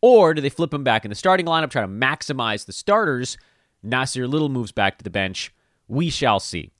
Or 0.00 0.32
do 0.32 0.40
they 0.40 0.48
flip 0.48 0.72
him 0.72 0.84
back 0.84 1.04
in 1.04 1.10
the 1.10 1.14
starting 1.14 1.46
lineup, 1.46 1.70
try 1.70 1.82
to 1.82 1.88
maximize 1.88 2.64
the 2.64 2.72
starters? 2.72 3.36
Nassir 3.84 4.28
Little 4.28 4.48
moves 4.48 4.72
back 4.72 4.98
to 4.98 5.04
the 5.04 5.10
bench. 5.10 5.52
We 5.88 6.08
shall 6.08 6.40
see. 6.40 6.70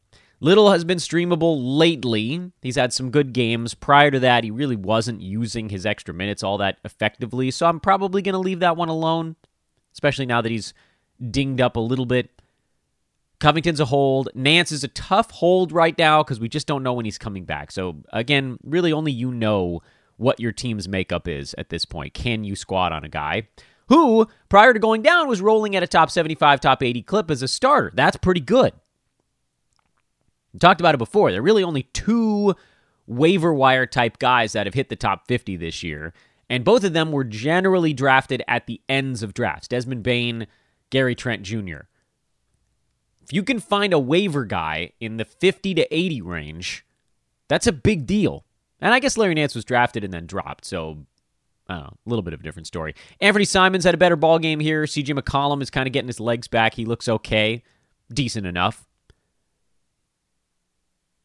Little 0.42 0.70
has 0.70 0.84
been 0.84 0.96
streamable 0.96 1.58
lately. 1.60 2.50
He's 2.62 2.76
had 2.76 2.94
some 2.94 3.10
good 3.10 3.34
games. 3.34 3.74
Prior 3.74 4.10
to 4.10 4.20
that, 4.20 4.42
he 4.42 4.50
really 4.50 4.76
wasn't 4.76 5.20
using 5.20 5.68
his 5.68 5.84
extra 5.84 6.14
minutes 6.14 6.42
all 6.42 6.56
that 6.58 6.78
effectively. 6.82 7.50
So 7.50 7.66
I'm 7.66 7.78
probably 7.78 8.22
going 8.22 8.32
to 8.32 8.38
leave 8.38 8.60
that 8.60 8.76
one 8.76 8.88
alone, 8.88 9.36
especially 9.92 10.24
now 10.24 10.40
that 10.40 10.50
he's 10.50 10.72
dinged 11.30 11.60
up 11.60 11.76
a 11.76 11.80
little 11.80 12.06
bit. 12.06 12.30
Covington's 13.40 13.80
a 13.80 13.86
hold. 13.86 14.28
Nance 14.34 14.70
is 14.70 14.84
a 14.84 14.88
tough 14.88 15.30
hold 15.30 15.72
right 15.72 15.96
now 15.96 16.22
because 16.22 16.38
we 16.38 16.48
just 16.48 16.66
don't 16.66 16.82
know 16.82 16.92
when 16.92 17.06
he's 17.06 17.18
coming 17.18 17.44
back. 17.44 17.72
So, 17.72 17.96
again, 18.12 18.58
really 18.62 18.92
only 18.92 19.12
you 19.12 19.32
know 19.32 19.80
what 20.18 20.38
your 20.38 20.52
team's 20.52 20.86
makeup 20.86 21.26
is 21.26 21.54
at 21.56 21.70
this 21.70 21.86
point. 21.86 22.12
Can 22.12 22.44
you 22.44 22.54
squat 22.54 22.92
on 22.92 23.02
a 23.02 23.08
guy 23.08 23.48
who, 23.88 24.28
prior 24.50 24.74
to 24.74 24.78
going 24.78 25.00
down, 25.00 25.26
was 25.26 25.40
rolling 25.40 25.74
at 25.74 25.82
a 25.82 25.86
top 25.86 26.10
75, 26.10 26.60
top 26.60 26.82
80 26.82 27.02
clip 27.02 27.30
as 27.30 27.42
a 27.42 27.48
starter? 27.48 27.90
That's 27.94 28.18
pretty 28.18 28.40
good. 28.40 28.74
We 30.52 30.58
talked 30.58 30.80
about 30.80 30.94
it 30.94 30.98
before. 30.98 31.30
There 31.30 31.40
are 31.40 31.42
really 31.44 31.64
only 31.64 31.84
two 31.84 32.54
waiver 33.06 33.54
wire 33.54 33.86
type 33.86 34.18
guys 34.18 34.52
that 34.52 34.66
have 34.66 34.74
hit 34.74 34.90
the 34.90 34.96
top 34.96 35.26
50 35.26 35.56
this 35.56 35.82
year, 35.82 36.12
and 36.50 36.64
both 36.64 36.84
of 36.84 36.92
them 36.92 37.12
were 37.12 37.24
generally 37.24 37.94
drafted 37.94 38.42
at 38.46 38.66
the 38.66 38.80
ends 38.88 39.22
of 39.22 39.32
drafts. 39.32 39.68
Desmond 39.68 40.02
Bane, 40.02 40.46
Gary 40.90 41.14
Trent 41.14 41.42
Jr. 41.42 41.82
If 43.22 43.32
you 43.32 43.42
can 43.42 43.60
find 43.60 43.92
a 43.92 43.98
waiver 43.98 44.44
guy 44.44 44.92
in 45.00 45.16
the 45.16 45.24
50 45.24 45.74
to 45.74 45.94
80 45.94 46.20
range, 46.22 46.84
that's 47.48 47.66
a 47.66 47.72
big 47.72 48.06
deal. 48.06 48.44
And 48.80 48.92
I 48.92 48.98
guess 48.98 49.16
Larry 49.16 49.34
Nance 49.34 49.54
was 49.54 49.64
drafted 49.64 50.04
and 50.04 50.12
then 50.12 50.26
dropped, 50.26 50.64
so 50.64 51.06
know, 51.70 51.96
a 52.04 52.08
little 52.08 52.22
bit 52.22 52.34
of 52.34 52.40
a 52.40 52.42
different 52.42 52.66
story. 52.66 52.94
Anfernee 53.22 53.46
Simons 53.46 53.84
had 53.84 53.94
a 53.94 53.98
better 53.98 54.16
ball 54.16 54.38
game 54.38 54.60
here. 54.60 54.84
CJ 54.84 55.18
McCollum 55.18 55.62
is 55.62 55.70
kind 55.70 55.86
of 55.86 55.92
getting 55.92 56.08
his 56.08 56.20
legs 56.20 56.48
back. 56.48 56.74
He 56.74 56.84
looks 56.84 57.08
okay, 57.08 57.62
decent 58.12 58.46
enough. 58.46 58.86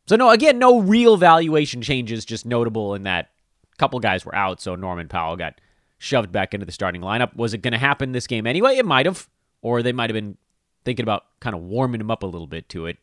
So 0.08 0.16
no, 0.16 0.30
again, 0.30 0.60
no 0.60 0.80
real 0.80 1.18
valuation 1.18 1.82
changes, 1.82 2.26
just 2.26 2.46
notable 2.46 2.94
in 2.94 3.04
that 3.04 3.32
a 3.74 3.76
couple 3.78 4.00
guys 4.00 4.24
were 4.24 4.36
out, 4.36 4.62
so 4.62 4.76
Norman 4.76 5.08
Powell 5.08 5.36
got 5.36 5.60
shoved 5.98 6.32
back 6.32 6.54
into 6.54 6.66
the 6.66 6.72
starting 6.72 7.02
lineup. 7.02 7.36
Was 7.36 7.54
it 7.54 7.64
going 7.64 7.72
to 7.72 7.80
happen 7.80 8.12
this 8.12 8.28
game 8.28 8.46
anyway? 8.46 8.78
It 8.78 8.86
might 8.86 9.08
have, 9.08 9.28
or 9.66 9.82
they 9.82 9.92
might 9.92 10.12
have 10.12 10.14
been 10.14 10.38
thinking 10.84 11.02
about 11.02 11.24
kind 11.40 11.56
of 11.56 11.62
warming 11.64 12.00
him 12.00 12.12
up 12.12 12.22
a 12.22 12.28
little 12.28 12.46
bit 12.46 12.70
to 12.70 12.86
it 12.86 13.00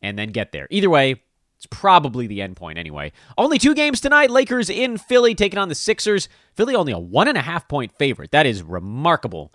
and 0.00 0.18
then 0.18 0.30
get 0.30 0.50
there. 0.50 0.66
Either 0.70 0.88
way, 0.88 1.22
it's 1.58 1.66
probably 1.66 2.26
the 2.26 2.40
end 2.40 2.56
point 2.56 2.78
anyway. 2.78 3.12
Only 3.36 3.58
two 3.58 3.74
games 3.74 4.00
tonight. 4.00 4.30
Lakers 4.30 4.70
in 4.70 4.96
Philly 4.96 5.34
taking 5.34 5.58
on 5.58 5.68
the 5.68 5.74
Sixers. 5.74 6.30
Philly 6.54 6.74
only 6.74 6.92
a 6.92 6.98
one 6.98 7.28
and 7.28 7.36
a 7.36 7.42
half 7.42 7.68
point 7.68 7.92
favorite. 7.98 8.30
That 8.30 8.46
is 8.46 8.62
remarkable. 8.62 9.52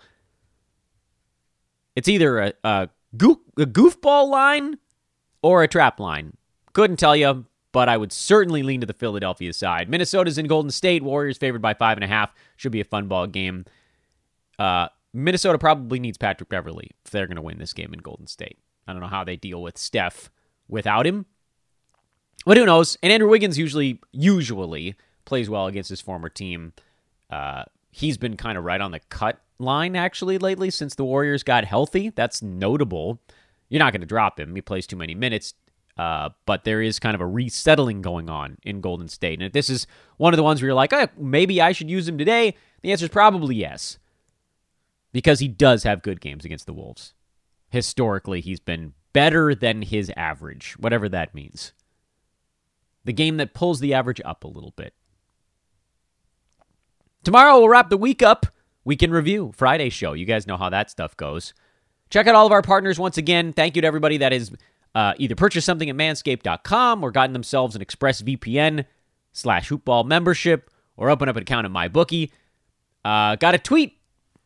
It's 1.96 2.06
either 2.06 2.38
a, 2.38 2.52
a, 2.62 2.88
goof, 3.16 3.38
a 3.58 3.66
goofball 3.66 4.28
line 4.28 4.78
or 5.42 5.64
a 5.64 5.68
trap 5.68 5.98
line. 5.98 6.36
Couldn't 6.74 6.98
tell 6.98 7.16
you, 7.16 7.44
but 7.72 7.88
I 7.88 7.96
would 7.96 8.12
certainly 8.12 8.62
lean 8.62 8.82
to 8.82 8.86
the 8.86 8.92
Philadelphia 8.92 9.52
side. 9.52 9.88
Minnesota's 9.88 10.38
in 10.38 10.46
Golden 10.46 10.70
State. 10.70 11.02
Warriors 11.02 11.38
favored 11.38 11.60
by 11.60 11.74
five 11.74 11.96
and 11.96 12.04
a 12.04 12.06
half. 12.08 12.32
Should 12.56 12.70
be 12.70 12.80
a 12.80 12.84
fun 12.84 13.08
ball 13.08 13.26
game. 13.26 13.64
Uh, 14.60 14.86
Minnesota 15.12 15.58
probably 15.58 15.98
needs 15.98 16.18
Patrick 16.18 16.48
Beverley 16.48 16.90
if 17.04 17.10
they're 17.10 17.26
going 17.26 17.36
to 17.36 17.42
win 17.42 17.58
this 17.58 17.72
game 17.72 17.92
in 17.92 18.00
Golden 18.00 18.26
State. 18.26 18.58
I 18.86 18.92
don't 18.92 19.02
know 19.02 19.08
how 19.08 19.24
they 19.24 19.36
deal 19.36 19.62
with 19.62 19.78
Steph 19.78 20.30
without 20.68 21.06
him. 21.06 21.26
But 22.46 22.56
who 22.56 22.64
knows? 22.64 22.96
And 23.02 23.12
Andrew 23.12 23.28
Wiggins 23.28 23.58
usually 23.58 24.00
usually 24.12 24.94
plays 25.24 25.50
well 25.50 25.66
against 25.66 25.90
his 25.90 26.00
former 26.00 26.28
team. 26.28 26.72
Uh, 27.28 27.64
he's 27.90 28.16
been 28.16 28.36
kind 28.36 28.56
of 28.56 28.64
right 28.64 28.80
on 28.80 28.92
the 28.92 29.00
cut 29.00 29.40
line 29.58 29.94
actually 29.94 30.38
lately 30.38 30.70
since 30.70 30.94
the 30.94 31.04
Warriors 31.04 31.42
got 31.42 31.64
healthy. 31.64 32.10
That's 32.10 32.42
notable. 32.42 33.20
You're 33.68 33.80
not 33.80 33.92
going 33.92 34.00
to 34.00 34.06
drop 34.06 34.40
him. 34.40 34.54
He 34.54 34.62
plays 34.62 34.86
too 34.86 34.96
many 34.96 35.14
minutes. 35.14 35.54
Uh, 35.96 36.30
but 36.46 36.64
there 36.64 36.80
is 36.80 36.98
kind 36.98 37.14
of 37.14 37.20
a 37.20 37.26
resettling 37.26 38.00
going 38.00 38.30
on 38.30 38.56
in 38.62 38.80
Golden 38.80 39.06
State. 39.06 39.38
And 39.38 39.42
if 39.46 39.52
this 39.52 39.68
is 39.68 39.86
one 40.16 40.32
of 40.32 40.38
the 40.38 40.42
ones 40.42 40.62
where 40.62 40.68
you're 40.68 40.74
like, 40.74 40.94
oh, 40.94 41.08
maybe 41.18 41.60
I 41.60 41.72
should 41.72 41.90
use 41.90 42.08
him 42.08 42.16
today, 42.16 42.56
the 42.80 42.90
answer 42.90 43.04
is 43.04 43.10
probably 43.10 43.56
yes. 43.56 43.98
Because 45.12 45.40
he 45.40 45.48
does 45.48 45.82
have 45.82 46.02
good 46.02 46.20
games 46.20 46.44
against 46.44 46.66
the 46.66 46.72
Wolves. 46.72 47.14
Historically, 47.70 48.40
he's 48.40 48.60
been 48.60 48.94
better 49.12 49.54
than 49.54 49.82
his 49.82 50.10
average, 50.16 50.74
whatever 50.78 51.08
that 51.08 51.34
means. 51.34 51.72
The 53.04 53.12
game 53.12 53.38
that 53.38 53.54
pulls 53.54 53.80
the 53.80 53.94
average 53.94 54.20
up 54.24 54.44
a 54.44 54.48
little 54.48 54.72
bit. 54.76 54.94
Tomorrow 57.24 57.58
we'll 57.58 57.68
wrap 57.68 57.90
the 57.90 57.96
week 57.96 58.22
up. 58.22 58.46
Week 58.84 59.02
in 59.02 59.10
review, 59.10 59.52
Friday 59.54 59.90
show. 59.90 60.14
You 60.14 60.24
guys 60.24 60.46
know 60.46 60.56
how 60.56 60.70
that 60.70 60.90
stuff 60.90 61.16
goes. 61.16 61.52
Check 62.08 62.26
out 62.26 62.34
all 62.34 62.46
of 62.46 62.52
our 62.52 62.62
partners 62.62 62.98
once 62.98 63.18
again. 63.18 63.52
Thank 63.52 63.76
you 63.76 63.82
to 63.82 63.88
everybody 63.88 64.16
that 64.18 64.32
has 64.32 64.50
uh, 64.94 65.14
either 65.18 65.34
purchased 65.34 65.66
something 65.66 65.88
at 65.90 65.96
manscaped.com 65.96 67.04
or 67.04 67.10
gotten 67.10 67.32
themselves 67.32 67.76
an 67.76 67.84
ExpressVPN 67.84 68.86
slash 69.32 69.68
hoopball 69.68 70.06
membership 70.06 70.70
or 70.96 71.10
open 71.10 71.28
up 71.28 71.36
an 71.36 71.42
account 71.42 71.66
at 71.66 71.72
MyBookie. 71.72 72.30
Uh, 73.04 73.36
got 73.36 73.54
a 73.54 73.58
tweet 73.58 73.98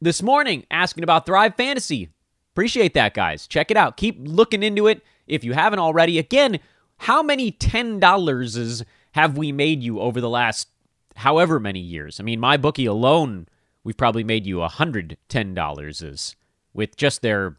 this 0.05 0.23
morning 0.23 0.65
asking 0.71 1.03
about 1.03 1.27
Thrive 1.27 1.57
Fantasy. 1.57 2.11
Appreciate 2.53 2.95
that, 2.95 3.15
guys. 3.15 3.47
Check 3.47 3.71
it 3.71 3.77
out. 3.77 3.97
Keep 3.97 4.19
looking 4.21 4.63
into 4.63 4.87
it 4.87 5.03
if 5.27 5.43
you 5.43 5.55
haven't 5.55 5.79
already. 5.79 6.19
Again, 6.19 6.61
how 6.99 7.23
many 7.23 7.51
$10 7.51 8.85
have 9.13 9.37
we 9.37 9.51
made 9.51 9.83
you 9.83 10.01
over 10.01 10.21
the 10.21 10.29
last 10.29 10.69
however 11.17 11.59
many 11.59 11.81
years? 11.81 12.21
I 12.21 12.23
mean, 12.23 12.41
MyBookie 12.41 12.89
alone, 12.89 13.49
we've 13.83 13.97
probably 13.97 14.25
made 14.25 14.47
you 14.47 14.59
$110 14.59 16.35
with 16.75 16.97
just 16.97 17.23
their 17.23 17.57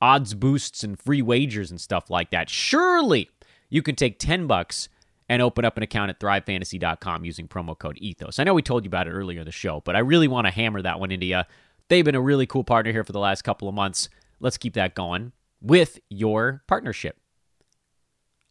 odds 0.00 0.34
boosts 0.34 0.84
and 0.84 0.98
free 0.98 1.22
wagers 1.22 1.70
and 1.70 1.80
stuff 1.80 2.10
like 2.10 2.30
that. 2.30 2.48
Surely 2.48 3.28
you 3.68 3.82
can 3.82 3.96
take 3.96 4.18
10 4.18 4.46
bucks 4.46 4.88
and 5.34 5.42
open 5.42 5.64
up 5.64 5.76
an 5.76 5.82
account 5.82 6.10
at 6.10 6.20
thrivefantasy.com 6.20 7.24
using 7.24 7.48
promo 7.48 7.76
code 7.76 7.98
ethos. 7.98 8.38
I 8.38 8.44
know 8.44 8.54
we 8.54 8.62
told 8.62 8.84
you 8.84 8.88
about 8.88 9.08
it 9.08 9.10
earlier 9.10 9.40
in 9.40 9.46
the 9.46 9.52
show, 9.52 9.82
but 9.84 9.96
I 9.96 9.98
really 9.98 10.28
want 10.28 10.46
to 10.46 10.52
hammer 10.52 10.80
that 10.82 11.00
one 11.00 11.10
into 11.10 11.26
you. 11.26 11.42
They've 11.88 12.04
been 12.04 12.14
a 12.14 12.20
really 12.20 12.46
cool 12.46 12.64
partner 12.64 12.92
here 12.92 13.04
for 13.04 13.12
the 13.12 13.18
last 13.18 13.42
couple 13.42 13.68
of 13.68 13.74
months. 13.74 14.08
Let's 14.40 14.56
keep 14.56 14.74
that 14.74 14.94
going 14.94 15.32
with 15.60 15.98
your 16.08 16.62
partnership. 16.66 17.18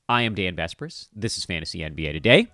I 0.10 0.24
am 0.24 0.36
Dan 0.36 0.56
Besbris. 0.56 1.08
This 1.16 1.38
is 1.38 1.46
Fantasy 1.46 1.80
NBA 1.80 2.12
Today, 2.12 2.48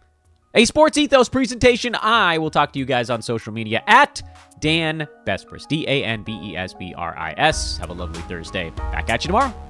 a 0.54 0.66
Sports 0.66 0.98
Ethos 0.98 1.28
presentation. 1.28 1.96
I 1.96 2.38
will 2.38 2.52
talk 2.52 2.72
to 2.74 2.80
you 2.80 2.86
guys 2.86 3.10
on 3.10 3.24
social 3.24 3.52
media 3.52 3.84
at 3.88 4.22
Dan 4.60 5.08
Besbris, 5.26 5.68
D 5.68 5.86
A 5.88 6.04
N 6.04 6.24
B 6.24 6.40
E 6.44 6.56
S 6.56 6.76
B 6.76 6.94
R 6.96 7.18
I 7.18 7.34
S. 7.38 7.78
Have 7.78 7.90
a 7.90 7.94
lovely 7.94 8.22
Thursday. 8.24 8.70
Back 8.70 9.10
at 9.10 9.24
you 9.24 9.30
tomorrow. 9.30 9.69